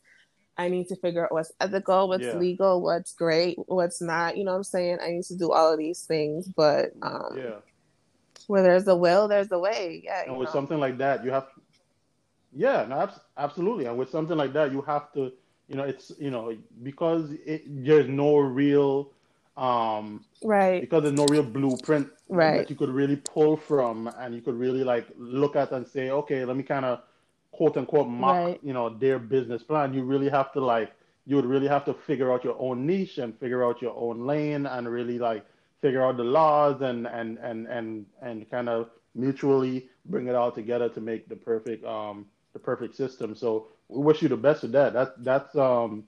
I 0.57 0.67
need 0.69 0.87
to 0.89 0.95
figure 0.97 1.23
out 1.25 1.31
what's 1.31 1.51
ethical 1.59 2.07
what's 2.07 2.23
Yeah. 2.23 2.35
legal 2.35 2.81
what's 2.81 3.13
great 3.13 3.57
what's 3.67 4.01
not. 4.01 4.37
You 4.37 4.43
know 4.43 4.51
what 4.51 4.57
i'm 4.57 4.63
saying? 4.63 4.99
I 5.01 5.09
need 5.11 5.23
to 5.23 5.35
do 5.37 5.51
all 5.51 5.73
of 5.73 5.79
these 5.79 6.03
things 6.05 6.47
but 6.55 6.91
um 7.01 7.37
yeah. 7.37 7.55
Where 8.49 8.63
there's 8.63 8.87
a 8.87 8.97
will 8.97 9.29
there's 9.29 9.51
a 9.53 9.59
way 9.59 10.03
yeah 10.05 10.25
And 10.25 10.37
with 10.37 10.49
know. 10.49 10.51
something 10.51 10.79
like 10.79 10.97
that, 10.99 11.23
you 11.25 11.31
have, 11.31 11.47
yeah, 12.51 12.85
no, 12.87 13.01
abs- 13.01 13.19
absolutely. 13.37 13.85
And 13.85 13.97
with 13.97 14.09
something 14.09 14.37
like 14.37 14.53
that, 14.53 14.71
you 14.71 14.81
have 14.83 15.11
to, 15.13 15.33
you 15.67 15.75
know, 15.75 15.83
it's 15.83 16.11
you 16.19 16.31
know 16.31 16.55
because 16.83 17.31
it, 17.45 17.63
there's 17.85 18.07
no 18.07 18.37
real, 18.37 19.11
um, 19.57 20.25
right 20.43 20.87
because 20.87 21.03
there's 21.03 21.15
no 21.15 21.27
real 21.27 21.43
blueprint 21.43 22.09
Right. 22.29 22.67
that 22.67 22.69
you 22.69 22.75
could 22.75 22.89
really 22.89 23.17
pull 23.17 23.57
from 23.57 24.07
and 24.19 24.35
you 24.35 24.41
could 24.41 24.55
really 24.55 24.83
like 24.83 25.07
look 25.17 25.55
at 25.55 25.71
and 25.71 25.87
say, 25.87 26.11
okay, 26.11 26.45
let 26.45 26.57
me 26.57 26.63
kind 26.63 26.85
of 26.85 27.01
quote 27.51 27.77
unquote 27.77 28.07
mock, 28.09 28.45
Right. 28.45 28.61
you 28.63 28.73
know, 28.73 28.89
their 28.89 29.19
business 29.19 29.63
plan. 29.63 29.93
You 29.93 30.03
really 30.03 30.29
have 30.29 30.51
to 30.53 30.61
like, 30.61 30.93
you 31.25 31.35
would 31.37 31.45
really 31.45 31.67
have 31.67 31.85
to 31.85 31.93
figure 31.93 32.33
out 32.33 32.43
your 32.43 32.57
own 32.59 32.85
niche 32.87 33.19
and 33.19 33.37
figure 33.39 33.63
out 33.65 33.81
your 33.81 33.95
own 33.97 34.25
lane 34.25 34.65
and 34.65 34.89
really 34.89 35.19
like 35.19 35.45
figure 35.81 36.03
out 36.03 36.17
the 36.17 36.23
laws 36.23 36.81
and 36.81 37.07
and 37.07 37.37
and 37.39 37.67
and 37.67 38.05
and 38.21 38.49
kind 38.49 38.69
of 38.69 38.89
mutually 39.15 39.89
bring 40.05 40.27
it 40.27 40.35
all 40.35 40.51
together 40.51 40.89
to 40.89 41.01
make 41.01 41.27
the 41.29 41.35
perfect 41.35 41.85
um 41.85 42.25
the 42.53 42.59
perfect 42.59 42.95
system. 42.95 43.35
So 43.35 43.67
we 43.87 44.03
wish 44.03 44.21
you 44.21 44.29
the 44.29 44.37
best 44.37 44.63
of 44.63 44.71
that. 44.73 44.93
That 44.93 45.23
that's 45.23 45.55
um 45.55 46.05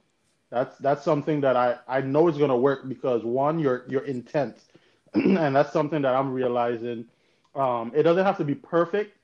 that's 0.50 0.78
that's 0.80 1.04
something 1.04 1.42
that 1.42 1.56
I 1.56 1.78
I 1.88 2.02
know 2.02 2.28
is 2.28 2.38
gonna 2.38 2.58
work 2.58 2.88
because 2.88 3.24
one 3.24 3.60
your 3.60 3.86
your 3.88 4.04
intent 4.06 4.58
and 5.14 5.56
that's 5.56 5.74
something 5.74 6.02
that 6.02 6.16
I'm 6.16 6.34
realizing. 6.34 7.06
Um, 7.56 7.92
it 7.94 8.04
doesn't 8.04 8.26
have 8.26 8.38
to 8.38 8.46
be 8.46 8.56
perfect 8.56 9.18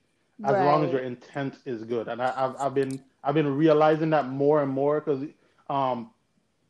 as 0.44 0.60
long 0.60 0.84
as 0.84 0.92
your 0.92 1.02
intent 1.02 1.56
is 1.66 1.84
good, 1.84 2.08
and 2.10 2.22
I, 2.22 2.34
I've 2.36 2.56
I've 2.60 2.74
been 2.74 3.02
I've 3.24 3.36
been 3.36 3.56
realizing 3.56 4.10
that 4.12 4.28
more 4.28 4.62
and 4.62 4.72
more 4.72 5.00
because 5.00 5.24
um, 5.70 6.12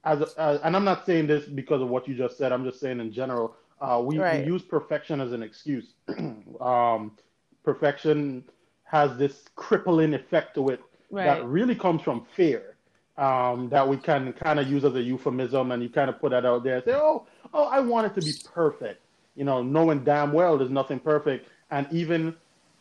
as, 0.03 0.21
as 0.35 0.61
and 0.61 0.75
I'm 0.75 0.83
not 0.85 1.05
saying 1.05 1.27
this 1.27 1.45
because 1.45 1.81
of 1.81 1.89
what 1.89 2.07
you 2.07 2.15
just 2.15 2.37
said. 2.37 2.51
I'm 2.51 2.63
just 2.63 2.79
saying 2.79 2.99
in 2.99 3.11
general. 3.11 3.55
Uh, 3.79 4.01
we, 4.03 4.17
Right. 4.19 4.41
we 4.41 4.47
use 4.47 4.63
perfection 4.63 5.21
as 5.21 5.31
an 5.33 5.43
excuse. 5.43 5.93
um, 6.61 7.17
perfection 7.63 8.43
has 8.83 9.17
this 9.17 9.45
crippling 9.55 10.13
effect 10.13 10.55
to 10.55 10.69
it 10.69 10.81
that 11.11 11.43
really 11.45 11.75
comes 11.75 12.01
from 12.01 12.25
fear. 12.35 12.75
Um, 13.17 13.69
that 13.69 13.87
we 13.87 13.97
can 13.97 14.31
kind 14.33 14.59
of 14.59 14.67
use 14.67 14.85
as 14.85 14.93
a 14.93 15.01
euphemism, 15.01 15.71
and 15.71 15.81
you 15.81 15.89
kind 15.89 16.07
of 16.07 16.19
put 16.19 16.29
that 16.29 16.45
out 16.45 16.63
there 16.63 16.75
and 16.75 16.85
say, 16.85 16.93
"Oh, 16.93 17.25
oh, 17.51 17.63
I 17.65 17.79
want 17.79 18.05
it 18.05 18.13
to 18.13 18.21
be 18.21 18.33
perfect," 18.43 19.01
you 19.35 19.43
know, 19.43 19.63
knowing 19.63 20.03
damn 20.03 20.31
well 20.31 20.55
there's 20.55 20.69
nothing 20.69 20.99
perfect, 20.99 21.49
and 21.71 21.87
even 21.91 22.35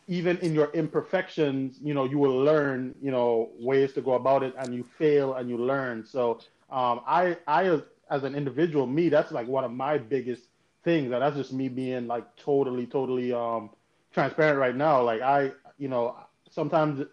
even 0.07 0.37
in 0.37 0.53
your 0.53 0.71
imperfections, 0.73 1.79
you 1.81 1.93
know, 1.93 2.05
you 2.05 2.17
will 2.17 2.37
learn, 2.37 2.95
you 3.01 3.11
know, 3.11 3.49
ways 3.59 3.93
to 3.93 4.01
go 4.01 4.13
about 4.13 4.43
it, 4.43 4.53
and 4.57 4.73
you 4.73 4.83
fail 4.83 5.33
and 5.35 5.49
you 5.49 5.57
learn. 5.57 6.05
So, 6.05 6.39
um, 6.69 7.01
I, 7.05 7.37
I, 7.47 7.65
as, 7.65 7.81
as 8.09 8.23
an 8.23 8.33
individual, 8.35 8.87
me, 8.87 9.09
that's 9.09 9.31
like 9.31 9.47
one 9.47 9.65
of 9.65 9.71
my 9.71 9.97
biggest 9.97 10.46
things, 10.87 11.11
that's 11.11 11.37
just 11.37 11.53
me 11.53 11.69
being 11.69 12.07
like 12.07 12.37
totally, 12.37 12.87
totally 12.87 13.33
um, 13.33 13.71
transparent 14.13 14.59
right 14.59 14.75
now. 14.75 15.03
Like 15.03 15.21
I, 15.21 15.51
you 15.77 15.89
know, 15.89 16.17
sometimes 16.49 17.05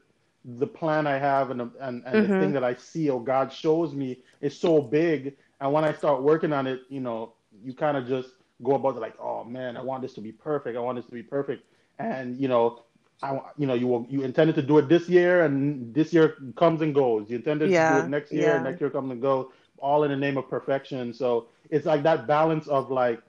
the 0.44 0.66
plan 0.66 1.06
I 1.06 1.18
have 1.18 1.50
and 1.50 1.60
the, 1.60 1.70
and, 1.80 2.02
and 2.06 2.22
the 2.22 2.28
Mhm. 2.28 2.40
thing 2.40 2.52
that 2.54 2.64
I 2.64 2.74
see 2.74 3.10
or 3.10 3.22
God 3.22 3.52
shows 3.52 3.94
me 3.94 4.22
is 4.40 4.58
so 4.58 4.82
big, 4.82 5.36
and 5.60 5.72
when 5.72 5.84
I 5.84 5.92
start 5.92 6.22
working 6.22 6.52
on 6.52 6.66
it, 6.66 6.82
you 6.90 7.00
know, 7.00 7.34
you 7.62 7.74
kind 7.74 7.96
of 7.96 8.06
just 8.06 8.30
go 8.62 8.74
about 8.74 8.96
it 8.96 9.00
like, 9.00 9.18
oh 9.20 9.44
man, 9.44 9.76
I 9.76 9.82
want 9.82 10.02
this 10.02 10.14
to 10.14 10.22
be 10.22 10.32
perfect. 10.32 10.76
I 10.76 10.80
want 10.80 10.96
this 10.96 11.06
to 11.06 11.12
be 11.12 11.22
perfect, 11.22 11.64
and 11.98 12.36
you 12.40 12.48
know, 12.48 12.82
I, 13.22 13.40
you 13.58 13.66
know, 13.66 13.74
you 13.74 13.86
will, 13.88 14.06
you 14.10 14.22
intended 14.22 14.56
to 14.56 14.62
do 14.62 14.78
it 14.78 14.88
this 14.88 15.08
year, 15.08 15.44
and 15.44 15.94
this 15.94 16.12
year 16.12 16.36
comes 16.56 16.82
and 16.82 16.94
goes. 16.94 17.30
You 17.30 17.36
intended 17.36 17.76
to 17.76 17.84
do 17.84 17.98
it 17.98 18.06
next 18.06 18.34
year, 18.34 18.54
yeah. 18.54 18.56
and 18.56 18.64
next 18.64 18.80
year 18.80 18.90
comes 18.90 19.10
and 19.12 19.22
goes, 19.22 19.50
all 19.78 20.04
in 20.04 20.10
the 20.10 20.16
name 20.16 20.36
of 20.38 20.48
perfection. 20.48 21.12
So 21.14 21.48
it's 21.70 21.86
like 21.86 22.02
that 22.04 22.26
balance 22.26 22.68
of 22.68 22.90
like, 22.90 23.22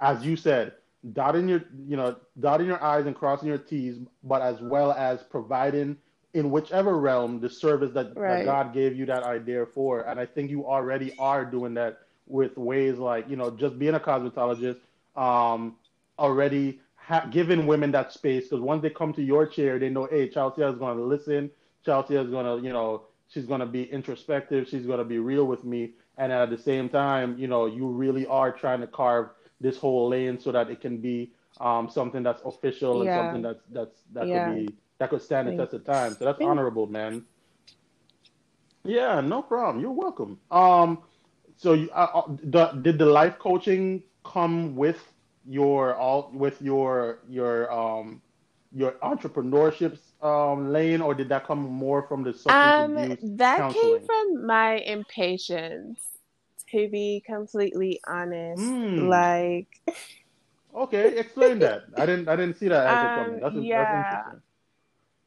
as 0.00 0.24
you 0.24 0.36
said, 0.36 0.72
dotting 1.12 1.48
your 1.48 1.64
you 1.86 1.96
know 1.96 2.14
dotting 2.40 2.66
your 2.66 2.82
i's 2.84 3.06
and 3.06 3.16
crossing 3.16 3.48
your 3.48 3.58
t's 3.58 3.98
but 4.22 4.42
as 4.42 4.60
well 4.60 4.92
as 4.92 5.22
providing 5.22 5.96
in 6.34 6.50
whichever 6.50 6.98
realm 6.98 7.40
the 7.40 7.48
service 7.48 7.90
that, 7.92 8.14
that 8.14 8.44
god 8.44 8.72
gave 8.74 8.96
you 8.96 9.06
that 9.06 9.22
idea 9.22 9.64
for. 9.66 10.02
And 10.02 10.20
i 10.20 10.26
think 10.26 10.50
you 10.50 10.66
already 10.66 11.16
are 11.18 11.44
doing 11.44 11.74
that 11.74 12.00
with 12.26 12.56
ways 12.56 12.98
like 12.98 13.28
you 13.28 13.36
know 13.36 13.50
just 13.50 13.78
being 13.78 13.94
a 13.94 14.00
cosmetologist 14.00 14.78
um 15.16 15.76
already 16.18 16.80
ha- 16.96 17.26
giving 17.30 17.66
women 17.66 17.90
that 17.92 18.12
space. 18.12 18.44
Because 18.44 18.60
once 18.60 18.82
they 18.82 18.90
come 18.90 19.12
to 19.14 19.22
your 19.22 19.46
chair 19.46 19.78
they 19.78 19.88
know 19.88 20.06
hey 20.10 20.28
Chalcia 20.28 20.70
is 20.72 20.78
going 20.78 20.98
to 20.98 21.04
listen. 21.04 21.50
Chalcia 21.86 22.22
is 22.24 22.30
going 22.30 22.44
to 22.44 22.64
you 22.64 22.72
know 22.72 23.04
she's 23.28 23.46
going 23.46 23.60
to 23.60 23.66
be 23.66 23.84
introspective. 23.90 24.68
She's 24.68 24.86
going 24.86 24.98
to 24.98 25.04
be 25.04 25.18
real 25.18 25.46
with 25.46 25.64
me. 25.64 25.92
And 26.18 26.30
at 26.30 26.50
the 26.50 26.58
same 26.58 26.90
time 26.90 27.38
you 27.38 27.48
know 27.48 27.64
you 27.66 27.88
really 27.88 28.26
are 28.26 28.52
trying 28.52 28.80
to 28.82 28.86
carve 28.86 29.30
this 29.60 29.76
whole 29.76 30.08
lane 30.08 30.38
so 30.38 30.52
that 30.52 30.70
it 30.70 30.80
can 30.80 30.98
be 30.98 31.32
um, 31.60 31.88
something 31.88 32.22
that's 32.22 32.42
official 32.42 33.02
and 33.02 33.12
something 33.12 33.42
that's 33.42 33.62
that's 33.70 34.02
that 34.12 34.28
Yeah. 34.28 34.34
could 34.34 34.46
be 34.68 34.74
that 34.98 35.10
could 35.10 35.22
stand 35.22 35.48
the 35.48 35.52
test 35.52 35.74
of 35.74 35.84
time. 35.84 36.16
So 36.16 36.24
that's 36.24 36.38
Thank- 36.38 36.50
honorable 36.50 36.86
man. 36.86 37.24
Yeah 38.84 39.20
no 39.20 39.42
problem. 39.42 39.80
You're 39.80 39.92
welcome. 39.92 40.40
Um 40.50 41.02
so 41.56 41.74
you, 41.74 41.90
uh, 41.90 42.08
uh, 42.14 42.22
the, 42.42 42.66
did 42.82 42.98
the 42.98 43.06
life 43.06 43.38
coaching 43.38 44.02
come 44.24 44.74
with 44.76 45.12
your 45.44 45.94
all 45.96 46.30
with 46.32 46.60
your 46.62 47.20
your 47.28 47.70
um 47.72 48.22
your 48.72 48.92
entrepreneurship 49.02 49.98
um 50.22 50.70
lane 50.72 51.00
or 51.00 51.14
did 51.14 51.28
that 51.28 51.44
come 51.46 51.60
more 51.60 52.02
from 52.02 52.22
the 52.22 52.32
substance 52.32 52.78
Um, 52.78 52.96
abuse 52.96 53.18
that 53.38 53.56
counseling? 53.56 53.72
came 53.74 54.00
from 54.06 54.46
my 54.46 54.76
impatience, 54.76 56.09
to 56.72 56.88
be 56.88 57.22
completely 57.26 58.00
honest. 58.06 58.60
Hmm. 58.60 58.98
Like, 58.98 59.68
okay 60.74 61.18
explain 61.18 61.58
that 61.58 61.82
i 61.96 62.06
didn't 62.06 62.28
i 62.28 62.36
didn't 62.36 62.56
see 62.56 62.68
that 62.68 62.86
as 62.86 63.02
it 63.02 63.16
Um, 63.16 63.40
that's, 63.40 63.56
yeah. 63.56 64.10
that's 64.10 64.36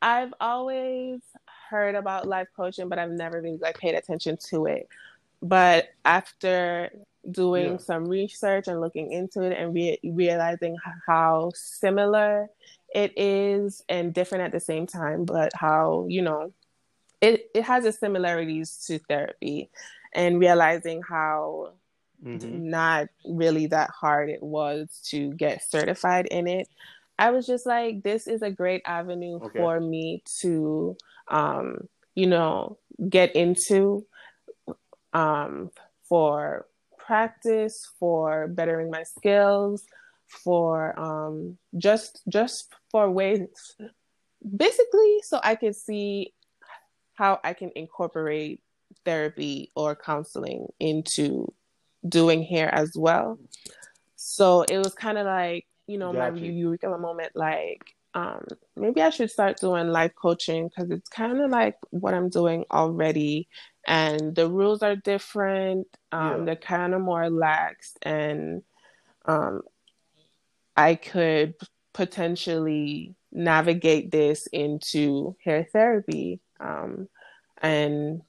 I've 0.01 0.33
always 0.41 1.21
heard 1.69 1.95
about 1.95 2.27
life 2.27 2.47
coaching, 2.55 2.89
but 2.89 2.99
I've 2.99 3.11
never 3.11 3.41
really 3.41 3.57
like 3.57 3.77
paid 3.77 3.95
attention 3.95 4.37
to 4.49 4.65
it. 4.65 4.87
But 5.41 5.89
after 6.05 6.91
doing 7.31 7.73
Yeah. 7.73 7.77
some 7.77 8.05
research 8.05 8.67
and 8.67 8.81
looking 8.81 9.11
into 9.11 9.41
it 9.43 9.57
and 9.57 9.73
re- 9.73 9.99
realizing 10.03 10.75
how 11.07 11.51
similar 11.55 12.49
it 12.93 13.13
is 13.17 13.83
and 13.89 14.13
different 14.13 14.43
at 14.43 14.51
the 14.51 14.59
same 14.59 14.87
time, 14.87 15.25
but 15.25 15.51
how 15.55 16.05
you 16.09 16.21
know 16.21 16.53
it 17.21 17.49
it 17.53 17.63
has 17.63 17.85
its 17.85 17.99
similarities 17.99 18.77
to 18.87 18.99
therapy, 18.99 19.69
and 20.15 20.39
realizing 20.39 21.01
how 21.01 21.73
Mhm. 22.23 22.63
not 22.63 23.07
really 23.25 23.67
that 23.67 23.89
hard 23.91 24.29
it 24.29 24.41
was 24.41 25.01
to 25.09 25.33
get 25.33 25.63
certified 25.69 26.27
in 26.27 26.47
it. 26.47 26.67
I 27.19 27.31
was 27.31 27.45
just 27.45 27.65
like, 27.65 28.03
this 28.03 28.27
is 28.27 28.41
a 28.41 28.51
great 28.51 28.81
avenue 28.85 29.39
Okay. 29.41 29.59
for 29.59 29.79
me 29.79 30.23
to, 30.41 30.97
um, 31.29 31.87
you 32.15 32.27
know, 32.27 32.79
get 33.09 33.35
into 33.35 34.05
um, 35.13 35.71
for 36.07 36.67
practice, 36.97 37.89
for 37.99 38.47
bettering 38.47 38.89
my 38.89 39.03
skills, 39.03 39.85
for 40.27 40.97
um, 40.99 41.57
just 41.77 42.21
just 42.27 42.73
for 42.89 43.11
ways, 43.11 43.47
basically, 44.57 45.21
so 45.23 45.39
I 45.43 45.55
could 45.55 45.75
see 45.75 46.33
how 47.13 47.39
I 47.43 47.53
can 47.53 47.71
incorporate 47.75 48.62
therapy 49.05 49.71
or 49.75 49.95
counseling 49.95 50.67
into 50.79 51.51
doing 52.07 52.43
hair 52.43 52.73
as 52.73 52.93
well. 52.95 53.39
So 54.15 54.63
it 54.63 54.77
was 54.77 54.93
kind 54.93 55.17
of 55.17 55.25
like, 55.25 55.65
you 55.87 55.97
know, 55.97 56.13
my 56.13 56.29
Gotcha. 56.29 56.45
eureka 56.45 56.89
moment, 56.97 57.31
like, 57.35 57.95
um, 58.13 58.45
maybe 58.75 59.01
I 59.01 59.09
should 59.09 59.31
start 59.31 59.59
doing 59.59 59.87
life 59.87 60.13
coaching 60.15 60.69
because 60.69 60.91
it's 60.91 61.09
kind 61.09 61.41
of 61.41 61.49
like 61.49 61.75
what 61.89 62.13
I'm 62.13 62.29
doing 62.29 62.63
already. 62.71 63.47
And 63.87 64.35
the 64.35 64.47
rules 64.47 64.81
are 64.83 64.95
different. 64.95 65.87
Um, 66.11 66.39
Yeah. 66.39 66.45
They're 66.45 66.55
kind 66.55 66.93
of 66.93 67.01
more 67.01 67.29
lax. 67.29 67.95
And 68.01 68.61
um, 69.25 69.61
I 70.77 70.95
could 70.95 71.55
potentially 71.93 73.15
navigate 73.31 74.11
this 74.11 74.47
into 74.47 75.35
hair 75.43 75.67
therapy. 75.73 76.39
Um, 76.59 77.09
and 77.61 78.21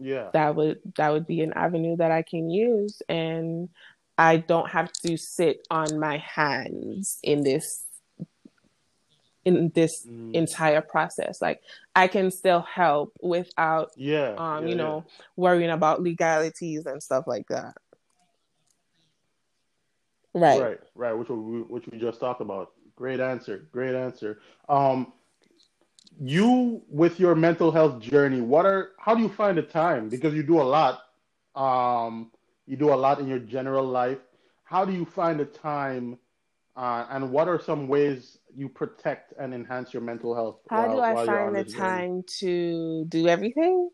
yeah 0.00 0.30
that 0.32 0.54
would 0.54 0.80
that 0.96 1.12
would 1.12 1.26
be 1.26 1.40
an 1.42 1.52
avenue 1.54 1.96
that 1.96 2.10
I 2.10 2.22
can 2.22 2.50
use 2.50 3.00
and 3.08 3.68
I 4.16 4.36
don't 4.38 4.70
have 4.70 4.92
to 5.04 5.16
sit 5.16 5.66
on 5.70 5.98
my 5.98 6.18
hands 6.18 7.18
in 7.22 7.42
this 7.42 7.84
in 9.44 9.70
this 9.74 10.06
Mm. 10.06 10.34
entire 10.34 10.80
process 10.80 11.40
like 11.42 11.60
I 11.94 12.08
can 12.08 12.30
still 12.30 12.60
help 12.62 13.12
without 13.22 13.90
yeah 13.96 14.34
um 14.38 14.64
yeah, 14.64 14.70
you 14.70 14.76
yeah. 14.76 14.82
know 14.82 15.04
worrying 15.36 15.70
about 15.70 16.02
legalities 16.02 16.86
and 16.86 17.02
stuff 17.02 17.26
like 17.26 17.46
that 17.48 17.74
right, 20.34 20.60
Right, 20.60 20.80
right, 20.94 21.12
which 21.12 21.28
we 21.28 21.62
which 21.62 21.86
we 21.88 21.98
just 21.98 22.20
talked 22.20 22.40
about. 22.40 22.72
Great 22.96 23.20
answer, 23.20 23.68
great 23.72 23.94
answer. 23.94 24.40
Um, 24.68 25.12
you 26.20 26.82
with 26.88 27.18
your 27.20 27.34
mental 27.34 27.70
health 27.72 28.00
journey, 28.00 28.40
what 28.40 28.66
are 28.66 28.92
how 28.98 29.14
do 29.14 29.22
you 29.22 29.28
find 29.28 29.58
the 29.58 29.62
time? 29.62 30.08
Because 30.08 30.34
you 30.34 30.42
do 30.42 30.60
a 30.60 30.62
lot. 30.62 31.00
Um, 31.54 32.30
you 32.66 32.76
do 32.76 32.92
a 32.92 32.94
lot 32.96 33.20
in 33.20 33.28
your 33.28 33.38
general 33.38 33.86
life. 33.86 34.18
How 34.64 34.84
do 34.84 34.92
you 34.92 35.04
find 35.04 35.38
the 35.38 35.44
time? 35.44 36.18
Uh, 36.76 37.06
and 37.10 37.30
what 37.30 37.46
are 37.48 37.60
some 37.60 37.86
ways 37.88 38.38
you 38.54 38.68
protect 38.68 39.32
and 39.38 39.54
enhance 39.54 39.92
your 39.92 40.02
mental 40.02 40.34
health? 40.34 40.60
how 40.68 40.86
while- 40.86 40.96
do 40.96 41.02
I 41.02 41.14
find 41.14 41.54
the 41.56 41.62
this 41.64 41.72
journey? 41.72 41.78
time 41.78 42.22
to 42.40 43.04
do 43.08 43.28
everything 43.28 43.90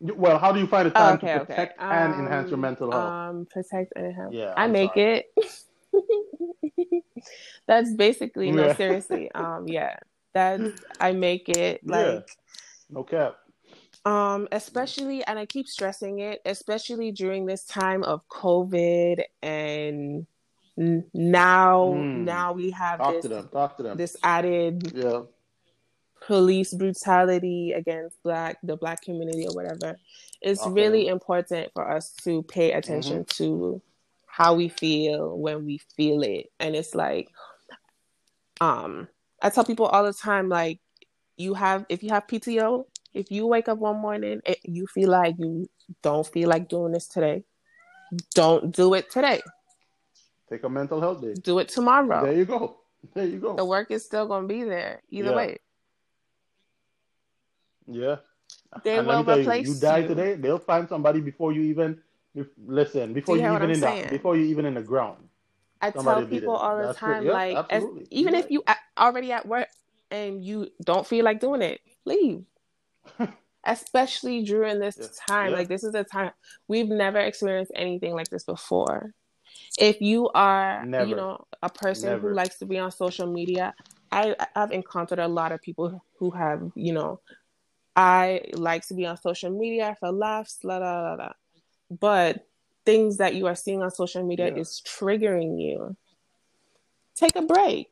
Well, 0.00 0.38
how 0.38 0.52
do 0.52 0.60
you 0.60 0.66
find 0.66 0.86
the 0.86 0.94
Oh, 0.94 1.04
time 1.04 1.14
okay 1.14 1.34
to 1.34 1.40
okay 1.40 1.54
protect 1.54 1.78
and 1.90 2.14
enhance 2.14 2.50
your 2.50 2.56
Um, 2.56 2.62
mental 2.62 2.90
health? 2.90 3.14
um 3.16 3.46
protect 3.50 3.92
and 3.96 4.06
enhance 4.06 4.34
Yeah, 4.34 4.52
I 4.56 4.64
I'm 4.64 4.72
make 4.72 4.90
sorry. 4.90 5.02
it. 5.02 5.26
That's 7.70 7.94
basically 7.94 8.50
no 8.50 8.66
Yeah. 8.66 8.74
seriously. 8.74 9.30
Um 9.32 9.68
yeah. 9.68 9.96
That's 10.34 10.72
I 10.98 11.12
make 11.12 11.48
it 11.48 11.80
Yeah. 11.84 11.96
like 11.98 12.28
No 12.90 13.04
cap. 13.04 13.36
um 14.04 14.48
especially 14.50 15.22
and 15.24 15.38
I 15.38 15.46
keep 15.46 15.68
stressing 15.68 16.18
it, 16.18 16.40
especially 16.44 17.12
during 17.12 17.46
this 17.46 17.64
time 17.64 18.02
of 18.02 18.26
COVID 18.28 19.22
and 19.40 20.26
now 21.14 21.86
Mm. 21.86 22.24
now 22.24 22.52
we 22.54 22.70
have 22.72 22.98
Talk 22.98 23.12
this 23.14 23.22
to 23.22 23.28
them. 23.28 23.48
Talk 23.52 23.76
to 23.76 23.82
them. 23.84 23.96
this 23.96 24.16
added 24.24 24.92
Yeah. 24.92 25.22
police 26.26 26.74
brutality 26.74 27.72
against 27.72 28.20
black 28.24 28.58
the 28.64 28.76
black 28.76 29.00
community 29.02 29.46
or 29.46 29.54
whatever 29.54 29.96
it's 30.42 30.66
really 30.66 31.06
important 31.08 31.70
for 31.72 31.88
us 31.90 32.12
to 32.24 32.42
pay 32.44 32.72
attention 32.72 33.24
to 33.26 33.80
how 34.26 34.54
we 34.54 34.68
feel 34.68 35.36
when 35.38 35.64
we 35.64 35.78
feel 35.96 36.22
it 36.22 36.50
and 36.60 36.74
it's 36.76 36.94
like 36.94 37.28
um 38.60 39.08
i 39.42 39.48
tell 39.50 39.64
people 39.64 39.86
all 39.86 40.04
the 40.04 40.12
time 40.12 40.48
like 40.48 40.80
you 41.36 41.54
have 41.54 41.84
if 41.88 42.02
you 42.02 42.10
have 42.10 42.26
pto 42.26 42.84
if 43.14 43.30
you 43.30 43.46
wake 43.46 43.68
up 43.68 43.78
one 43.78 43.96
morning 43.98 44.40
and 44.46 44.56
you 44.64 44.86
feel 44.86 45.10
like 45.10 45.34
you 45.38 45.66
don't 46.02 46.26
feel 46.26 46.48
like 46.48 46.68
doing 46.68 46.92
this 46.92 47.08
today 47.08 47.42
don't 48.34 48.74
do 48.74 48.94
it 48.94 49.10
today 49.10 49.40
Take 50.48 50.64
a 50.64 50.68
mental 50.68 51.00
health 51.00 51.22
day. 51.22 51.34
do 51.34 51.60
it 51.60 51.68
tomorrow 51.68 52.24
There 52.24 52.34
you 52.34 52.44
go. 52.44 52.78
There 53.14 53.24
you 53.24 53.38
go. 53.38 53.54
the 53.54 53.64
work 53.64 53.90
is 53.92 54.04
still 54.04 54.26
going 54.26 54.42
to 54.42 54.48
be 54.48 54.64
there 54.64 55.00
either 55.10 55.30
Yeah. 55.30 55.36
way 55.36 55.58
Yeah. 57.86 58.16
They 58.84 58.98
and 58.98 59.06
will 59.06 59.24
tell 59.24 59.38
you, 59.40 59.72
you 59.72 59.74
die 59.74 59.98
you. 59.98 60.08
today, 60.08 60.34
they'll 60.34 60.58
find 60.58 60.88
somebody 60.88 61.20
before 61.20 61.52
you 61.52 61.62
even 61.62 62.00
listen, 62.58 63.12
before 63.12 63.36
you 63.36 63.44
you 63.46 63.56
even 63.56 63.70
in 63.70 63.80
saying? 63.80 64.04
the 64.04 64.10
before 64.10 64.36
you 64.36 64.44
even 64.46 64.64
in 64.64 64.74
the 64.74 64.82
ground. 64.82 65.28
I 65.82 65.90
Somebody 65.92 66.20
tell 66.22 66.28
people 66.30 66.54
all 66.54 66.76
the 66.76 66.86
That's 66.88 66.98
time. 66.98 67.24
Yeah, 67.24 67.32
like, 67.32 67.66
as, 67.70 67.84
even 68.10 68.34
You're 68.34 68.42
if 68.42 68.50
you 68.50 68.62
already 68.98 69.32
at 69.32 69.46
work 69.46 69.68
and 70.10 70.44
you 70.44 70.68
don't 70.84 71.06
feel 71.06 71.24
like 71.24 71.40
doing 71.40 71.62
it, 71.62 71.80
leave. 72.04 72.44
Especially 73.64 74.42
during 74.44 74.78
this 74.78 74.96
Yeah. 74.98 75.06
time, 75.26 75.50
Yeah. 75.52 75.58
like 75.58 75.68
this 75.68 75.84
is 75.84 75.94
a 75.94 76.04
time 76.04 76.32
we've 76.68 76.88
never 76.88 77.18
experienced 77.18 77.72
anything 77.74 78.14
like 78.14 78.28
this 78.28 78.44
before. 78.44 79.14
If 79.78 80.00
you 80.00 80.28
are, 80.30 80.84
Never. 80.84 81.08
you 81.08 81.16
know, 81.16 81.44
a 81.62 81.70
person 81.70 82.10
Never. 82.10 82.28
who 82.28 82.34
likes 82.34 82.58
to 82.58 82.66
be 82.66 82.78
on 82.78 82.90
social 82.90 83.26
media, 83.26 83.74
I 84.12 84.34
I've 84.54 84.72
encountered 84.72 85.18
a 85.18 85.28
lot 85.28 85.52
of 85.52 85.62
people 85.62 86.02
who 86.18 86.30
have, 86.30 86.72
you 86.74 86.92
know, 86.92 87.20
I 87.96 88.42
like 88.54 88.86
to 88.88 88.94
be 88.94 89.06
on 89.06 89.16
social 89.16 89.50
media 89.50 89.96
for 89.98 90.12
laughs, 90.12 90.58
la 90.62 90.78
la 90.78 91.00
la 91.02 91.14
la. 91.14 91.32
But 91.90 92.46
things 92.84 93.18
that 93.18 93.34
you 93.34 93.46
are 93.46 93.54
seeing 93.54 93.82
on 93.82 93.90
social 93.90 94.24
media 94.26 94.48
Yeah. 94.48 94.60
is 94.60 94.82
triggering 94.86 95.60
you. 95.60 95.96
Take 97.14 97.36
a 97.36 97.42
break. 97.42 97.90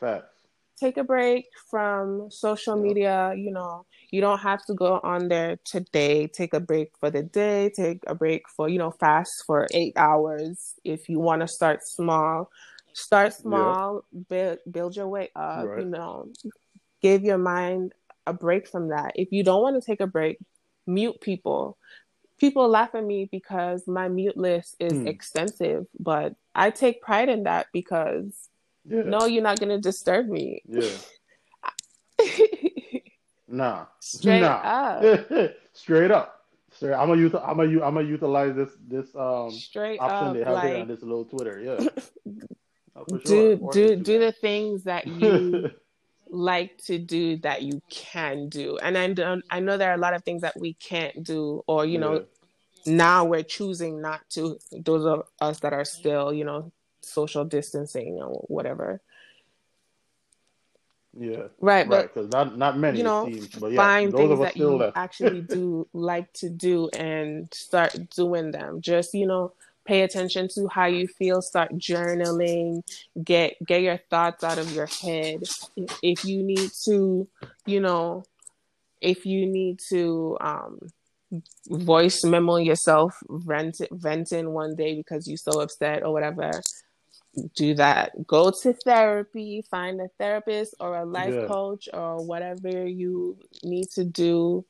Facts. 0.00 0.34
take 0.80 0.96
a 0.96 1.02
break 1.02 1.46
from 1.68 2.30
social 2.30 2.76
media. 2.76 3.34
You 3.36 3.50
know, 3.50 3.84
you 4.12 4.20
don't 4.20 4.38
have 4.38 4.64
to 4.66 4.74
go 4.74 5.00
on 5.02 5.26
there 5.26 5.58
today. 5.64 6.28
Take 6.28 6.54
a 6.54 6.60
break 6.60 6.92
for 7.00 7.10
the 7.10 7.24
day. 7.24 7.70
Take 7.74 8.04
a 8.06 8.14
break 8.14 8.48
for 8.48 8.68
you 8.68 8.78
know 8.78 8.92
fast 8.92 9.42
for 9.44 9.66
eight 9.74 9.94
hours. 9.96 10.74
If 10.84 11.08
you 11.08 11.18
want 11.18 11.42
to 11.42 11.48
start 11.48 11.82
small, 11.82 12.50
start 12.92 13.34
small. 13.34 14.04
Build 14.28 14.58
build 14.70 14.94
your 14.96 15.08
way 15.08 15.30
up. 15.34 15.66
Right. 15.66 15.80
You 15.80 15.90
know, 15.90 16.28
give 17.02 17.24
your 17.24 17.38
mind 17.38 17.92
a 18.26 18.32
break 18.32 18.68
from 18.68 18.88
that. 18.90 19.12
If 19.16 19.32
you 19.32 19.42
don't 19.42 19.62
want 19.62 19.82
to 19.82 19.84
take 19.84 20.00
a 20.00 20.06
break, 20.06 20.38
mute 20.86 21.20
people. 21.20 21.76
People 22.38 22.68
laugh 22.68 22.94
at 22.94 23.04
me 23.04 23.28
because 23.30 23.86
my 23.86 24.08
mute 24.08 24.36
list 24.36 24.76
is 24.78 24.92
Hmm. 24.92 25.06
extensive, 25.08 25.86
but 25.98 26.34
I 26.54 26.70
take 26.70 27.02
pride 27.02 27.28
in 27.28 27.44
that 27.44 27.66
because 27.72 28.48
Yeah. 28.84 29.02
no, 29.02 29.26
you're 29.26 29.42
not 29.42 29.58
going 29.58 29.70
to 29.70 29.80
disturb 29.80 30.28
me. 30.28 30.62
Yeah. 30.68 30.88
Nah. 33.50 33.86
Straight 34.00 34.40
nah. 34.42 34.60
up. 34.62 35.20
Straight 35.72 36.10
up. 36.10 36.44
Straight. 36.70 36.92
I'm 36.92 37.08
gonna 37.08 37.20
use. 37.22 37.34
I'm 37.34 37.56
gonna. 37.56 37.70
u- 37.70 37.82
I'm 37.82 37.94
gonna 37.94 38.06
utilize 38.06 38.54
this. 38.54 38.68
This 38.86 39.14
um 39.16 39.50
Straight 39.50 39.98
option 39.98 40.28
up, 40.28 40.34
they 40.34 40.44
have 40.44 40.62
here 40.64 40.80
on 40.82 40.88
this 40.88 41.00
little 41.02 41.24
Twitter. 41.24 41.58
Yeah. 41.60 41.88
Oh, 42.94 43.04
sure. 43.08 43.18
do 43.56 43.58
Or 43.62 43.72
do 43.72 43.88
Instagram. 43.96 44.02
do 44.02 44.18
the 44.18 44.32
things 44.32 44.82
that 44.84 45.06
you 45.06 45.70
like 46.30 46.78
to 46.84 46.98
do 46.98 47.36
that 47.38 47.62
you 47.62 47.80
can 47.90 48.48
do. 48.48 48.78
And 48.78 48.96
I 48.96 49.12
don't 49.12 49.44
I 49.50 49.60
know 49.60 49.76
there 49.76 49.90
are 49.90 49.94
a 49.94 50.00
lot 50.00 50.14
of 50.14 50.24
things 50.24 50.42
that 50.42 50.58
we 50.58 50.74
can't 50.74 51.22
do 51.22 51.62
or 51.66 51.86
you 51.86 51.98
know 51.98 52.24
now 52.86 53.24
we're 53.24 53.42
choosing 53.42 54.00
not 54.00 54.20
to 54.30 54.58
those 54.72 55.04
of 55.04 55.26
us 55.40 55.60
that 55.60 55.72
are 55.72 55.84
still, 55.84 56.32
you 56.32 56.44
know, 56.44 56.72
social 57.02 57.44
distancing 57.44 58.18
or 58.20 58.44
whatever. 58.48 59.00
Yeah. 61.18 61.30
yeah. 61.30 61.42
Right, 61.60 61.88
Right. 61.88 62.02
Because 62.02 62.30
not 62.30 62.56
not 62.56 62.78
many 62.78 62.98
you 62.98 63.04
know, 63.04 63.26
it 63.26 63.34
seems, 63.34 63.48
but 63.48 63.72
yeah, 63.72 63.76
find 63.76 64.12
things 64.12 64.38
that 64.40 64.56
you 64.56 64.76
left. 64.76 64.96
actually 64.96 65.42
do 65.42 65.88
like 65.92 66.32
to 66.34 66.48
do 66.48 66.88
and 66.90 67.52
start 67.52 68.10
doing 68.10 68.50
them. 68.50 68.80
Just, 68.80 69.14
you 69.14 69.26
know, 69.26 69.52
pay 69.88 70.02
attention 70.02 70.48
to 70.54 70.68
how 70.68 70.84
you 70.84 71.08
feel, 71.08 71.40
start 71.40 71.72
journaling, 71.78 72.82
get 73.24 73.54
get 73.66 73.80
your 73.82 73.98
thoughts 74.10 74.44
out 74.44 74.58
of 74.58 74.70
your 74.72 74.86
head. 75.02 75.42
If, 76.02 76.24
you 76.24 76.42
need 76.42 76.70
to, 76.84 77.26
you 77.66 77.80
know, 77.80 78.24
if 79.00 79.24
you 79.24 79.46
need 79.46 79.80
to 79.88 80.36
um 80.40 80.78
voice 81.68 82.24
memo 82.24 82.56
yourself 82.56 83.16
vent 83.28 83.80
venting 83.92 84.50
one 84.52 84.74
day 84.76 84.94
because 84.94 85.26
you're 85.28 85.36
so 85.36 85.60
upset 85.60 86.02
or 86.02 86.12
whatever 86.12 86.50
do 87.54 87.74
that 87.74 88.26
go 88.26 88.50
to 88.50 88.72
therapy 88.72 89.62
find 89.70 90.00
a 90.00 90.08
therapist 90.18 90.74
or 90.80 90.96
a 90.96 91.04
life 91.04 91.34
Yeah. 91.34 91.46
coach 91.46 91.88
or 91.92 92.24
whatever 92.24 92.86
you 92.86 93.36
need 93.62 93.90
to 93.90 94.04
do 94.04 94.64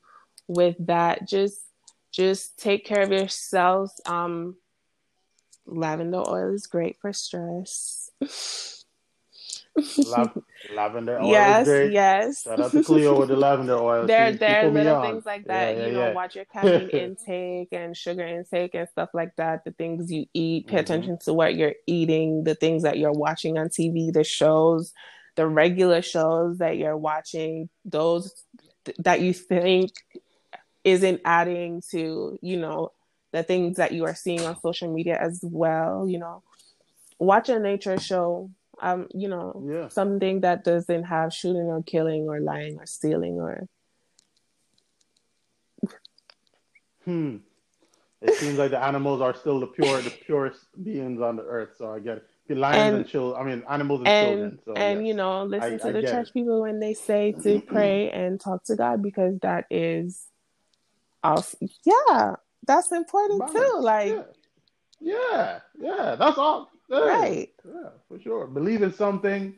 with 0.47 0.75
that 0.85 1.27
just 1.27 1.61
just 2.11 2.59
take 2.59 2.85
care 2.85 3.01
of 3.03 3.11
yourselves 3.11 3.93
um 4.05 4.55
lavender 5.71 6.23
oil 6.27 6.53
is 6.53 6.67
great 6.67 6.97
for 6.99 7.13
stress 7.13 8.09
Lav- 10.07 10.37
lavender 10.75 11.19
oil 11.21 11.29
yes 11.29 11.61
is 11.61 11.67
great. 11.67 11.91
yes 11.93 12.43
Shout 12.43 12.59
out 12.59 12.71
to 12.71 12.83
Cleo 12.83 13.17
with 13.19 13.29
the 13.29 13.35
lavender 13.37 13.75
oil. 13.77 14.05
there 14.07 14.31
She- 14.31 14.37
there 14.37 14.65
are 14.65 14.69
little 14.69 15.01
things 15.01 15.25
like 15.25 15.45
that 15.45 15.77
Yeah, 15.77 15.85
you 15.85 15.93
know 15.93 15.99
yeah. 16.07 16.13
watch 16.13 16.35
your 16.35 16.45
caffeine 16.45 16.89
intake 16.93 17.69
and 17.71 17.95
sugar 17.95 18.25
intake 18.25 18.75
and 18.75 18.89
stuff 18.89 19.09
like 19.13 19.35
that 19.37 19.63
the 19.63 19.71
things 19.71 20.11
you 20.11 20.25
eat 20.33 20.67
pay 20.67 20.77
Mhm. 20.77 20.79
attention 20.81 21.17
to 21.25 21.33
what 21.33 21.55
you're 21.55 21.75
eating 21.87 22.43
the 22.43 22.55
things 22.55 22.83
that 22.83 22.97
you're 22.97 23.11
watching 23.13 23.57
on 23.57 23.69
tv 23.69 24.11
the 24.11 24.23
shows 24.23 24.91
the 25.35 25.47
regular 25.47 26.01
shows 26.01 26.57
that 26.57 26.77
you're 26.77 26.97
watching 26.97 27.69
those 27.85 28.33
th- 28.83 28.97
that 28.99 29.21
you 29.21 29.31
think 29.33 29.91
isn't 30.83 31.21
adding 31.23 31.81
to 31.91 32.37
you 32.41 32.57
know 32.57 32.91
the 33.31 33.43
things 33.43 33.77
that 33.77 33.91
you 33.91 34.05
are 34.05 34.15
seeing 34.15 34.41
on 34.41 34.59
social 34.59 34.91
media 34.93 35.17
as 35.19 35.39
well 35.43 36.07
you 36.07 36.17
know 36.19 36.41
watch 37.19 37.49
a 37.49 37.59
nature 37.59 37.99
show 37.99 38.49
um 38.81 39.07
you 39.13 39.27
know 39.27 39.63
Yeah. 39.67 39.87
something 39.89 40.41
that 40.41 40.63
doesn't 40.63 41.03
have 41.03 41.33
shooting 41.33 41.67
or 41.67 41.83
killing 41.83 42.23
or 42.29 42.39
lying 42.39 42.77
or 42.79 42.85
stealing 42.85 43.39
or 43.39 43.67
Hmm. 47.05 47.37
It 48.21 48.33
seems 48.35 48.57
like 48.57 48.71
the 48.71 48.83
animals 48.83 49.21
are 49.21 49.33
still 49.33 49.59
the 49.61 49.67
pure, 49.67 50.01
the 50.01 50.09
purest 50.09 50.59
beings 50.83 51.21
on 51.21 51.37
the 51.37 51.43
earth. 51.43 51.69
So 51.77 51.89
I 51.91 51.99
get 51.99 52.17
it. 52.17 52.27
The 52.49 52.55
lions 52.55 52.77
and, 52.81 52.95
And- 52.97 53.07
children. 53.07 53.41
I 53.41 53.49
mean, 53.49 53.63
animals 53.69 54.01
and, 54.01 54.07
and 54.09 54.27
children. 54.27 54.59
So 54.65 54.73
and 54.73 54.99
yes. 54.99 55.07
you 55.07 55.13
know 55.13 55.43
listen 55.45 55.73
I- 55.73 55.77
to 55.77 55.87
I 55.87 55.91
the 55.93 56.01
church 56.01 56.27
it. 56.27 56.33
people 56.33 56.61
when 56.61 56.79
they 56.79 56.93
say 56.93 57.31
to 57.43 57.61
pray 57.61 58.11
and 58.11 58.39
talk 58.39 58.63
to 58.65 58.75
god 58.75 59.01
because 59.01 59.39
that 59.39 59.65
is 59.69 60.27
also 61.23 61.57
yeah 61.85 62.35
that's 62.69 62.91
important 62.91 63.41
too 63.51 63.77
like 63.79 64.09
yeah. 64.09 64.21
yeah, 65.01 65.59
yeah, 65.79 66.15
that's 66.15 66.37
all. 66.37 66.69
Yeah. 66.87 66.99
right 66.99 67.49
Yeah, 67.65 67.89
for 68.07 68.19
sure. 68.19 68.45
Believe 68.45 68.83
in 68.83 68.93
something. 68.93 69.55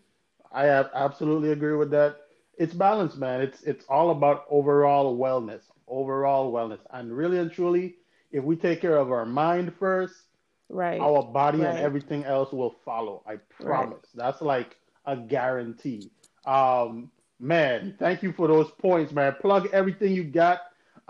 I 0.51 0.67
absolutely 0.69 1.51
agree 1.51 1.75
with 1.75 1.91
that. 1.91 2.17
It's 2.57 2.73
balance, 2.73 3.15
man. 3.17 3.41
It's 3.41 3.63
it's 3.63 3.85
all 3.89 4.11
about 4.11 4.45
overall 4.49 5.17
wellness, 5.17 5.63
overall 5.87 6.53
wellness, 6.53 6.79
and 6.91 7.11
really 7.15 7.37
and 7.37 7.51
truly, 7.51 7.95
if 8.31 8.43
we 8.43 8.55
take 8.55 8.79
care 8.79 8.97
of 8.97 9.11
our 9.11 9.25
mind 9.25 9.73
first, 9.77 10.15
right 10.69 10.99
our 11.01 11.23
body 11.23 11.63
and 11.63 11.79
everything 11.79 12.23
else 12.23 12.53
will 12.53 12.75
follow. 12.85 13.23
I 13.27 13.35
promise. 13.61 14.07
That's 14.15 14.41
like 14.41 14.77
a 15.05 15.17
guarantee. 15.17 16.11
Um, 16.45 17.11
man, 17.39 17.95
thank 17.99 18.23
you 18.23 18.31
for 18.31 18.47
those 18.47 18.71
points, 18.71 19.11
man. 19.11 19.35
Plug 19.41 19.67
everything 19.73 20.13
you 20.13 20.23
got. 20.23 20.61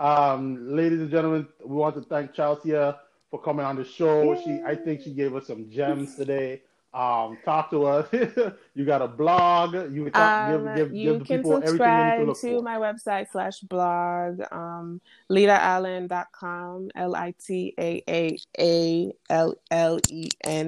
Um, 0.02 0.74
ladies 0.74 1.00
and 1.00 1.10
gentlemen, 1.12 1.46
we 1.64 1.76
want 1.76 1.94
to 1.94 2.02
thank 2.02 2.34
Chalcia 2.34 2.98
for 3.30 3.40
coming 3.40 3.64
on 3.64 3.76
the 3.76 3.84
show. 3.84 4.34
She, 4.44 4.60
I 4.66 4.74
think, 4.74 5.02
she 5.02 5.12
gave 5.12 5.36
us 5.36 5.46
some 5.46 5.70
gems 5.70 6.16
today. 6.20 6.62
Um, 6.92 7.38
talk 7.44 7.70
to 7.70 7.86
us. 7.86 8.08
you 8.74 8.84
got 8.84 9.00
a 9.00 9.06
blog. 9.06 9.74
You 9.92 10.02
can 10.02 10.12
talk, 10.12 10.50
um, 10.50 10.64
give, 10.64 10.74
give, 10.74 10.92
you 10.92 11.10
give 11.10 11.20
the 11.20 11.24
can 11.24 11.36
people 11.38 11.52
everything 11.52 11.78
they 11.78 12.16
to 12.26 12.34
subscribe 12.34 12.56
to 12.56 12.62
my 12.62 12.78
website 12.78 13.30
slash 13.30 13.60
blog 13.60 14.42
um 14.50 15.00
litaallen.com 15.30 16.90
l-i-t-a-a-a-l-l-e-n 16.94 17.54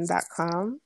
dot 0.07 0.25
com 0.35 0.81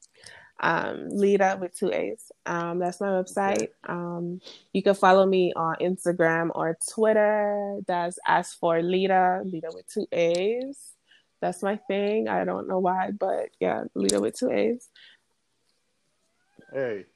um 0.60 1.08
lita 1.10 1.56
with 1.60 1.76
two 1.76 1.92
a's 1.92 2.32
um 2.46 2.78
that's 2.78 3.00
my 3.00 3.08
website 3.08 3.68
um 3.88 4.40
you 4.72 4.82
can 4.82 4.94
follow 4.94 5.24
me 5.24 5.52
on 5.54 5.76
instagram 5.80 6.50
or 6.54 6.76
twitter 6.92 7.78
that's 7.86 8.18
ask 8.26 8.58
for 8.58 8.82
lita 8.82 9.42
lita 9.44 9.68
with 9.72 9.86
two 9.92 10.06
a's 10.10 10.92
that's 11.40 11.62
my 11.62 11.76
thing 11.88 12.28
i 12.28 12.44
don't 12.44 12.66
know 12.66 12.80
why 12.80 13.10
but 13.12 13.50
yeah 13.60 13.84
lita 13.94 14.20
with 14.20 14.36
two 14.36 14.50
a's 14.50 14.88
Hey, 16.72 17.06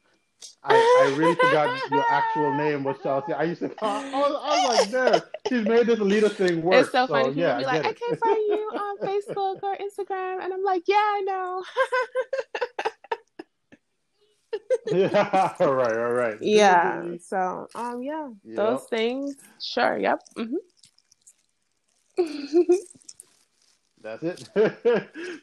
I, 0.64 0.74
I 0.74 1.14
really 1.16 1.34
forgot 1.34 1.90
your 1.90 2.05
actual 2.09 2.55
name 2.55 2.84
was 2.84 2.97
Chalcia. 2.99 3.38
I 3.38 3.45
used 3.45 3.61
to 3.61 3.68
call, 3.68 3.90
I 3.90 4.11
was, 4.12 4.40
I 4.43 4.66
was 4.66 4.78
like, 4.78 4.90
damn, 4.90 5.20
she's 5.49 5.66
made 5.66 5.86
this 5.86 5.99
leader 5.99 6.28
thing 6.30 6.62
work. 6.62 6.80
It's 6.82 6.93
so 6.93 7.07
funny. 7.07 7.28
People 7.28 7.43
yeah, 7.43 7.59
be 7.59 7.64
I 7.64 7.74
like, 7.74 7.86
I 7.86 7.93
can't 7.93 8.18
find 8.18 8.43
you 8.49 8.70
on 8.74 8.99
Facebook 8.99 9.62
or 9.62 9.76
Instagram. 9.76 10.43
And 10.43 10.53
I'm 10.53 10.64
like, 10.64 10.84
yeah, 10.86 10.97
I 10.97 11.22
know. 11.26 11.64
yeah, 14.90 15.55
all 15.61 15.72
right, 15.74 15.96
all 15.96 16.12
right. 16.12 16.38
yeah. 16.40 17.03
So, 17.18 17.68
um, 17.74 18.03
yeah, 18.03 18.28
Yep. 18.44 18.57
those 18.57 18.84
things. 18.86 19.36
Sure. 19.61 19.98
Yep. 19.98 20.20
hmm 20.36 20.55
That's 24.03 24.22
it. 24.22 24.40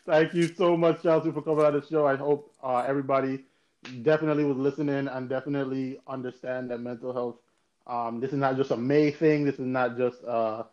Thank 0.06 0.34
you 0.34 0.48
so 0.48 0.76
much, 0.78 1.02
Chalcia, 1.04 1.34
for 1.34 1.42
coming 1.42 1.66
on 1.66 1.74
the 1.74 1.82
show. 1.86 2.06
I 2.06 2.16
hope 2.16 2.54
uh, 2.64 2.84
everybody 2.88 3.46
definitely 4.04 4.44
was 4.46 4.58
listening 4.58 5.08
and 5.08 5.30
definitely 5.30 6.00
understand 6.08 6.70
that 6.72 6.80
mental 6.80 7.14
health. 7.14 7.38
Um, 7.88 8.20
this 8.20 8.32
is 8.32 8.38
not 8.38 8.58
just 8.58 8.72
a 8.72 8.78
May 8.78 9.12
thing. 9.12 9.46
This 9.46 9.56
is 9.56 9.66
not 9.66 9.98
just 9.98 10.24
uh, 10.26 10.64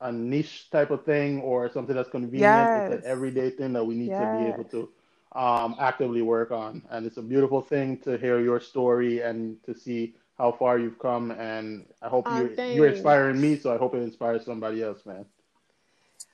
a 0.00 0.12
niche 0.12 0.70
type 0.70 0.90
of 0.90 1.04
thing 1.04 1.40
or 1.40 1.70
something 1.70 1.94
that's 1.96 2.10
convenient. 2.10 2.72
It's 2.74 2.88
an 2.88 3.02
everyday 3.04 3.50
thing 3.50 3.72
that 3.74 3.84
we 3.84 3.94
need 3.94 4.16
to 4.16 4.26
be 4.26 4.46
able 4.46 4.64
to 4.64 4.90
um, 5.32 5.76
actively 5.78 6.22
work 6.22 6.50
on. 6.50 6.82
And 6.90 7.06
it's 7.06 7.16
a 7.16 7.22
beautiful 7.22 7.60
thing 7.60 7.98
to 7.98 8.16
hear 8.18 8.40
your 8.40 8.60
story 8.60 9.20
and 9.20 9.62
to 9.64 9.74
see 9.74 10.14
how 10.38 10.52
far 10.52 10.78
you've 10.78 10.98
come. 10.98 11.30
And 11.30 11.86
I 12.02 12.08
hope 12.08 12.26
Oh, 12.28 12.36
you're, 12.38 12.54
you're 12.74 12.88
inspiring 12.88 13.40
me, 13.40 13.56
so 13.56 13.72
I 13.74 13.78
hope 13.78 13.94
it 13.94 14.02
inspires 14.02 14.44
somebody 14.44 14.82
else, 14.82 15.04
man. 15.06 15.26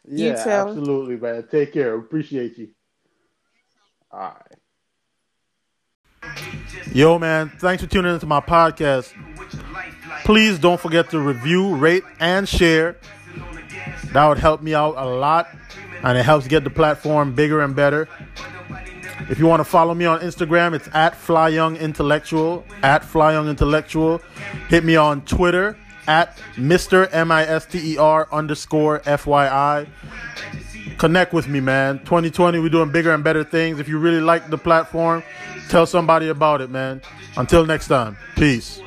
You 0.08 0.26
Yeah, 0.28 0.44
too. 0.44 0.50
absolutely, 0.50 1.16
man. 1.16 1.46
Take 1.50 1.72
care. 1.72 1.94
Appreciate 1.96 2.56
you. 2.58 2.68
All 4.10 4.20
right. 4.20 4.58
Yo, 6.92 7.18
man. 7.18 7.50
Thanks 7.58 7.82
for 7.82 7.88
tuning 7.90 8.14
into 8.14 8.26
my 8.26 8.40
podcast. 8.40 9.12
Please 10.24 10.58
don't 10.58 10.80
forget 10.80 11.10
to 11.10 11.18
review, 11.20 11.74
rate, 11.76 12.04
and 12.20 12.48
share. 12.48 12.96
That 14.12 14.26
would 14.28 14.38
help 14.38 14.62
me 14.62 14.74
out 14.74 14.94
a 14.96 15.04
lot, 15.04 15.48
and 16.02 16.16
it 16.16 16.24
helps 16.24 16.46
get 16.48 16.64
the 16.64 16.70
platform 16.70 17.34
bigger 17.34 17.60
and 17.60 17.76
better. 17.76 18.08
If 19.28 19.38
you 19.38 19.46
want 19.46 19.60
to 19.60 19.64
follow 19.64 19.92
me 19.94 20.04
on 20.04 20.20
Instagram, 20.20 20.74
it's 20.74 20.88
at 20.94 21.14
FlyYoungIntellectual, 21.14 22.62
at 22.82 23.02
FlyYoungIntellectual. 23.02 24.22
Hit 24.68 24.84
me 24.84 24.96
on 24.96 25.22
Twitter 25.22 25.76
at 26.06 26.36
Mr. 26.54 27.08
M-I-S-T-E-R 27.12 28.28
underscore 28.30 29.02
F-Y-I. 29.04 29.86
Connect 30.98 31.32
with 31.32 31.48
me, 31.48 31.60
man. 31.60 31.98
2020, 32.00 32.60
we're 32.60 32.68
doing 32.68 32.90
bigger 32.90 33.12
and 33.12 33.24
better 33.24 33.42
things. 33.44 33.80
If 33.80 33.88
you 33.88 33.98
really 33.98 34.20
like 34.20 34.48
the 34.48 34.58
platform, 34.58 35.22
tell 35.68 35.86
somebody 35.86 36.28
about 36.28 36.60
it, 36.60 36.70
man. 36.70 37.02
Until 37.36 37.66
next 37.66 37.88
time, 37.88 38.16
peace. 38.36 38.80